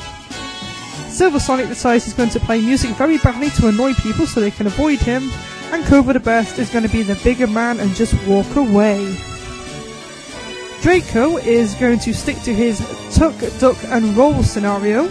Silver 1.09 1.39
Sonic 1.39 1.69
decides 1.69 2.05
he's 2.05 2.15
going 2.15 2.31
to 2.31 2.41
play 2.41 2.61
music 2.61 2.91
very 2.97 3.19
badly 3.19 3.51
to 3.51 3.69
annoy 3.69 3.95
people 3.95 4.27
so 4.27 4.41
they 4.41 4.51
can 4.51 4.67
avoid 4.67 4.99
him, 4.99 5.31
and 5.71 5.85
Cobra 5.85 6.13
the 6.13 6.21
Best 6.21 6.59
is 6.59 6.71
going 6.71 6.85
to 6.85 6.91
be 6.91 7.03
the 7.03 7.21
bigger 7.23 7.47
man 7.47 7.81
and 7.81 7.95
just 7.95 8.15
walk 8.27 8.57
away. 8.57 9.17
Draco 10.81 11.37
is 11.37 11.75
going 11.77 12.01
to 12.01 12.13
stick 12.13 12.41
to 12.43 12.53
his 12.53 12.81
tuck, 13.15 13.35
duck, 13.61 13.77
and 13.85 14.17
roll 14.17 14.43
scenario. 14.43 15.09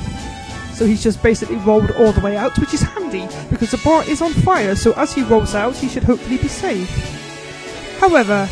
So 0.81 0.87
he's 0.87 1.03
just 1.03 1.21
basically 1.21 1.57
rolled 1.57 1.91
all 1.91 2.11
the 2.11 2.21
way 2.21 2.35
out, 2.35 2.57
which 2.57 2.73
is 2.73 2.81
handy 2.81 3.27
because 3.51 3.69
the 3.69 3.79
bar 3.83 4.03
is 4.05 4.19
on 4.19 4.33
fire, 4.33 4.75
so 4.75 4.93
as 4.93 5.13
he 5.13 5.21
rolls 5.21 5.53
out, 5.53 5.75
he 5.75 5.87
should 5.87 6.01
hopefully 6.01 6.37
be 6.37 6.47
safe. 6.47 6.89
However, 7.99 8.49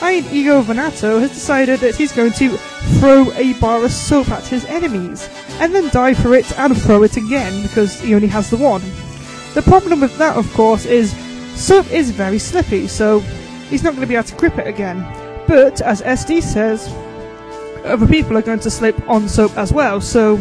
Iron 0.00 0.24
Ego 0.32 0.62
Vanato 0.62 1.20
has 1.20 1.28
decided 1.32 1.80
that 1.80 1.94
he's 1.94 2.12
going 2.12 2.32
to 2.32 2.56
throw 2.98 3.30
a 3.32 3.52
bar 3.60 3.84
of 3.84 3.92
soap 3.92 4.30
at 4.30 4.46
his 4.46 4.64
enemies, 4.64 5.28
and 5.60 5.74
then 5.74 5.90
dive 5.90 6.16
for 6.16 6.34
it 6.34 6.50
and 6.58 6.80
throw 6.80 7.02
it 7.02 7.18
again 7.18 7.64
because 7.64 8.00
he 8.00 8.14
only 8.14 8.28
has 8.28 8.48
the 8.48 8.56
one. 8.56 8.80
The 9.52 9.60
problem 9.60 10.00
with 10.00 10.16
that, 10.16 10.34
of 10.34 10.50
course, 10.54 10.86
is 10.86 11.14
soap 11.54 11.92
is 11.92 12.10
very 12.10 12.38
slippy, 12.38 12.88
so 12.88 13.18
he's 13.68 13.82
not 13.82 13.90
going 13.90 14.00
to 14.00 14.06
be 14.06 14.14
able 14.14 14.28
to 14.28 14.34
grip 14.36 14.56
it 14.56 14.66
again. 14.66 15.02
But 15.46 15.82
as 15.82 16.00
SD 16.00 16.42
says, 16.42 16.88
other 17.84 18.06
people 18.06 18.38
are 18.38 18.40
going 18.40 18.60
to 18.60 18.70
slip 18.70 18.98
on 19.10 19.28
soap 19.28 19.58
as 19.58 19.74
well, 19.74 20.00
so. 20.00 20.38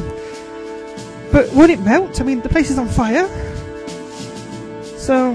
But 1.36 1.52
won't 1.52 1.70
it 1.70 1.82
melt? 1.82 2.22
I 2.22 2.24
mean, 2.24 2.40
the 2.40 2.48
place 2.48 2.72
is 2.72 2.78
on 2.78 2.88
fire. 2.88 3.28
So, 4.98 5.34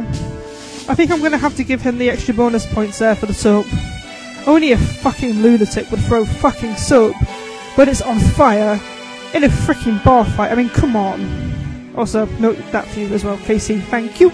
I 0.88 0.94
think 0.94 1.10
I'm 1.10 1.18
going 1.18 1.32
to 1.32 1.36
have 1.36 1.54
to 1.56 1.62
give 1.62 1.82
him 1.82 1.98
the 1.98 2.08
extra 2.08 2.32
bonus 2.32 2.64
points 2.72 3.00
there 3.00 3.14
for 3.14 3.26
the 3.26 3.34
soap. 3.34 3.66
Only 4.46 4.72
a 4.72 4.78
fucking 4.78 5.42
lunatic 5.42 5.90
would 5.90 6.00
throw 6.00 6.24
fucking 6.24 6.76
soap 6.76 7.14
when 7.74 7.90
it's 7.90 8.00
on 8.00 8.18
fire 8.18 8.80
in 9.34 9.44
a 9.44 9.48
freaking 9.48 10.02
bar 10.02 10.24
fight. 10.24 10.50
I 10.50 10.54
mean, 10.54 10.70
come 10.70 10.96
on. 10.96 11.92
Also, 11.94 12.24
note 12.38 12.56
that 12.72 12.86
for 12.86 13.00
you 13.00 13.08
as 13.08 13.22
well, 13.22 13.36
Casey. 13.36 13.78
Thank 13.78 14.20
you. 14.20 14.32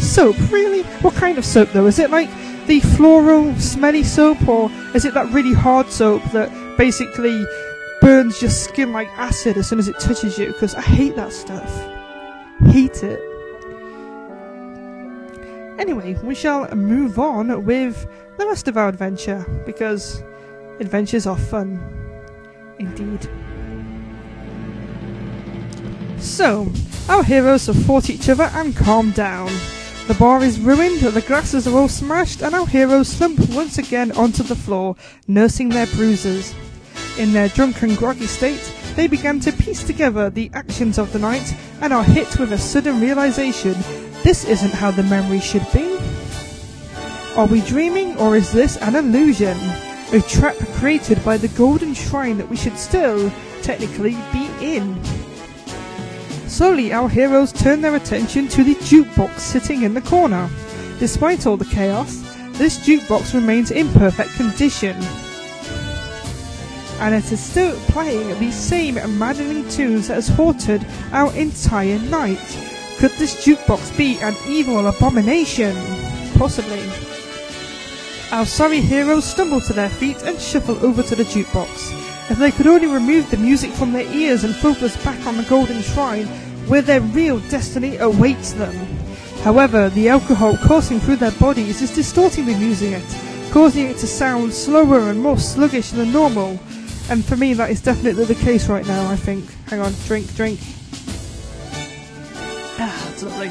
Soap, 0.00 0.36
really? 0.50 0.82
What 1.00 1.14
kind 1.14 1.38
of 1.38 1.44
soap 1.44 1.70
though? 1.70 1.86
Is 1.86 2.00
it 2.00 2.10
like 2.10 2.28
the 2.66 2.80
floral, 2.80 3.54
smelly 3.54 4.02
soap, 4.02 4.48
or 4.48 4.68
is 4.96 5.04
it 5.04 5.14
that 5.14 5.32
really 5.32 5.54
hard 5.54 5.92
soap 5.92 6.24
that 6.32 6.50
basically 6.76 7.46
burns 8.00 8.40
your 8.40 8.50
skin 8.50 8.92
like 8.92 9.08
acid 9.16 9.56
as 9.56 9.68
soon 9.68 9.78
as 9.78 9.88
it 9.88 9.98
touches 9.98 10.38
you? 10.38 10.48
Because 10.48 10.74
I 10.74 10.82
hate 10.82 11.16
that 11.16 11.32
stuff. 11.32 11.70
Hate 12.66 13.02
it. 13.02 13.20
Anyway, 15.78 16.14
we 16.22 16.34
shall 16.34 16.74
move 16.74 17.18
on 17.18 17.64
with 17.64 18.06
the 18.38 18.46
rest 18.46 18.66
of 18.68 18.76
our 18.76 18.88
adventure 18.88 19.44
because 19.66 20.22
adventures 20.80 21.26
are 21.26 21.36
fun. 21.36 21.78
Indeed. 22.78 23.28
So, 26.18 26.66
our 27.08 27.22
heroes 27.22 27.66
have 27.66 27.76
fought 27.84 28.10
each 28.10 28.28
other 28.28 28.50
and 28.54 28.74
calmed 28.74 29.14
down. 29.14 29.50
The 30.06 30.14
bar 30.14 30.42
is 30.42 30.58
ruined, 30.60 31.00
the 31.00 31.20
glasses 31.20 31.66
are 31.66 31.76
all 31.76 31.88
smashed, 31.88 32.42
and 32.42 32.54
our 32.54 32.66
heroes 32.66 33.08
slump 33.08 33.38
once 33.50 33.78
again 33.78 34.12
onto 34.12 34.42
the 34.42 34.54
floor, 34.54 34.96
nursing 35.26 35.68
their 35.68 35.86
bruises. 35.86 36.54
In 37.18 37.32
their 37.32 37.48
drunken, 37.48 37.94
groggy 37.94 38.26
state, 38.26 38.72
they 38.94 39.06
began 39.06 39.40
to 39.40 39.52
piece 39.52 39.82
together 39.82 40.28
the 40.28 40.50
actions 40.52 40.98
of 40.98 41.12
the 41.12 41.18
night 41.18 41.54
and 41.80 41.92
are 41.92 42.04
hit 42.04 42.38
with 42.38 42.52
a 42.52 42.58
sudden 42.58 43.00
realization 43.00 43.74
this 44.22 44.44
isn't 44.44 44.72
how 44.72 44.90
the 44.90 45.02
memory 45.04 45.40
should 45.40 45.66
be. 45.72 45.98
Are 47.36 47.46
we 47.46 47.60
dreaming 47.62 48.16
or 48.18 48.36
is 48.36 48.52
this 48.52 48.76
an 48.78 48.96
illusion? 48.96 49.56
A 50.12 50.20
trap 50.20 50.56
created 50.74 51.24
by 51.24 51.36
the 51.36 51.48
golden 51.48 51.94
shrine 51.94 52.36
that 52.38 52.48
we 52.48 52.56
should 52.56 52.78
still, 52.78 53.30
technically, 53.62 54.16
be 54.32 54.50
in. 54.60 55.02
Slowly, 56.48 56.92
our 56.92 57.08
heroes 57.08 57.52
turn 57.52 57.80
their 57.80 57.96
attention 57.96 58.48
to 58.48 58.64
the 58.64 58.74
jukebox 58.76 59.38
sitting 59.38 59.82
in 59.82 59.94
the 59.94 60.00
corner. 60.00 60.48
Despite 60.98 61.46
all 61.46 61.56
the 61.56 61.64
chaos, 61.64 62.22
this 62.52 62.78
jukebox 62.78 63.34
remains 63.34 63.70
in 63.70 63.88
perfect 63.92 64.34
condition. 64.34 64.96
And 66.98 67.14
it 67.14 67.30
is 67.30 67.40
still 67.40 67.78
playing 67.88 68.38
the 68.38 68.50
same 68.50 68.94
maddening 69.18 69.68
tunes 69.68 70.08
that 70.08 70.14
has 70.14 70.28
haunted 70.28 70.86
our 71.12 71.32
entire 71.34 71.98
night. 71.98 72.38
Could 72.98 73.12
this 73.12 73.44
jukebox 73.44 73.96
be 73.96 74.18
an 74.20 74.34
evil 74.46 74.86
abomination? 74.86 75.76
Possibly. 76.38 76.82
Our 78.32 78.46
sorry 78.46 78.80
heroes 78.80 79.24
stumble 79.24 79.60
to 79.60 79.72
their 79.72 79.88
feet 79.88 80.22
and 80.22 80.40
shuffle 80.40 80.84
over 80.84 81.02
to 81.02 81.14
the 81.14 81.24
jukebox. 81.24 82.30
If 82.30 82.38
they 82.38 82.50
could 82.50 82.66
only 82.66 82.88
remove 82.88 83.30
the 83.30 83.36
music 83.36 83.70
from 83.70 83.92
their 83.92 84.10
ears 84.12 84.42
and 84.42 84.54
focus 84.54 84.96
back 85.04 85.24
on 85.26 85.36
the 85.36 85.44
golden 85.44 85.82
shrine, 85.82 86.26
where 86.66 86.82
their 86.82 87.00
real 87.00 87.38
destiny 87.50 87.98
awaits 87.98 88.52
them. 88.52 88.74
However, 89.44 89.90
the 89.90 90.08
alcohol 90.08 90.56
coursing 90.56 90.98
through 90.98 91.16
their 91.16 91.30
bodies 91.32 91.82
is 91.82 91.94
distorting 91.94 92.46
the 92.46 92.56
music, 92.56 93.02
causing 93.52 93.86
it 93.86 93.98
to 93.98 94.06
sound 94.06 94.52
slower 94.52 95.10
and 95.10 95.20
more 95.20 95.38
sluggish 95.38 95.90
than 95.90 96.10
normal. 96.10 96.58
And 97.08 97.24
for 97.24 97.36
me, 97.36 97.54
that 97.54 97.70
is 97.70 97.80
definitely 97.80 98.24
the 98.24 98.34
case 98.34 98.68
right 98.68 98.84
now, 98.86 99.08
I 99.10 99.16
think. 99.16 99.44
Hang 99.68 99.80
on, 99.80 99.92
drink, 100.06 100.34
drink. 100.34 100.58
Ah, 102.78 103.02
that's 103.06 103.22
lovely. 103.22 103.48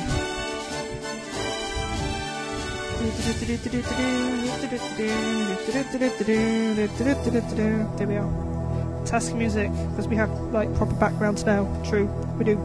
There 7.98 8.08
we 8.08 8.16
are. 8.18 9.06
Task 9.06 9.34
music, 9.36 9.72
because 9.90 10.08
we 10.08 10.16
have 10.16 10.32
like 10.52 10.74
proper 10.76 10.96
backgrounds 10.96 11.46
now. 11.46 11.66
True, 11.86 12.08
we 12.38 12.44
do. 12.46 12.58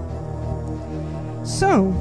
So, 1.44 1.92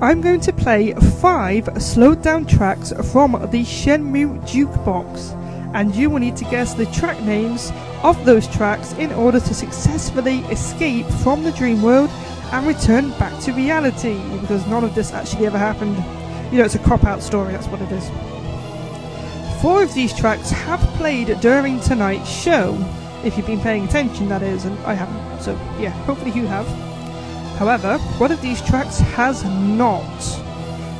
I'm 0.00 0.20
going 0.20 0.40
to 0.40 0.52
play 0.52 0.92
five 1.20 1.68
slowed 1.80 2.22
down 2.22 2.46
tracks 2.46 2.92
from 3.12 3.32
the 3.32 3.62
Shenmue 3.62 4.40
Jukebox, 4.48 5.32
and 5.74 5.94
you 5.94 6.10
will 6.10 6.18
need 6.18 6.36
to 6.36 6.44
guess 6.44 6.74
the 6.74 6.86
track 6.86 7.20
names 7.22 7.72
of 8.02 8.24
those 8.24 8.46
tracks 8.48 8.92
in 8.94 9.12
order 9.12 9.40
to 9.40 9.54
successfully 9.54 10.38
escape 10.50 11.06
from 11.22 11.42
the 11.42 11.52
dream 11.52 11.82
world 11.82 12.10
and 12.52 12.66
return 12.66 13.10
back 13.18 13.38
to 13.42 13.52
reality, 13.52 14.20
because 14.40 14.66
none 14.66 14.84
of 14.84 14.94
this 14.94 15.12
actually 15.12 15.46
ever 15.46 15.58
happened. 15.58 15.96
You 16.52 16.58
know, 16.58 16.64
it's 16.64 16.74
a 16.74 16.78
cop 16.80 17.04
out 17.04 17.22
story, 17.22 17.52
that's 17.52 17.66
what 17.68 17.80
it 17.80 17.90
is. 17.90 18.10
Four 19.62 19.82
of 19.82 19.94
these 19.94 20.12
tracks 20.14 20.50
have 20.50 20.80
played 20.96 21.40
during 21.40 21.80
tonight's 21.80 22.28
show, 22.28 22.76
if 23.24 23.36
you've 23.36 23.46
been 23.46 23.60
paying 23.60 23.84
attention, 23.84 24.28
that 24.28 24.42
is, 24.42 24.64
and 24.64 24.76
I 24.80 24.94
haven't, 24.94 25.40
so 25.40 25.52
yeah, 25.78 25.90
hopefully 26.04 26.32
you 26.32 26.46
have. 26.46 26.66
However, 27.56 27.98
one 28.18 28.32
of 28.32 28.42
these 28.42 28.60
tracks 28.62 28.98
has 28.98 29.44
not. 29.44 30.02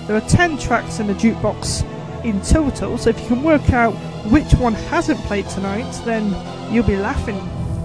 There 0.06 0.16
are 0.16 0.28
10 0.28 0.58
tracks 0.58 1.00
in 1.00 1.08
the 1.08 1.14
jukebox 1.14 1.84
in 2.24 2.40
total, 2.42 2.96
so 2.98 3.10
if 3.10 3.20
you 3.20 3.26
can 3.26 3.42
work 3.42 3.72
out 3.72 3.94
which 4.30 4.52
one 4.54 4.74
hasn't 4.74 5.20
played 5.20 5.48
tonight, 5.48 5.90
then 6.04 6.34
you'll 6.72 6.86
be 6.86 6.96
laughing, 6.96 7.40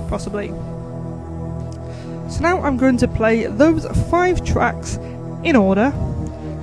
possibly. 0.09 0.49
So 2.30 2.41
now 2.41 2.61
I'm 2.61 2.77
going 2.77 2.97
to 2.97 3.07
play 3.07 3.45
those 3.45 3.85
five 4.09 4.43
tracks 4.43 4.97
in 5.43 5.55
order, 5.55 5.93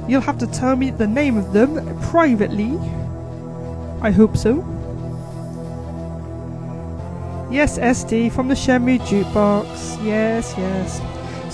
You'll 0.06 0.20
have 0.20 0.38
to 0.38 0.46
tell 0.46 0.76
me 0.76 0.90
the 0.90 1.06
name 1.06 1.38
of 1.38 1.52
them 1.54 1.98
privately. 2.02 2.78
I 4.02 4.10
hope 4.10 4.36
so. 4.36 4.56
Yes, 7.50 7.78
SD 7.78 8.30
from 8.32 8.48
the 8.48 8.54
Shenmue 8.54 8.98
Jukebox. 9.00 10.04
Yes, 10.04 10.54
yes. 10.58 11.00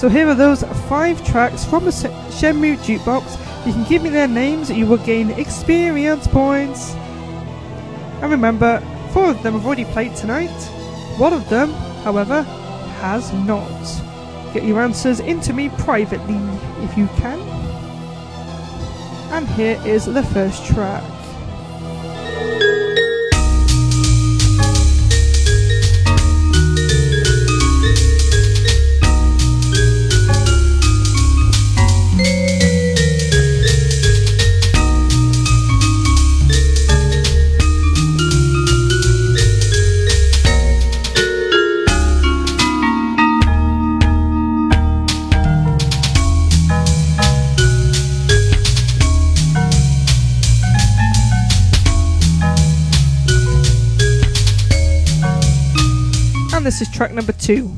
So 0.00 0.08
here 0.08 0.26
are 0.26 0.34
those 0.34 0.64
five 0.88 1.24
tracks 1.24 1.64
from 1.64 1.84
the 1.84 1.90
Shenmue 1.92 2.78
Jukebox. 2.78 3.66
You 3.66 3.72
can 3.72 3.84
give 3.84 4.02
me 4.02 4.08
their 4.08 4.26
names, 4.26 4.70
you 4.70 4.86
will 4.86 4.98
gain 4.98 5.30
experience 5.30 6.26
points. 6.26 6.94
And 8.22 8.30
remember, 8.30 8.80
four 9.12 9.30
of 9.30 9.42
them 9.42 9.54
have 9.54 9.66
already 9.66 9.84
played 9.86 10.14
tonight. 10.14 10.50
One 11.18 11.32
of 11.32 11.48
them, 11.48 11.72
however, 12.04 12.42
has 13.00 13.32
not. 13.32 13.68
Get 14.52 14.64
your 14.64 14.80
answers 14.80 15.20
into 15.20 15.52
me 15.52 15.68
privately 15.70 16.40
if 16.84 16.96
you 16.98 17.06
can. 17.16 17.40
And 19.32 19.48
here 19.48 19.80
is 19.84 20.06
the 20.06 20.22
first 20.22 20.66
track. 20.66 21.19
Is 56.80 56.88
track 56.90 57.12
number 57.12 57.32
two. 57.32 57.74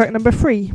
Track 0.00 0.12
number 0.12 0.32
three. 0.32 0.72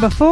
Number 0.00 0.16
four. 0.16 0.29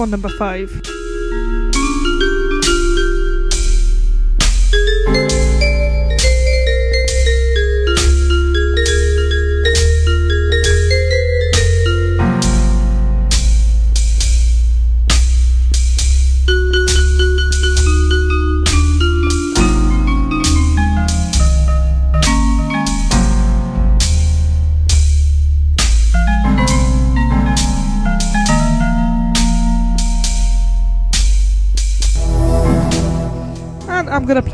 One, 0.00 0.10
number 0.10 0.30
five. 0.30 0.99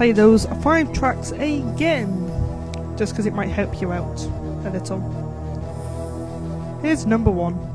Play 0.06 0.12
those 0.12 0.46
five 0.62 0.92
tracks 0.92 1.32
again, 1.32 2.06
just 2.96 3.12
because 3.12 3.26
it 3.26 3.34
might 3.34 3.48
help 3.48 3.80
you 3.80 3.90
out 3.90 4.22
a 4.64 4.70
little. 4.70 5.00
Here's 6.80 7.06
number 7.06 7.32
one. 7.32 7.65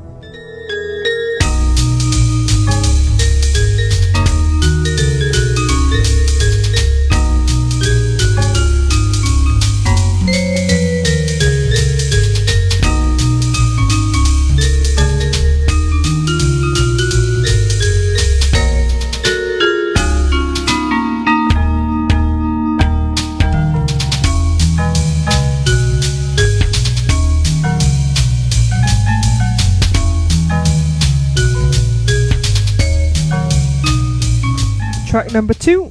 Number 35.32 35.54
two. 35.54 35.90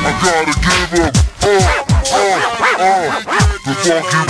I 0.00 0.12
gotta 0.22 0.52
give 0.62 0.94
up, 1.00 1.14
uh, 1.42 1.48
uh, 2.14 2.38
uh, 2.78 3.22
the 3.66 4.27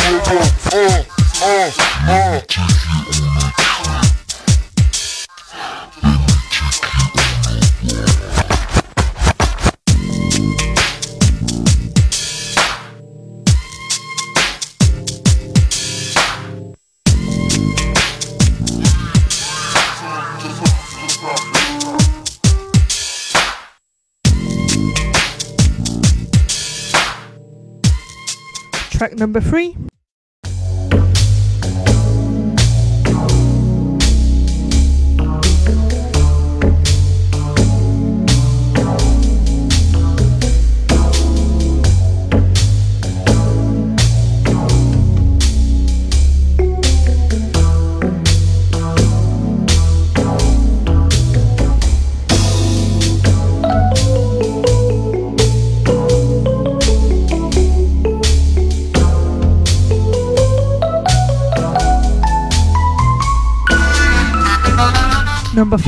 number 29.39 29.51
three. 29.51 29.78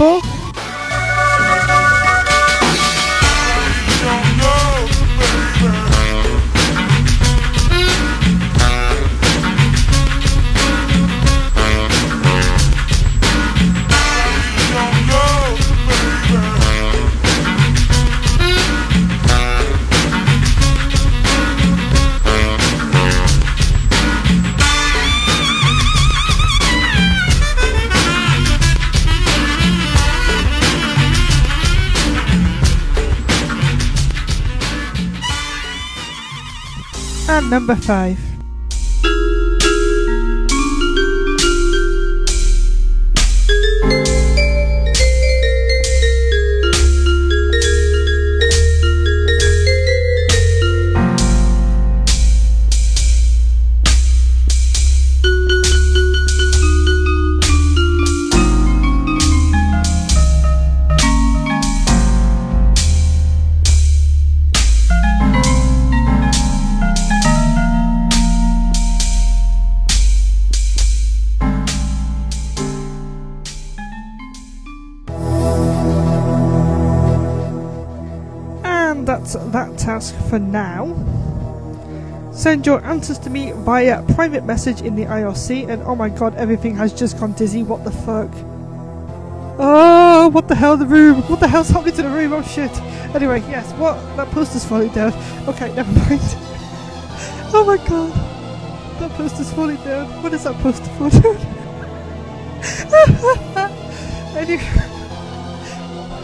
Number 0.01 0.30
Number 37.51 37.75
5. 37.75 38.30
For 80.31 80.39
now. 80.39 80.95
Send 82.33 82.65
your 82.65 82.83
answers 82.87 83.19
to 83.19 83.31
me 83.31 83.51
via 83.53 84.03
private 84.15 84.45
message 84.45 84.81
in 84.81 84.95
the 84.95 85.05
IRC, 85.05 85.69
and 85.69 85.83
oh 85.83 85.97
my 85.97 86.09
god, 86.09 86.37
everything 86.37 86.77
has 86.77 86.93
just 86.93 87.19
gone 87.19 87.33
dizzy. 87.33 87.65
What 87.65 87.83
the 87.83 87.91
fuck? 87.91 88.31
Oh, 89.59 90.31
what 90.33 90.47
the 90.47 90.55
hell, 90.55 90.77
the 90.77 90.87
room? 90.87 91.23
What 91.23 91.41
the 91.41 91.49
hell's 91.49 91.69
happening 91.69 91.97
to 91.97 92.03
the 92.03 92.09
room? 92.09 92.33
Oh 92.33 92.43
shit. 92.43 92.71
Anyway, 93.15 93.41
yes, 93.51 93.73
what? 93.73 93.97
That 94.17 94.31
poster's 94.31 94.65
falling 94.65 94.93
down. 94.93 95.13
Okay, 95.49 95.75
never 95.75 95.93
mind. 95.93 96.21
oh 97.53 97.65
my 97.67 97.77
god. 97.89 98.13
That 99.01 99.11
poster's 99.17 99.53
falling 99.53 99.77
down. 99.79 100.23
What 100.23 100.33
is 100.33 100.45
that 100.45 100.55
poster 100.63 100.87
down? 101.21 101.37
anyway. 104.37 104.57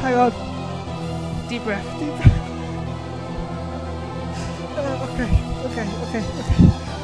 Hang 0.00 0.14
on. 0.14 1.48
Deep 1.48 1.64
breath, 1.64 1.98
deep 1.98 2.14
breath. 2.16 2.35
Okay, 5.16 5.24
okay, 5.64 5.88
okay, 6.02 6.20
okay. 6.20 6.96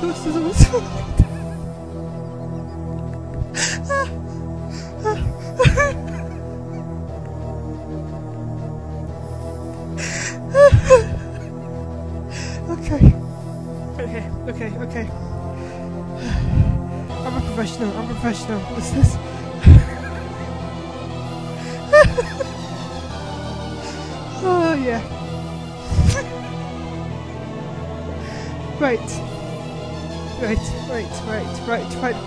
This 0.00 0.26
is 0.26 0.36
awesome. 0.36 1.15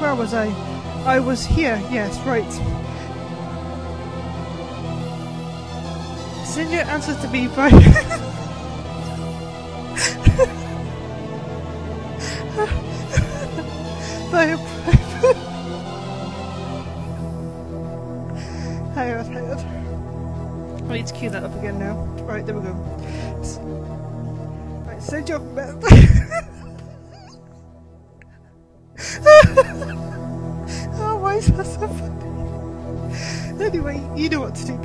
Where 0.10 0.16
was 0.16 0.34
I? 0.34 0.48
I 1.06 1.20
was 1.20 1.46
here. 1.46 1.80
Yes, 1.92 2.20
right. 2.22 2.52
Send 6.44 6.72
your 6.72 6.82
answers 6.82 7.18
to 7.22 7.28
me 7.28 7.48
by 7.56 7.70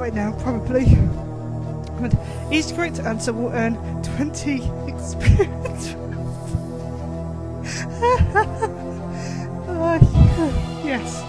by 0.04 0.10
now, 0.10 0.32
probably. 0.40 0.84
And 2.04 2.18
each 2.52 2.74
correct 2.74 2.98
answer 3.00 3.32
will 3.32 3.48
earn 3.52 3.74
20 4.02 4.70
experience. 4.86 5.96
Uh, 9.66 9.98
yes. 10.84 11.22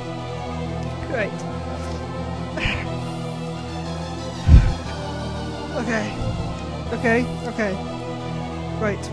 Great. 1.08 1.32
Okay. 5.76 6.06
Okay, 6.94 7.20
okay. 7.48 7.74
Right. 8.80 9.12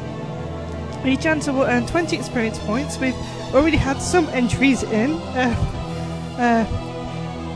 Each 1.04 1.26
answer 1.26 1.52
will 1.52 1.64
earn 1.64 1.86
20 1.86 2.16
experience 2.16 2.58
points. 2.60 2.98
We've 2.98 3.14
already 3.54 3.76
had 3.76 3.98
some 3.98 4.28
entries 4.30 4.82
in. 4.82 5.12
Uh, 5.12 5.54
uh, 6.38 6.91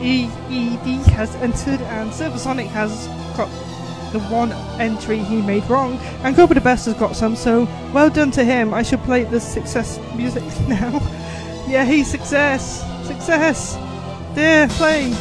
EED 0.01 1.05
has 1.07 1.33
entered 1.35 1.81
and 1.81 2.11
Silversonic 2.11 2.67
has 2.67 3.07
got 3.35 3.49
the 4.11 4.19
one 4.29 4.51
entry 4.79 5.19
he 5.19 5.41
made 5.41 5.63
wrong, 5.69 5.97
and 6.23 6.35
Cobra 6.35 6.55
the 6.55 6.61
Best 6.61 6.85
has 6.85 6.95
got 6.95 7.15
some, 7.15 7.35
so 7.35 7.65
well 7.93 8.09
done 8.09 8.31
to 8.31 8.43
him. 8.43 8.73
I 8.73 8.83
should 8.83 9.01
play 9.01 9.23
the 9.23 9.39
success 9.39 9.99
music 10.15 10.43
now. 10.67 10.99
yeah, 11.67 11.83
he 11.85 12.03
success! 12.03 12.83
Success! 13.05 13.75
There, 14.33 14.67
play! 14.69 15.13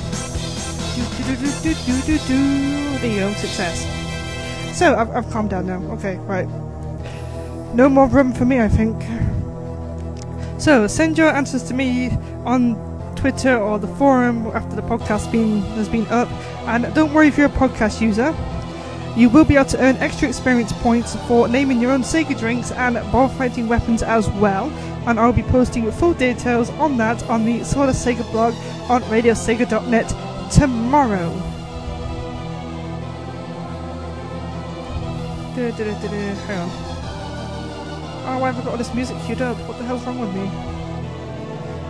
Do, 0.97 2.19
do. 2.19 2.99
There 2.99 3.11
you 3.11 3.21
go, 3.21 3.33
success. 3.35 3.85
So, 4.77 4.95
I've, 4.95 5.11
I've 5.11 5.31
calmed 5.31 5.51
down 5.51 5.67
now. 5.67 5.83
Okay, 5.95 6.17
right. 6.19 6.47
No 7.75 7.89
more 7.89 8.07
room 8.07 8.33
for 8.33 8.45
me, 8.45 8.61
I 8.61 8.69
think. 8.69 9.03
So, 10.61 10.87
send 10.87 11.19
your 11.19 11.29
answers 11.29 11.63
to 11.65 11.75
me 11.75 12.11
on 12.45 12.86
Twitter 13.17 13.57
or 13.57 13.79
the 13.79 13.89
forum 13.97 14.47
after 14.55 14.77
the 14.77 14.83
podcast 14.83 15.33
has 15.75 15.89
been 15.89 16.07
up. 16.09 16.31
And 16.69 16.95
don't 16.95 17.13
worry 17.13 17.29
if 17.29 17.37
you're 17.37 17.47
a 17.47 17.51
podcast 17.51 18.01
user. 18.01 18.35
You 19.17 19.31
will 19.31 19.45
be 19.45 19.57
able 19.57 19.71
to 19.71 19.83
earn 19.83 19.97
extra 19.97 20.29
experience 20.29 20.73
points 20.73 21.17
for 21.27 21.49
naming 21.49 21.81
your 21.81 21.93
own 21.93 22.03
Sega 22.03 22.39
drinks 22.39 22.71
and 22.71 22.95
ball 23.11 23.29
fighting 23.29 23.67
weapons 23.67 24.03
as 24.03 24.29
well. 24.31 24.71
And 25.09 25.19
I'll 25.19 25.33
be 25.33 25.43
posting 25.43 25.91
full 25.91 26.13
details 26.13 26.69
on 26.71 26.99
that 26.99 27.23
on 27.31 27.45
the 27.45 27.61
of 27.61 27.67
Sega 27.67 28.31
blog 28.31 28.55
on 28.91 29.03
radiosega.net 29.05 30.09
tomorrow. 30.53 31.31
Hang 35.57 36.59
on. 36.59 36.87
Oh, 38.29 38.39
why 38.41 38.51
have 38.51 38.61
I 38.61 38.65
got 38.65 38.73
all 38.73 38.77
this 38.77 38.93
music 38.93 39.17
queued 39.25 39.41
up? 39.41 39.57
What 39.69 39.79
the 39.79 39.85
hell's 39.85 40.05
wrong 40.05 40.19
with 40.19 40.35
me? 40.35 40.76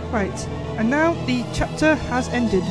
Right, 0.09 0.47
and 0.77 0.89
now 0.89 1.13
the 1.25 1.45
chapter 1.53 1.95
has 1.95 2.27
ended. 2.29 2.63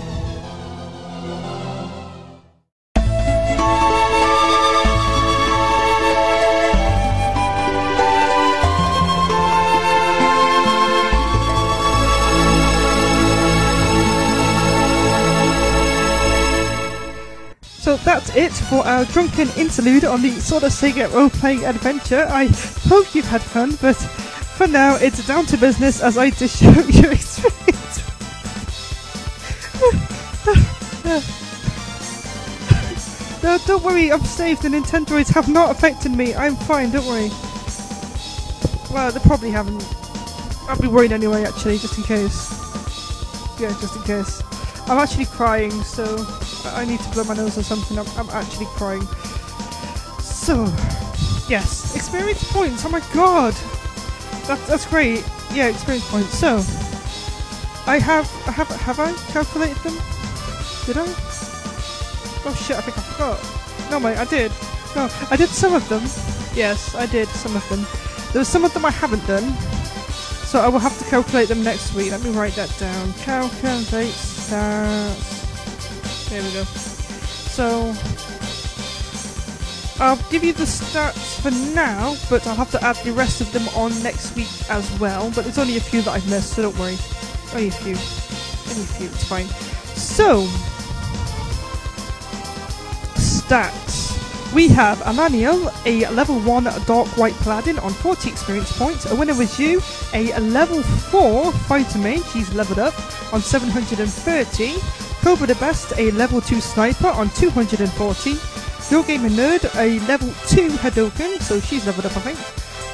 So 17.78 17.96
that's 17.98 18.34
it 18.34 18.50
for 18.50 18.84
our 18.84 19.04
drunken 19.04 19.48
interlude 19.56 20.04
on 20.04 20.22
the 20.22 20.30
of 20.64 20.72
Sega 20.72 21.12
role-playing 21.12 21.64
adventure. 21.64 22.26
I 22.28 22.46
hope 22.88 23.14
you've 23.14 23.28
had 23.28 23.42
fun, 23.42 23.76
but 23.80 23.96
for 24.56 24.66
now, 24.66 24.96
it's 24.96 25.24
down 25.26 25.44
to 25.46 25.58
business 25.58 26.00
as 26.00 26.16
I 26.16 26.30
dish 26.30 26.62
out 26.62 26.88
your 26.88 27.12
experience. 27.12 28.02
no, 33.42 33.58
don't 33.66 33.84
worry, 33.84 34.10
I'm 34.10 34.22
saved. 34.22 34.62
The 34.62 34.68
Nintendoids 34.68 35.28
have 35.34 35.48
not 35.48 35.70
affected 35.70 36.12
me. 36.12 36.34
I'm 36.34 36.56
fine, 36.56 36.90
don't 36.90 37.06
worry. 37.06 37.28
Well, 38.90 39.12
they 39.12 39.20
probably 39.20 39.50
haven't. 39.50 39.84
I'll 40.70 40.80
be 40.80 40.88
worried 40.88 41.12
anyway, 41.12 41.44
actually, 41.44 41.76
just 41.76 41.98
in 41.98 42.04
case. 42.04 42.50
Yeah, 43.60 43.76
just 43.78 43.94
in 43.96 44.02
case. 44.04 44.42
I'm 44.88 44.98
actually 44.98 45.26
crying, 45.26 45.70
so 45.82 46.24
I 46.64 46.82
I 46.82 46.84
need 46.86 47.00
to 47.00 47.10
blow 47.10 47.24
my 47.24 47.34
nose 47.34 47.58
or 47.58 47.62
something. 47.62 47.98
I'm, 47.98 48.08
I'm 48.16 48.30
actually 48.30 48.66
crying. 48.66 49.06
So, 50.20 50.64
yes, 51.46 51.94
experience 51.94 52.50
points. 52.52 52.84
Oh 52.86 52.88
my 52.88 53.02
god, 53.12 53.54
that, 54.46 54.64
that's 54.66 54.86
great. 54.86 55.24
Yeah, 55.52 55.68
experience 55.68 56.08
points. 56.10 56.36
So, 56.38 56.56
I 57.86 57.98
have, 57.98 58.30
I 58.46 58.52
have, 58.52 58.68
have 58.68 59.00
I 59.00 59.12
calculated 59.32 59.76
them? 59.78 59.94
Did 60.86 60.98
I? 60.98 61.06
Oh 62.48 62.54
shit, 62.54 62.76
I 62.76 62.80
think 62.80 62.98
I 62.98 63.02
forgot. 63.02 63.90
No, 63.90 64.00
mate, 64.00 64.18
I 64.18 64.24
did. 64.24 64.52
No, 64.94 65.08
I 65.30 65.36
did 65.36 65.48
some 65.48 65.74
of 65.74 65.88
them. 65.88 66.02
Yes, 66.54 66.94
I 66.94 67.06
did 67.06 67.28
some 67.28 67.56
of 67.56 67.68
them. 67.68 67.86
There's 68.32 68.48
some 68.48 68.64
of 68.64 68.72
them 68.72 68.84
I 68.84 68.90
haven't 68.90 69.26
done. 69.26 69.52
So 70.46 70.60
I 70.60 70.68
will 70.68 70.78
have 70.78 70.96
to 70.98 71.04
calculate 71.06 71.48
them 71.48 71.62
next 71.62 71.94
week. 71.94 72.12
Let 72.12 72.22
me 72.22 72.30
write 72.30 72.54
that 72.54 72.74
down. 72.78 73.12
Calculate 73.14 74.14
stats. 74.14 75.36
There 76.28 76.42
we 76.42 76.52
go. 76.52 76.64
So 76.64 77.92
I'll 79.98 80.16
give 80.30 80.44
you 80.44 80.52
the 80.52 80.64
stats 80.64 81.40
for 81.40 81.50
now, 81.74 82.16
but 82.28 82.46
I'll 82.46 82.54
have 82.54 82.70
to 82.72 82.84
add 82.84 82.96
the 82.96 83.12
rest 83.12 83.40
of 83.40 83.50
them 83.52 83.66
on 83.68 83.90
next 84.02 84.36
week 84.36 84.48
as 84.68 84.90
well. 85.00 85.30
But 85.34 85.44
there's 85.44 85.58
only 85.58 85.78
a 85.78 85.80
few 85.80 86.02
that 86.02 86.10
I've 86.10 86.28
missed, 86.28 86.54
so 86.54 86.62
don't 86.62 86.78
worry. 86.78 86.98
Only 87.54 87.68
a 87.68 87.72
few. 87.72 87.96
Only 88.70 88.82
a 88.82 88.92
few, 88.94 89.06
it's 89.06 89.24
fine. 89.24 89.46
So 89.96 90.46
stats. 93.16 93.96
We 94.54 94.68
have 94.68 95.00
Amaniel, 95.02 95.70
a 95.84 96.06
level 96.08 96.40
1 96.40 96.64
Dark 96.86 97.08
White 97.16 97.34
Paladin 97.40 97.78
on 97.78 97.92
40 97.92 98.28
experience 98.28 98.76
points. 98.76 99.10
A 99.10 99.14
winner 99.14 99.34
was 99.34 99.58
you, 99.58 99.80
a 100.14 100.38
level 100.40 100.82
4 100.82 101.52
Fighter 101.52 101.98
Mage, 101.98 102.30
he's 102.32 102.52
leveled 102.54 102.78
up 102.78 102.94
on 103.32 103.40
730. 103.40 104.74
Cobra 105.22 105.46
the 105.46 105.54
Best, 105.56 105.92
a 105.96 106.10
level 106.12 106.40
2 106.40 106.60
Sniper 106.60 107.08
on 107.08 107.28
240. 107.30 108.34
Your 108.88 109.02
Gamer 109.02 109.30
Nerd, 109.30 109.64
a 109.74 109.98
level 110.06 110.28
2 110.46 110.68
Hadoken, 110.78 111.40
so 111.40 111.58
she's 111.58 111.84
leveled 111.84 112.06
up 112.06 112.16
I 112.16 112.20
think, 112.20 112.38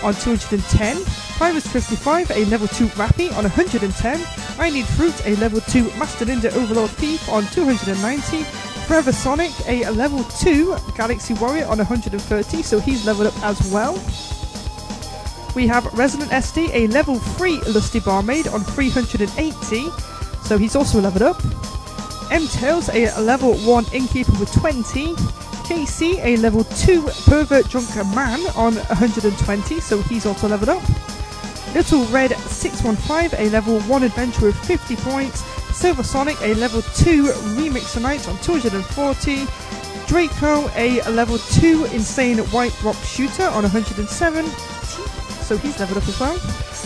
on 0.02 0.14
210. 0.14 1.04
Pyrus 1.38 1.66
55, 1.66 2.30
a 2.30 2.44
level 2.46 2.66
2 2.66 2.86
Rappy 2.96 3.28
on 3.36 3.44
110. 3.44 4.20
I 4.58 4.70
Need 4.70 4.86
Fruit, 4.86 5.14
a 5.26 5.36
level 5.36 5.60
2 5.60 5.84
Master 5.98 6.24
Ninja 6.24 6.50
Overlord 6.56 6.90
Thief 6.92 7.28
on 7.28 7.44
290. 7.48 8.42
Forever 8.86 9.12
Sonic, 9.12 9.52
a 9.68 9.90
level 9.90 10.24
2 10.24 10.74
Galaxy 10.96 11.34
Warrior 11.34 11.66
on 11.66 11.76
130, 11.76 12.62
so 12.62 12.80
he's 12.80 13.04
leveled 13.04 13.28
up 13.28 13.42
as 13.44 13.60
well. 13.70 13.92
We 15.54 15.66
have 15.66 15.84
Resident 15.92 16.30
SD, 16.30 16.70
a 16.72 16.86
level 16.86 17.18
3 17.18 17.60
Lusty 17.68 18.00
Barmaid 18.00 18.48
on 18.48 18.62
380, 18.64 19.90
so 20.42 20.56
he's 20.56 20.74
also 20.74 21.02
leveled 21.02 21.22
up. 21.22 21.42
M 22.30 22.46
Tails, 22.48 22.88
a 22.88 23.20
level 23.20 23.54
1 23.58 23.84
Innkeeper 23.92 24.32
with 24.40 24.50
20. 24.54 25.14
KC, 25.72 26.22
a 26.22 26.36
level 26.36 26.64
2 26.64 27.00
Pervert 27.24 27.66
Drunken 27.70 28.14
Man 28.14 28.40
on 28.54 28.74
120, 28.74 29.80
so 29.80 30.02
he's 30.02 30.26
also 30.26 30.46
leveled 30.46 30.68
up. 30.68 30.82
Little 31.74 32.04
Red 32.08 32.32
615, 32.36 33.40
a 33.40 33.48
level 33.48 33.80
1 33.80 34.02
Adventurer 34.02 34.48
with 34.48 34.64
50 34.66 34.96
points. 34.96 35.40
Silver 35.74 36.02
Sonic, 36.02 36.38
a 36.42 36.52
level 36.56 36.82
2 36.82 37.24
Remixer 37.56 38.02
Knight 38.02 38.28
on 38.28 38.36
240. 38.40 39.46
Draco, 40.06 40.70
a 40.76 41.00
level 41.08 41.38
2 41.38 41.86
Insane 41.86 42.36
White 42.50 42.78
Rock 42.82 42.96
Shooter 42.96 43.44
on 43.44 43.62
107. 43.62 44.44
So 44.44 45.56
he's 45.56 45.80
leveled 45.80 46.02
up 46.02 46.08
as 46.08 46.20
well. 46.20 46.38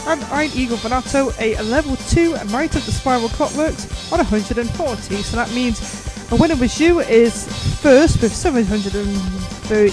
And 0.07 0.23
Iron 0.27 0.53
Eagle 0.55 0.77
Venato, 0.77 1.33
a 1.41 1.61
level 1.63 1.97
2 1.97 2.35
Knight 2.53 2.77
of 2.77 2.87
the 2.87 2.93
Spiral 2.93 3.31
Clockworks 3.31 4.13
on 4.13 4.21
140. 4.21 5.17
So 5.17 5.37
that 5.37 5.53
means 5.53 6.15
a 6.31 6.37
winner 6.37 6.57
was 6.57 6.81
you 6.81 7.01
is 7.01 7.47
first 7.81 8.21
with 8.21 8.35
730, 8.35 9.91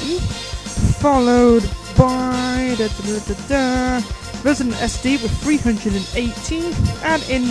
followed 1.00 1.64
by 1.98 2.76
da, 2.78 2.88
da, 2.88 3.34
da, 3.48 4.02
Resident 4.44 4.76
SD 4.78 5.22
with 5.22 5.32
318, 5.44 6.74
and 7.04 7.24
in 7.30 7.44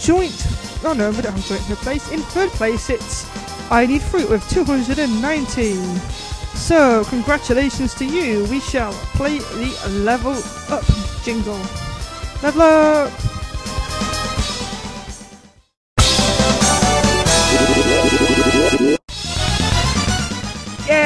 joint, 0.00 0.46
oh 0.84 0.94
no, 0.96 1.10
we 1.10 1.20
don't 1.20 1.32
have 1.32 1.46
joint 1.46 1.62
third 1.62 1.78
place. 1.78 2.10
In 2.12 2.20
third 2.20 2.50
place, 2.50 2.90
it's 2.90 3.26
I 3.70 3.86
Need 3.86 4.02
Fruit 4.02 4.28
with 4.28 4.48
219. 4.50 5.76
So, 6.54 7.04
congratulations 7.06 7.94
to 7.94 8.04
you. 8.04 8.44
We 8.44 8.60
shall 8.60 8.92
play 9.14 9.38
the 9.38 9.88
level 10.04 10.36
up 10.68 10.84
jingle. 11.24 11.60
Level 12.42 12.62
up! 12.62 13.41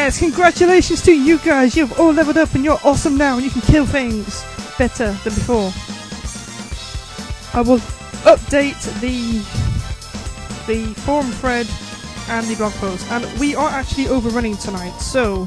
Yes, 0.06 0.20
congratulations 0.20 1.02
to 1.02 1.12
you 1.12 1.36
guys. 1.38 1.74
You've 1.74 1.98
all 1.98 2.12
leveled 2.12 2.38
up 2.38 2.54
and 2.54 2.64
you're 2.64 2.78
awesome 2.84 3.16
now 3.16 3.34
and 3.34 3.44
you 3.44 3.50
can 3.50 3.60
kill 3.62 3.84
things 3.84 4.44
better 4.78 5.10
than 5.10 5.34
before. 5.34 5.72
I 7.52 7.62
will 7.62 7.80
update 8.22 8.78
the 9.00 9.38
the 10.72 10.94
forum 11.00 11.32
thread 11.32 11.66
and 12.28 12.46
the 12.46 12.54
blog 12.54 12.72
post. 12.74 13.04
And 13.10 13.26
we 13.40 13.56
are 13.56 13.68
actually 13.68 14.06
overrunning 14.06 14.56
tonight, 14.56 14.96
so 15.00 15.44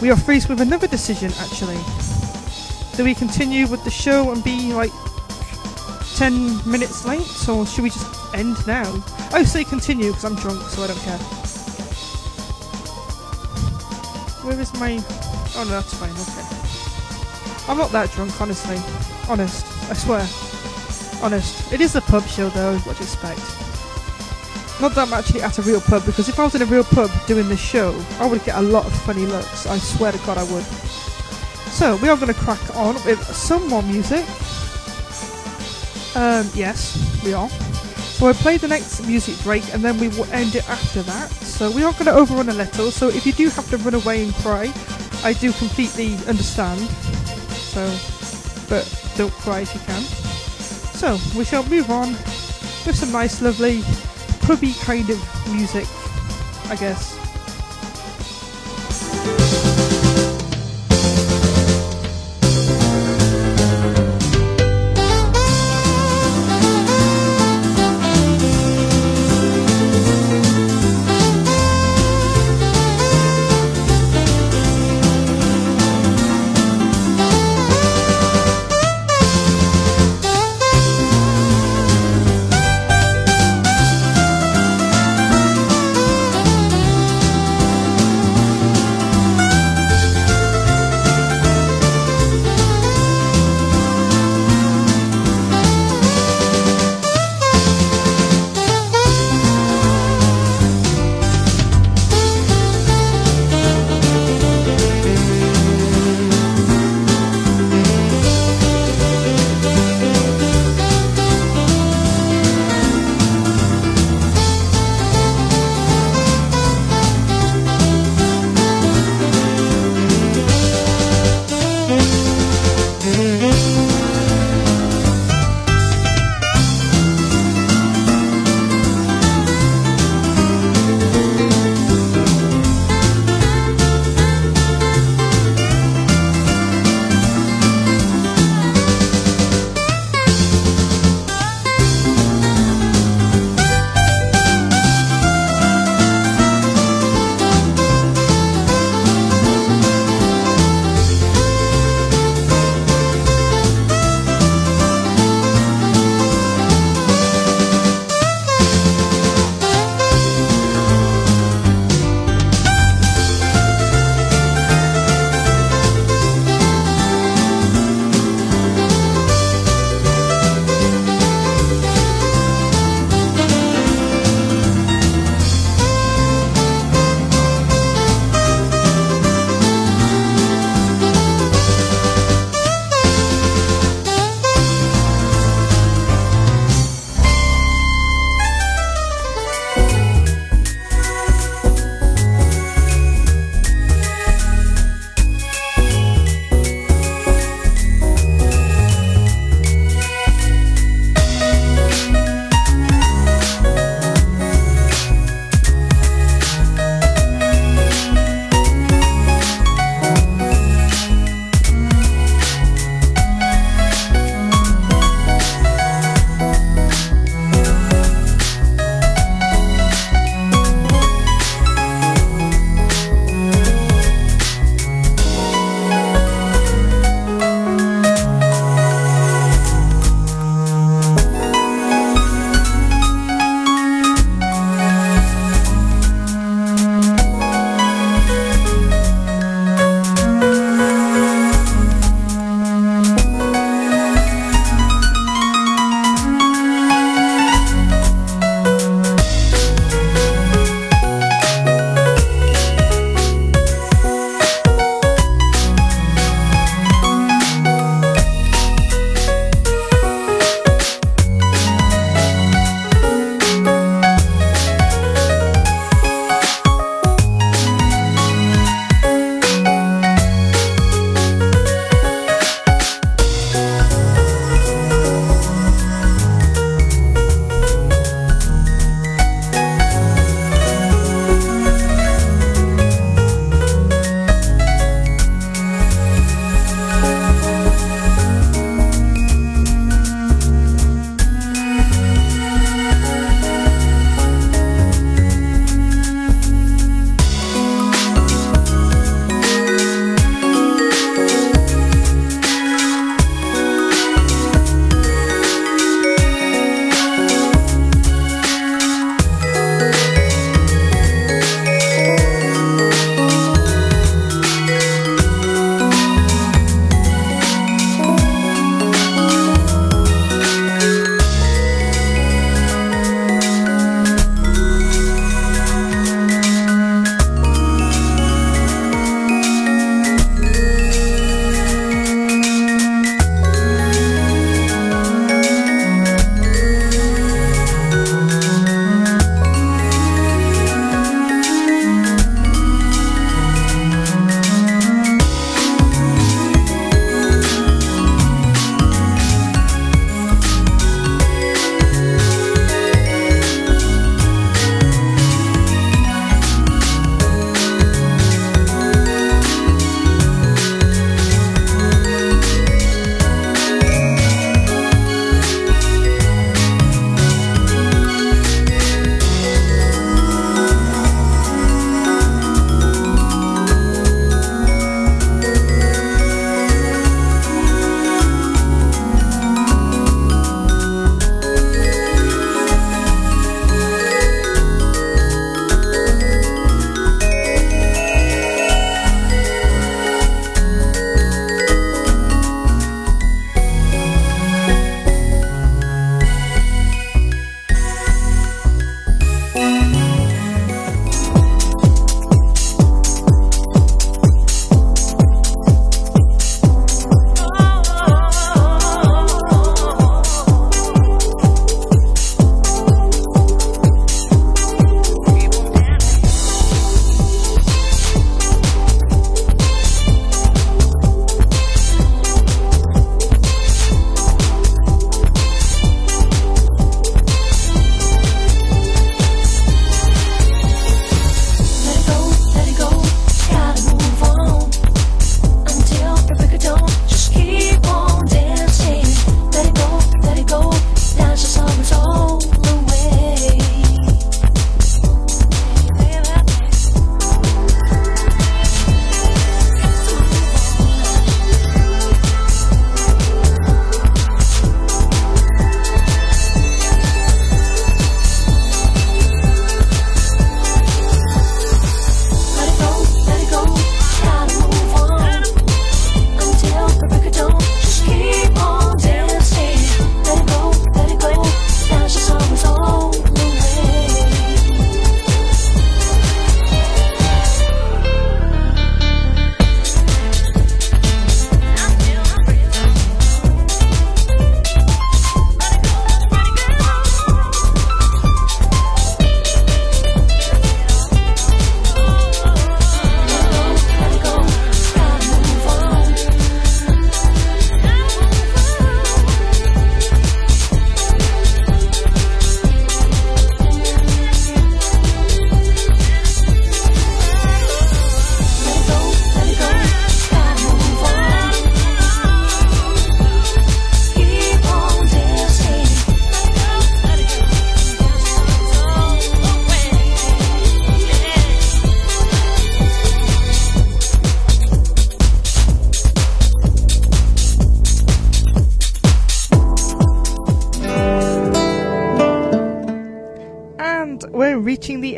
we 0.00 0.12
are 0.12 0.16
faced 0.16 0.48
with 0.48 0.60
another 0.60 0.86
decision 0.86 1.32
actually. 1.40 1.80
Do 2.96 3.02
we 3.02 3.16
continue 3.16 3.66
with 3.66 3.82
the 3.82 3.90
show 3.90 4.30
and 4.30 4.44
be 4.44 4.72
like 4.74 4.92
10 6.14 6.70
minutes 6.70 7.04
late, 7.04 7.48
or 7.48 7.66
should 7.66 7.82
we 7.82 7.90
just 7.90 8.32
end 8.32 8.64
now? 8.64 9.04
I 9.32 9.42
say 9.42 9.64
continue 9.64 10.10
because 10.10 10.24
I'm 10.24 10.36
drunk, 10.36 10.62
so 10.68 10.84
I 10.84 10.86
don't 10.86 11.00
care. 11.00 11.47
Where 14.42 14.60
is 14.60 14.72
my. 14.74 15.02
Oh 15.56 15.64
no, 15.64 15.70
that's 15.70 15.94
fine, 15.94 16.10
okay. 16.12 17.70
I'm 17.70 17.76
not 17.76 17.90
that 17.92 18.10
drunk, 18.12 18.40
honestly. 18.40 18.76
Honest, 19.28 19.66
I 19.90 19.94
swear. 19.94 20.26
Honest. 21.22 21.72
It 21.72 21.80
is 21.80 21.96
a 21.96 22.00
pub 22.00 22.24
show 22.26 22.48
though, 22.48 22.78
what 22.78 22.96
do 22.96 23.04
you 23.04 23.10
expect? 23.10 23.40
Not 24.80 24.94
that 24.94 25.08
I'm 25.08 25.12
actually 25.12 25.42
at 25.42 25.58
a 25.58 25.62
real 25.62 25.80
pub, 25.80 26.06
because 26.06 26.28
if 26.28 26.38
I 26.38 26.44
was 26.44 26.54
in 26.54 26.62
a 26.62 26.66
real 26.66 26.84
pub 26.84 27.10
doing 27.26 27.48
this 27.48 27.60
show, 27.60 28.00
I 28.20 28.26
would 28.26 28.44
get 28.44 28.56
a 28.56 28.62
lot 28.62 28.86
of 28.86 28.92
funny 29.02 29.26
looks. 29.26 29.66
I 29.66 29.76
swear 29.78 30.12
to 30.12 30.18
God 30.18 30.38
I 30.38 30.44
would. 30.44 30.64
So, 31.72 31.96
we 31.96 32.08
are 32.08 32.16
going 32.16 32.32
to 32.32 32.40
crack 32.40 32.76
on 32.76 32.94
with 33.04 33.20
some 33.34 33.68
more 33.68 33.82
music. 33.82 34.24
Um, 36.14 36.48
yes, 36.54 36.96
we 37.24 37.34
are. 37.34 37.50
So 38.18 38.26
I 38.26 38.32
play 38.32 38.56
the 38.56 38.66
next 38.66 39.06
music 39.06 39.40
break 39.44 39.72
and 39.72 39.80
then 39.80 39.96
we 40.00 40.08
will 40.08 40.24
end 40.32 40.56
it 40.56 40.68
after 40.68 41.02
that. 41.02 41.30
So 41.30 41.70
we 41.70 41.84
are 41.84 41.92
going 41.92 42.06
to 42.06 42.14
overrun 42.14 42.48
a 42.48 42.52
little, 42.52 42.90
so 42.90 43.06
if 43.06 43.24
you 43.24 43.32
do 43.32 43.48
have 43.48 43.70
to 43.70 43.76
run 43.76 43.94
away 43.94 44.24
and 44.24 44.34
cry, 44.34 44.72
I 45.22 45.34
do 45.34 45.52
completely 45.52 46.14
understand. 46.26 46.80
So, 47.70 47.86
but 48.68 48.82
don't 49.16 49.32
cry 49.34 49.60
if 49.60 49.72
you 49.72 49.80
can. 49.82 50.02
So, 50.02 51.16
we 51.38 51.44
shall 51.44 51.62
move 51.68 51.90
on 51.90 52.10
with 52.84 52.96
some 52.96 53.12
nice, 53.12 53.40
lovely, 53.40 53.82
pubby 54.40 54.72
kind 54.72 55.08
of 55.10 55.52
music, 55.52 55.86
I 56.70 56.74
guess. 56.74 57.17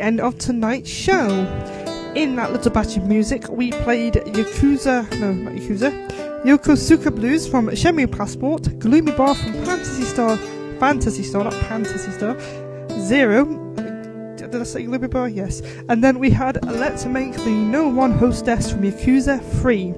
End 0.01 0.19
of 0.19 0.35
tonight's 0.39 0.89
show. 0.89 1.27
In 2.15 2.35
that 2.35 2.51
little 2.51 2.71
batch 2.71 2.97
of 2.97 3.03
music, 3.03 3.47
we 3.49 3.71
played 3.71 4.15
Yakuza, 4.15 5.07
no, 5.19 5.31
not 5.31 5.53
Yakuza, 5.53 6.43
Yokosuka 6.43 7.15
Blues 7.15 7.47
from 7.47 7.67
Shenmue 7.67 8.11
Passport, 8.11 8.79
Gloomy 8.79 9.11
Bar 9.11 9.35
from 9.35 9.53
Phantasy 9.63 10.03
Star, 10.03 10.37
Phantasy 10.79 11.21
Star, 11.21 11.43
not 11.43 11.53
Phantasy 11.53 12.11
Star, 12.13 12.35
Zero. 12.99 13.45
Did 14.37 14.55
I 14.55 14.63
say 14.63 14.83
Gloomy 14.83 15.07
Bar? 15.07 15.29
Yes. 15.29 15.61
And 15.87 16.03
then 16.03 16.17
we 16.17 16.31
had 16.31 16.65
Let's 16.65 17.05
Make 17.05 17.35
the 17.35 17.51
No 17.51 17.87
One 17.87 18.11
Hostess 18.13 18.71
from 18.71 18.81
Yakuza 18.81 19.39
3. 19.61 19.93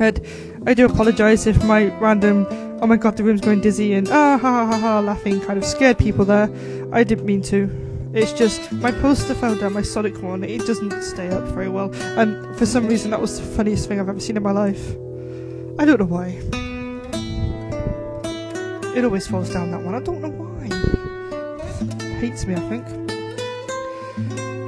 And 0.00 0.20
I 0.68 0.74
do 0.74 0.84
apologise 0.84 1.46
if 1.46 1.64
my 1.64 1.86
random, 1.98 2.46
oh 2.82 2.86
my 2.86 2.98
god, 2.98 3.16
the 3.16 3.24
room's 3.24 3.40
going 3.40 3.62
dizzy 3.62 3.94
and 3.94 4.06
ah 4.10 4.36
ha 4.36 4.50
ha 4.52 4.66
ha 4.66 4.78
ha 4.78 5.00
laughing 5.00 5.40
kind 5.40 5.56
of 5.56 5.64
scared 5.64 5.96
people 5.96 6.26
there. 6.26 6.50
I 6.92 7.04
didn't 7.04 7.24
mean 7.24 7.40
to. 7.44 7.83
It's 8.14 8.32
just 8.32 8.70
my 8.70 8.92
poster 8.92 9.34
fell 9.34 9.56
down, 9.56 9.72
my 9.72 9.82
Sonic 9.82 10.22
one. 10.22 10.44
It 10.44 10.64
doesn't 10.66 11.02
stay 11.02 11.30
up 11.30 11.42
very 11.48 11.68
well, 11.68 11.92
and 12.16 12.56
for 12.56 12.64
some 12.64 12.86
reason 12.86 13.10
that 13.10 13.20
was 13.20 13.40
the 13.40 13.46
funniest 13.56 13.88
thing 13.88 13.98
I've 13.98 14.08
ever 14.08 14.20
seen 14.20 14.36
in 14.36 14.42
my 14.44 14.52
life. 14.52 14.92
I 15.80 15.84
don't 15.84 15.98
know 15.98 16.06
why. 16.06 16.38
It 18.96 19.04
always 19.04 19.26
falls 19.26 19.52
down 19.52 19.72
that 19.72 19.82
one. 19.82 19.96
I 19.96 20.00
don't 20.00 20.20
know 20.20 20.30
why. 20.30 20.68
Hates 22.20 22.46
me, 22.46 22.54
I 22.54 22.60
think. 22.68 22.86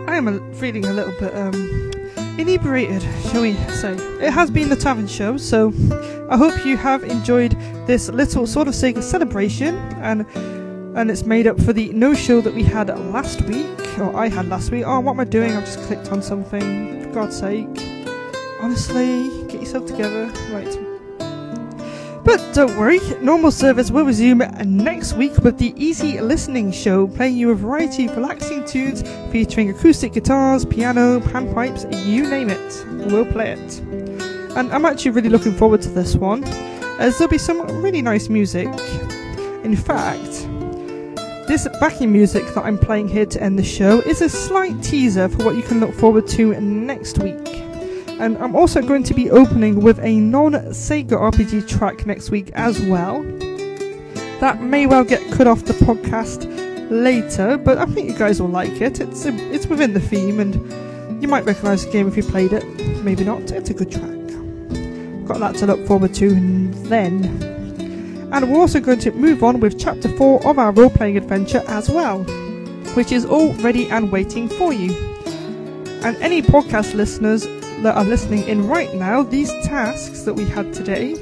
I 0.09 0.16
am 0.16 0.27
a, 0.27 0.55
feeling 0.55 0.85
a 0.85 0.93
little 0.93 1.14
bit 1.20 1.32
um, 1.36 1.93
inebriated, 2.39 3.02
shall 3.31 3.43
we 3.43 3.55
say. 3.70 3.93
It 4.20 4.32
has 4.32 4.51
been 4.51 4.70
the 4.70 4.77
Tavern 4.77 5.06
Show, 5.06 5.36
so 5.36 5.73
I 6.28 6.36
hope 6.36 6.66
you 6.66 6.77
have 6.77 7.05
enjoyed 7.05 7.52
this 7.86 8.09
little 8.09 8.48
sort 8.48 8.66
of 8.66 8.74
Sega 8.74 9.05
celebration, 9.05 9.77
and 10.02 10.27
and 10.97 11.10
it's 11.10 11.24
made 11.24 11.47
up 11.47 11.60
for 11.60 11.74
the 11.74 11.90
no 11.93 12.14
show 12.14 12.40
that 12.40 12.55
we 12.55 12.62
had 12.62 12.89
last 13.12 13.43
week, 13.43 13.98
or 13.98 14.16
I 14.16 14.28
had 14.28 14.48
last 14.48 14.70
week. 14.70 14.85
Oh, 14.86 14.98
what 15.01 15.12
am 15.12 15.20
I 15.20 15.24
doing? 15.24 15.52
I've 15.52 15.66
just 15.66 15.78
clicked 15.81 16.10
on 16.10 16.23
something. 16.23 17.02
For 17.02 17.10
God's 17.10 17.39
sake. 17.39 17.68
Honestly, 18.60 19.28
get 19.48 19.60
yourself 19.60 19.86
together. 19.86 20.24
Right. 20.51 20.78
But 22.24 22.40
don't 22.55 22.77
worry, 22.78 22.98
normal 23.20 23.51
service 23.52 23.90
will 23.90 24.06
resume 24.06 24.39
next 24.64 25.12
week 25.12 25.36
with 25.44 25.59
the 25.59 25.74
Easy 25.77 26.18
Listening 26.20 26.73
Show, 26.73 27.06
playing 27.06 27.36
you 27.36 27.51
a 27.51 27.55
variety 27.55 28.06
of 28.06 28.16
relaxing 28.16 28.64
tunes 28.64 29.05
featuring 29.31 29.70
acoustic 29.70 30.14
guitars, 30.14 30.64
piano, 30.64 31.20
panpipes, 31.20 31.85
you 32.06 32.27
name 32.28 32.48
it. 32.48 32.85
We'll 33.12 33.27
play 33.27 33.52
it. 33.52 33.81
And 34.56 34.73
I'm 34.73 34.86
actually 34.86 35.12
really 35.12 35.28
looking 35.28 35.55
forward 35.55 35.82
to 35.82 35.90
this 35.90 36.16
one, 36.16 36.43
as 36.98 37.18
there'll 37.18 37.31
be 37.31 37.39
some 37.39 37.60
really 37.82 38.02
nice 38.02 38.28
music. 38.31 38.68
In 39.62 39.77
fact, 39.77 40.45
this 41.47 41.68
backing 41.81 42.10
music 42.12 42.44
that 42.55 42.64
I'm 42.64 42.77
playing 42.77 43.09
here 43.09 43.27
to 43.27 43.43
end 43.43 43.56
the 43.56 43.64
show 43.64 44.01
is 44.01 44.20
a 44.20 44.28
slight 44.28 44.82
teaser 44.82 45.28
for 45.28 45.44
what 45.44 45.55
you 45.55 45.62
can 45.62 45.78
look 45.78 45.94
forward 45.94 46.27
to 46.28 46.60
next 46.60 47.18
week. 47.18 47.47
And 48.18 48.36
I'm 48.39 48.56
also 48.56 48.82
going 48.82 49.05
to 49.05 49.14
be 49.14 49.31
opening 49.31 49.81
with 49.81 50.01
a 50.01 50.16
non 50.16 50.52
Sega 50.52 51.10
RPG 51.10 51.68
track 51.68 52.05
next 52.05 52.31
week 52.31 52.51
as 52.55 52.81
well. 52.81 53.23
That 54.40 54.60
may 54.60 54.86
well 54.86 55.05
get 55.05 55.31
cut 55.32 55.47
off 55.47 55.64
the 55.64 55.74
podcast 55.74 56.90
later, 56.90 57.56
but 57.56 57.78
I 57.78 57.86
think 57.86 58.09
you 58.10 58.18
guys 58.18 58.40
will 58.40 58.48
like 58.48 58.81
it. 58.81 59.01
It's 59.01 59.24
um, 59.27 59.39
it's 59.39 59.66
within 59.66 59.93
the 59.93 60.01
theme, 60.01 60.40
and 60.40 61.23
you 61.23 61.28
might 61.28 61.44
recognise 61.44 61.85
the 61.85 61.93
game 61.93 62.09
if 62.09 62.16
you 62.16 62.23
played 62.23 62.52
it. 62.52 62.64
Maybe 63.05 63.23
not. 63.23 63.52
It's 63.52 63.70
a 63.70 63.74
good 63.74 63.93
track. 63.93 65.27
Got 65.27 65.39
that 65.40 65.55
to 65.56 65.66
look 65.66 65.86
forward 65.86 66.12
to 66.14 66.31
then. 66.89 67.56
And 68.32 68.51
we're 68.51 68.59
also 68.59 68.81
going 68.81 68.98
to 69.01 69.12
move 69.12 69.44
on 69.44 69.61
with 69.61 69.78
chapter 69.78 70.09
4 70.09 70.47
of 70.47 70.59
our 70.59 70.73
role 70.73 70.90
playing 70.90 71.16
adventure 71.16 71.62
as 71.69 71.89
well, 71.89 72.24
which 72.94 73.12
is 73.12 73.24
all 73.24 73.53
ready 73.55 73.89
and 73.90 74.11
waiting 74.11 74.48
for 74.48 74.73
you. 74.73 74.94
And 76.03 76.16
any 76.19 76.43
podcast 76.43 76.94
listeners 76.94 77.47
that 77.82 77.97
are 77.97 78.05
listening 78.05 78.47
in 78.48 78.66
right 78.69 78.93
now, 78.94 79.23
these 79.23 79.51
tasks 79.65 80.23
that 80.23 80.35
we 80.35 80.44
had 80.44 80.73
today 80.73 81.15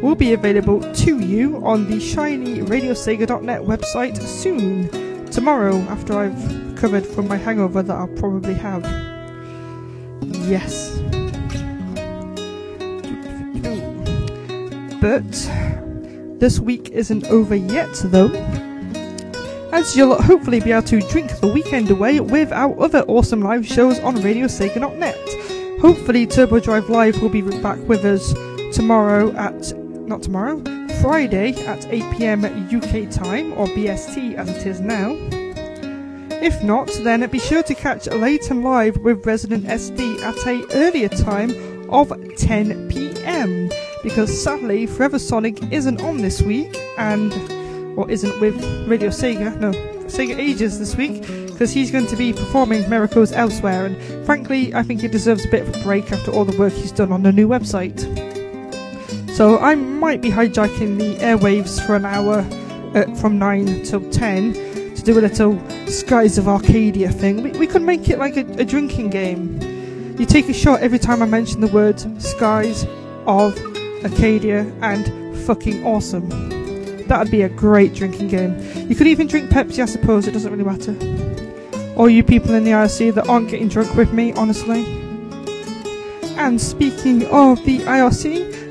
will 0.00 0.14
be 0.14 0.32
available 0.32 0.80
to 0.94 1.20
you 1.20 1.64
on 1.64 1.88
the 1.88 1.96
shinyradiosega.net 1.96 3.62
website 3.62 4.18
soon. 4.20 4.88
Tomorrow, 5.30 5.76
after 5.82 6.18
I've 6.18 6.70
recovered 6.72 7.06
from 7.06 7.28
my 7.28 7.36
hangover 7.36 7.82
that 7.82 7.96
I'll 7.96 8.08
probably 8.08 8.54
have. 8.54 8.82
Yes. 10.48 10.98
But 15.00 15.81
this 16.42 16.58
week 16.58 16.88
isn't 16.88 17.24
over 17.26 17.54
yet, 17.54 17.88
though. 18.06 18.32
As 19.70 19.96
you'll 19.96 20.20
hopefully 20.20 20.58
be 20.58 20.72
able 20.72 20.82
to 20.88 20.98
drink 21.02 21.30
the 21.38 21.46
weekend 21.46 21.88
away 21.88 22.18
with 22.18 22.50
our 22.50 22.76
other 22.82 23.02
awesome 23.02 23.42
live 23.42 23.64
shows 23.64 24.00
on 24.00 24.16
RadioSega.net. 24.16 25.80
Hopefully, 25.80 26.26
Turbo 26.26 26.58
Drive 26.58 26.90
Live 26.90 27.22
will 27.22 27.28
be 27.28 27.42
back 27.42 27.78
with 27.86 28.04
us 28.04 28.34
tomorrow 28.74 29.30
at 29.36 29.72
not 29.78 30.24
tomorrow, 30.24 30.60
Friday 31.00 31.54
at 31.64 31.86
8 31.86 32.18
pm 32.18 32.44
UK 32.44 33.08
time 33.08 33.52
or 33.52 33.68
BST 33.68 34.34
as 34.34 34.48
it 34.48 34.66
is 34.66 34.80
now. 34.80 35.16
If 36.42 36.60
not, 36.64 36.90
then 37.04 37.24
be 37.30 37.38
sure 37.38 37.62
to 37.62 37.74
catch 37.76 38.08
Late 38.08 38.50
and 38.50 38.64
Live 38.64 38.96
with 38.96 39.24
Resident 39.24 39.66
SD 39.66 40.20
at 40.22 40.44
a 40.44 40.66
earlier 40.74 41.08
time 41.08 41.52
of 41.88 42.12
10 42.36 42.88
pm 42.88 43.70
because 44.02 44.42
sadly 44.42 44.86
Forever 44.86 45.18
Sonic 45.18 45.62
isn't 45.72 46.00
on 46.02 46.18
this 46.18 46.42
week 46.42 46.76
and 46.98 47.32
or 47.98 48.10
isn't 48.10 48.40
with 48.40 48.56
Radio 48.88 49.10
Sega, 49.10 49.58
no, 49.60 49.72
Sega 50.06 50.36
Ages 50.36 50.78
this 50.78 50.96
week 50.96 51.22
because 51.46 51.70
he's 51.70 51.90
going 51.90 52.06
to 52.06 52.16
be 52.16 52.32
performing 52.32 52.88
miracles 52.88 53.32
elsewhere 53.32 53.86
and 53.86 54.26
frankly 54.26 54.74
I 54.74 54.82
think 54.82 55.00
he 55.00 55.08
deserves 55.08 55.44
a 55.44 55.48
bit 55.48 55.68
of 55.68 55.76
a 55.76 55.82
break 55.82 56.10
after 56.12 56.30
all 56.30 56.44
the 56.44 56.56
work 56.58 56.72
he's 56.72 56.92
done 56.92 57.12
on 57.12 57.22
the 57.22 57.32
new 57.32 57.48
website. 57.48 58.00
So 59.30 59.58
I 59.58 59.74
might 59.74 60.20
be 60.20 60.30
hijacking 60.30 60.98
the 60.98 61.16
airwaves 61.16 61.84
for 61.86 61.96
an 61.96 62.04
hour 62.04 62.46
uh, 62.94 63.14
from 63.14 63.38
9 63.38 63.82
till 63.82 64.08
10 64.10 64.52
to 64.52 65.02
do 65.02 65.18
a 65.18 65.22
little 65.22 65.58
Skies 65.88 66.36
of 66.36 66.48
Arcadia 66.48 67.10
thing. 67.10 67.42
We, 67.42 67.50
we 67.52 67.66
could 67.66 67.82
make 67.82 68.08
it 68.10 68.18
like 68.18 68.36
a, 68.36 68.46
a 68.60 68.64
drinking 68.64 69.10
game. 69.10 69.58
You 70.18 70.26
take 70.26 70.48
a 70.48 70.52
shot 70.52 70.80
every 70.80 70.98
time 70.98 71.22
I 71.22 71.26
mention 71.26 71.60
the 71.60 71.68
words 71.68 72.06
Skies 72.18 72.86
of 73.26 73.71
Arcadia 74.04 74.60
and 74.80 75.38
fucking 75.40 75.84
awesome. 75.86 76.28
That'd 77.06 77.30
be 77.30 77.42
a 77.42 77.48
great 77.48 77.94
drinking 77.94 78.28
game. 78.28 78.58
You 78.88 78.94
could 78.94 79.06
even 79.06 79.26
drink 79.26 79.50
Pepsi, 79.50 79.82
I 79.82 79.86
suppose, 79.86 80.26
it 80.26 80.32
doesn't 80.32 80.50
really 80.50 80.64
matter. 80.64 80.96
All 81.96 82.08
you 82.08 82.24
people 82.24 82.54
in 82.54 82.64
the 82.64 82.70
IRC 82.70 83.14
that 83.14 83.28
aren't 83.28 83.48
getting 83.50 83.68
drunk 83.68 83.94
with 83.94 84.12
me, 84.12 84.32
honestly. 84.32 84.84
And 86.38 86.60
speaking 86.60 87.26
of 87.26 87.62
the 87.64 87.80
IRC, 87.80 88.62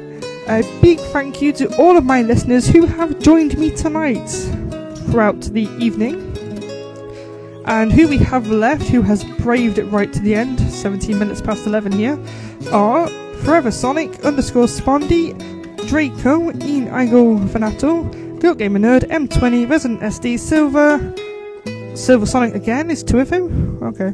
a 0.48 0.82
big 0.82 1.00
thank 1.00 1.42
you 1.42 1.54
to 1.54 1.78
all 1.78 1.98
of 1.98 2.04
my 2.04 2.22
listeners 2.24 2.68
who 2.68 2.86
have 2.86 3.20
joined 3.20 3.58
me 3.58 3.70
tonight 3.70 4.28
throughout 5.06 5.42
the 5.42 5.70
evening. 5.80 6.16
And 7.66 7.92
who 7.92 8.08
we 8.08 8.18
have 8.18 8.48
left, 8.48 8.88
who 8.88 9.04
has 9.04 9.24
braved 9.24 9.78
it 9.78 9.86
right 9.86 10.12
to 10.12 10.20
the 10.20 10.34
end, 10.34 10.60
17 10.60 11.18
minutes 11.18 11.42
past 11.42 11.68
11 11.68 11.92
here, 11.92 12.20
are 12.72 13.08
Forever 13.44 13.72
Sonic 13.72 14.24
underscore 14.24 14.66
Spondy, 14.66 15.34
Draco, 15.88 16.52
Ian 16.64 16.88
Igo 16.88 17.40
Vanato, 17.48 18.40
Guilt 18.40 18.60
Gamer 18.60 18.80
Nerd, 18.80 19.04
M20, 19.10 19.70
Resident 19.70 20.00
SD, 20.02 20.40
Silver, 20.40 21.14
Silver 21.96 22.26
Sonic 22.26 22.56
again, 22.56 22.90
is 22.90 23.04
two 23.04 23.20
of 23.20 23.30
them? 23.30 23.80
Okay. 23.82 24.12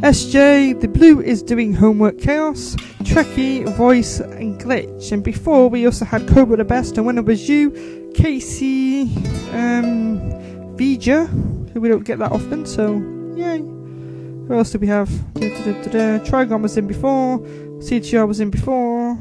SJ, 0.00 0.80
The 0.80 0.88
Blue 0.88 1.20
is 1.20 1.42
doing 1.42 1.74
homework 1.74 2.18
chaos, 2.18 2.74
Trekkie, 3.04 3.68
Voice, 3.76 4.18
and 4.20 4.58
Glitch. 4.60 5.12
And 5.12 5.22
before 5.22 5.68
we 5.68 5.84
also 5.84 6.04
had 6.04 6.26
Cobra 6.26 6.56
the 6.56 6.64
Best, 6.64 6.96
and 6.96 7.06
when 7.06 7.18
it 7.18 7.24
was 7.24 7.48
you, 7.48 8.10
Casey, 8.14 9.02
um, 9.52 10.18
Vija, 10.76 11.28
who 11.72 11.80
we 11.80 11.88
don't 11.88 12.04
get 12.04 12.18
that 12.18 12.32
often, 12.32 12.66
so 12.66 12.94
yay. 13.36 13.58
Who 13.58 14.54
else 14.54 14.70
do 14.72 14.78
we 14.78 14.88
have? 14.88 15.08
Da. 15.34 16.18
Trigon 16.24 16.60
was 16.62 16.76
in 16.76 16.88
before, 16.88 17.38
CTR 17.80 18.28
was 18.28 18.40
in 18.40 18.50
before. 18.50 19.14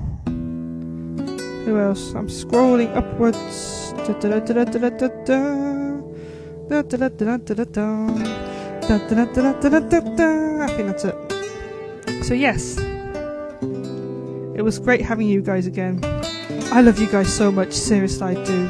Who 1.64 1.80
else? 1.80 2.14
I'm 2.14 2.28
scrolling 2.28 2.94
upwards. 2.94 3.38
I 3.96 4.04
think 10.68 10.88
that's 10.88 11.06
it. 11.06 12.26
So 12.26 12.34
yes, 12.34 12.78
it 14.58 14.62
was 14.62 14.78
great 14.78 15.02
having 15.02 15.28
you 15.28 15.42
guys 15.42 15.66
again. 15.66 16.02
I 16.74 16.82
love 16.82 17.00
you 17.00 17.08
guys 17.08 17.34
so 17.34 17.50
much. 17.52 17.72
Seriously, 17.72 18.36
I 18.36 18.44
do. 18.44 18.68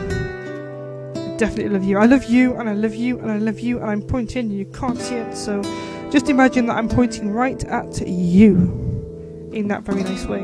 I 1.16 1.36
definitely 1.38 1.70
love 1.70 1.84
you. 1.84 1.98
I 1.98 2.06
love 2.06 2.26
you, 2.26 2.56
and 2.58 2.70
I 2.70 2.74
love 2.74 2.94
you, 2.94 3.18
and 3.20 3.32
I 3.32 3.40
love 3.40 3.60
you, 3.60 3.80
and 3.80 3.90
I'm 3.90 4.04
pointing. 4.04 4.52
And 4.52 4.58
you 4.58 4.66
can't 4.66 5.00
see 5.00 5.16
it, 5.16 5.36
so 5.36 5.64
just 6.12 6.30
imagine 6.30 6.68
that 6.68 6.78
I'm 6.78 6.90
pointing 6.90 7.32
right 7.32 7.64
at 7.66 8.08
you 8.08 8.89
in 9.54 9.68
that 9.70 9.84
very 9.84 10.04
nice 10.04 10.26
way. 10.26 10.44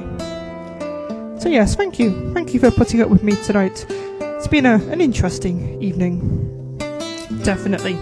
So 1.40 1.50
yes, 1.50 1.76
thank 1.76 2.00
you. 2.00 2.34
Thank 2.34 2.54
you 2.54 2.60
for 2.60 2.72
putting 2.72 3.02
up 3.02 3.10
with 3.10 3.24
me 3.24 3.36
tonight. 3.44 3.86
It's 3.90 4.48
been 4.48 4.66
a, 4.66 4.76
an 4.76 5.02
interesting 5.02 5.82
evening. 5.82 6.78
Definitely. 7.44 7.94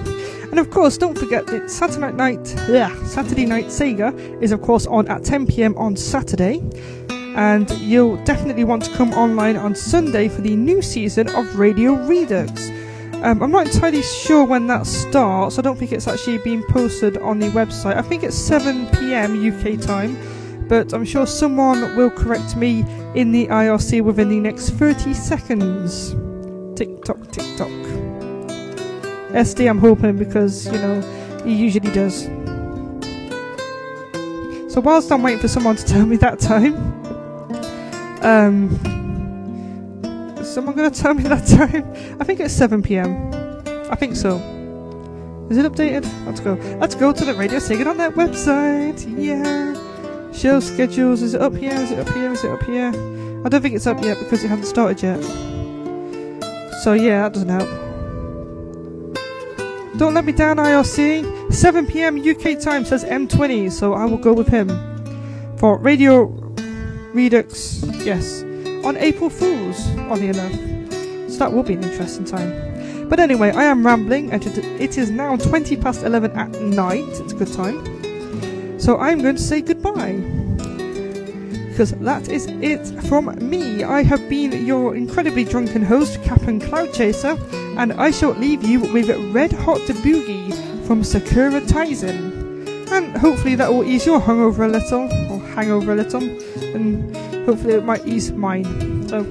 And 0.53 0.59
of 0.59 0.69
course, 0.69 0.97
don't 0.97 1.17
forget 1.17 1.47
that 1.47 1.69
Saturday 1.71 2.11
night, 2.11 2.55
yeah, 2.69 2.93
Saturday 3.05 3.45
night 3.45 3.65
Sega 3.65 4.13
is 4.39 4.51
of 4.51 4.61
course 4.61 4.85
on 4.85 5.07
at 5.07 5.23
10 5.23 5.47
p.m. 5.47 5.75
on 5.77 5.95
Saturday, 5.95 6.61
and 7.35 7.69
you'll 7.79 8.23
definitely 8.23 8.63
want 8.63 8.85
to 8.85 8.91
come 8.91 9.13
online 9.13 9.57
on 9.57 9.73
Sunday 9.73 10.29
for 10.29 10.41
the 10.41 10.55
new 10.55 10.81
season 10.81 11.27
of 11.29 11.55
Radio 11.55 11.95
Redux. 12.05 12.69
Um, 13.23 13.41
I'm 13.41 13.51
not 13.51 13.65
entirely 13.65 14.03
sure 14.03 14.45
when 14.45 14.67
that 14.67 14.85
starts. 14.85 15.57
I 15.57 15.61
don't 15.61 15.79
think 15.79 15.91
it's 15.91 16.07
actually 16.07 16.37
been 16.39 16.61
posted 16.69 17.17
on 17.17 17.39
the 17.39 17.47
website. 17.47 17.95
I 17.95 18.01
think 18.01 18.21
it's 18.21 18.35
7 18.35 18.85
p.m. 18.87 19.33
UK 19.41 19.79
time, 19.79 20.17
but 20.73 20.91
I'm 20.91 21.05
sure 21.05 21.27
someone 21.27 21.95
will 21.95 22.09
correct 22.09 22.55
me 22.55 22.83
in 23.13 23.31
the 23.31 23.45
IRC 23.45 24.01
within 24.01 24.29
the 24.29 24.39
next 24.39 24.71
30 24.71 25.13
seconds. 25.13 26.15
Tick 26.75 27.03
tock, 27.03 27.19
tick 27.31 27.45
tock. 27.57 27.69
SD, 29.29 29.69
I'm 29.69 29.77
hoping 29.77 30.17
because 30.17 30.65
you 30.65 30.71
know 30.71 30.99
he 31.45 31.53
usually 31.53 31.91
does. 31.91 32.23
So 34.73 34.81
whilst 34.81 35.11
I'm 35.11 35.21
waiting 35.21 35.41
for 35.41 35.47
someone 35.47 35.75
to 35.75 35.85
tell 35.85 36.07
me 36.07 36.15
that 36.17 36.39
time, 36.39 36.73
um, 38.23 38.71
is 40.39 40.51
someone 40.51 40.75
going 40.75 40.89
to 40.89 40.99
tell 40.99 41.13
me 41.13 41.21
that 41.21 41.45
time? 41.45 41.85
I 42.19 42.23
think 42.23 42.39
it's 42.39 42.51
7 42.51 42.81
p.m. 42.81 43.29
I 43.91 43.95
think 43.95 44.15
so. 44.15 44.37
Is 45.51 45.57
it 45.59 45.71
updated? 45.71 46.11
Let's 46.25 46.39
go. 46.39 46.55
Let's 46.79 46.95
go 46.95 47.13
to 47.13 47.25
the 47.25 47.35
Radio 47.35 47.59
Sega 47.59 47.85
on 47.85 47.97
that 47.97 48.15
website. 48.15 49.05
Yeah. 49.23 49.82
Show 50.33 50.59
schedules. 50.59 51.21
Is 51.21 51.33
it 51.35 51.41
up 51.41 51.55
here? 51.55 51.73
Is 51.73 51.91
it 51.91 51.99
up 51.99 52.09
here? 52.13 52.31
Is 52.31 52.43
it 52.43 52.51
up 52.51 52.63
here? 52.63 52.89
I 53.45 53.49
don't 53.49 53.61
think 53.61 53.75
it's 53.75 53.87
up 53.87 54.03
yet 54.03 54.19
because 54.19 54.43
it 54.43 54.47
hasn't 54.47 54.67
started 54.67 55.01
yet. 55.01 55.21
So 56.83 56.93
yeah, 56.93 57.23
that 57.23 57.33
doesn't 57.33 57.49
help. 57.49 57.69
Don't 59.97 60.13
let 60.15 60.25
me 60.25 60.31
down, 60.31 60.57
IRC. 60.57 61.53
7 61.53 61.85
p.m. 61.85 62.17
UK 62.19 62.59
time 62.59 62.83
says 62.83 63.03
M20, 63.05 63.71
so 63.71 63.93
I 63.93 64.05
will 64.05 64.17
go 64.17 64.33
with 64.33 64.47
him 64.47 64.69
for 65.57 65.77
Radio 65.77 66.25
Redux. 67.13 67.83
Yes, 68.03 68.41
on 68.83 68.97
April 68.97 69.29
Fools, 69.29 69.87
oddly 70.09 70.29
enough. 70.29 70.51
So 71.31 71.37
that 71.39 71.53
will 71.53 71.63
be 71.63 71.75
an 71.75 71.83
interesting 71.83 72.25
time. 72.25 73.07
But 73.07 73.19
anyway, 73.19 73.51
I 73.51 73.65
am 73.65 73.85
rambling, 73.85 74.31
and 74.31 74.43
it 74.45 74.97
is 74.97 75.11
now 75.11 75.35
20 75.35 75.77
past 75.77 76.03
11 76.03 76.31
at 76.31 76.49
night. 76.61 77.03
It's 77.07 77.33
a 77.33 77.35
good 77.35 77.53
time. 77.53 78.02
So 78.83 78.97
I'm 78.97 79.21
going 79.21 79.37
to 79.37 79.41
say 79.41 79.61
goodbye. 79.61 80.19
Because 81.69 81.93
that 81.93 82.27
is 82.27 82.47
it 82.47 82.85
from 83.03 83.33
me. 83.39 83.81
I 83.81 84.03
have 84.03 84.27
been 84.27 84.65
your 84.65 84.93
incredibly 84.97 85.45
drunken 85.45 85.83
host, 85.83 86.21
Captain 86.23 86.59
Cloud 86.59 86.93
Chaser, 86.93 87.37
and 87.77 87.93
I 87.93 88.11
shall 88.11 88.31
leave 88.31 88.61
you 88.61 88.81
with 88.81 89.09
Red 89.33 89.53
Hot 89.53 89.79
Boogie 89.79 90.51
from 90.85 91.01
Sakura 91.01 91.61
Taisen. 91.61 92.91
And 92.91 93.15
hopefully 93.15 93.55
that 93.55 93.71
will 93.71 93.85
ease 93.85 94.05
your 94.05 94.19
hungover 94.19 94.65
a 94.65 94.67
little, 94.67 95.03
or 95.31 95.39
hangover 95.55 95.93
a 95.93 95.95
little, 95.95 96.21
and 96.75 97.15
hopefully 97.45 97.75
it 97.75 97.85
might 97.85 98.05
ease 98.05 98.33
mine. 98.33 99.07
So, 99.07 99.23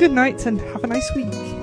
good 0.00 0.10
night 0.10 0.46
and 0.46 0.60
have 0.60 0.82
a 0.82 0.88
nice 0.88 1.14
week. 1.14 1.55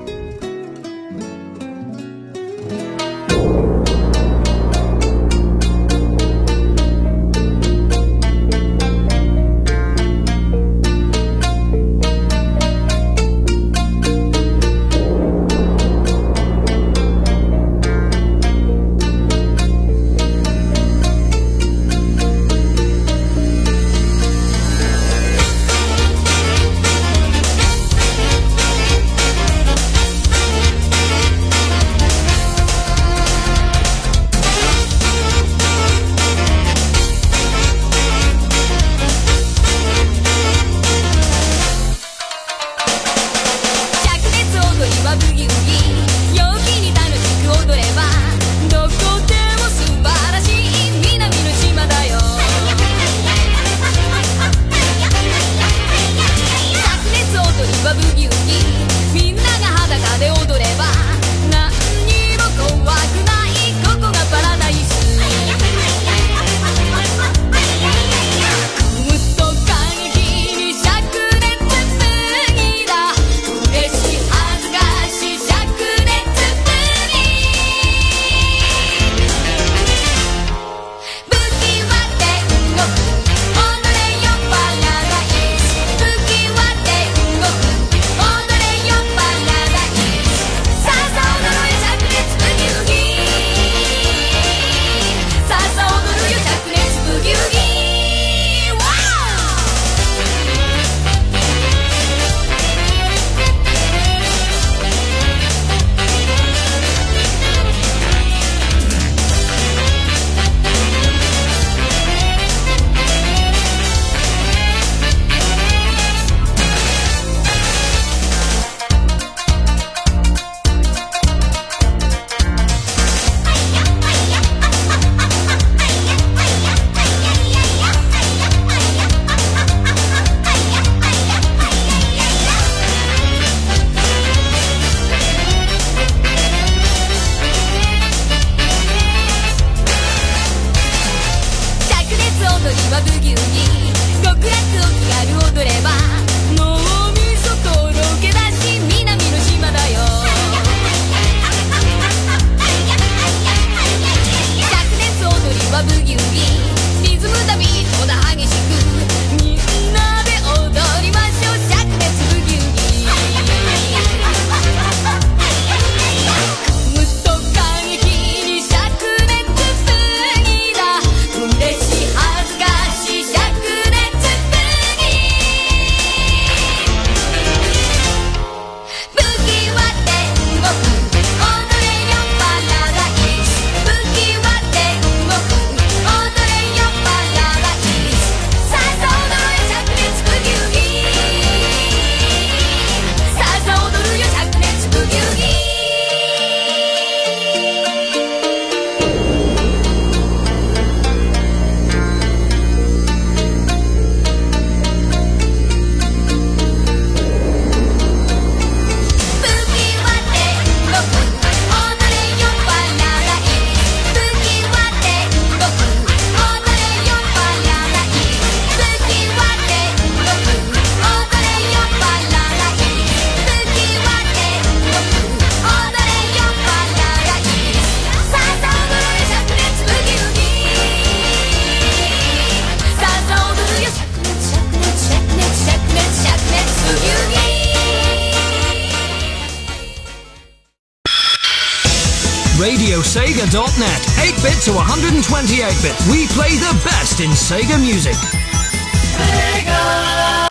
Sega 247.44 247.78
music. 247.78 248.13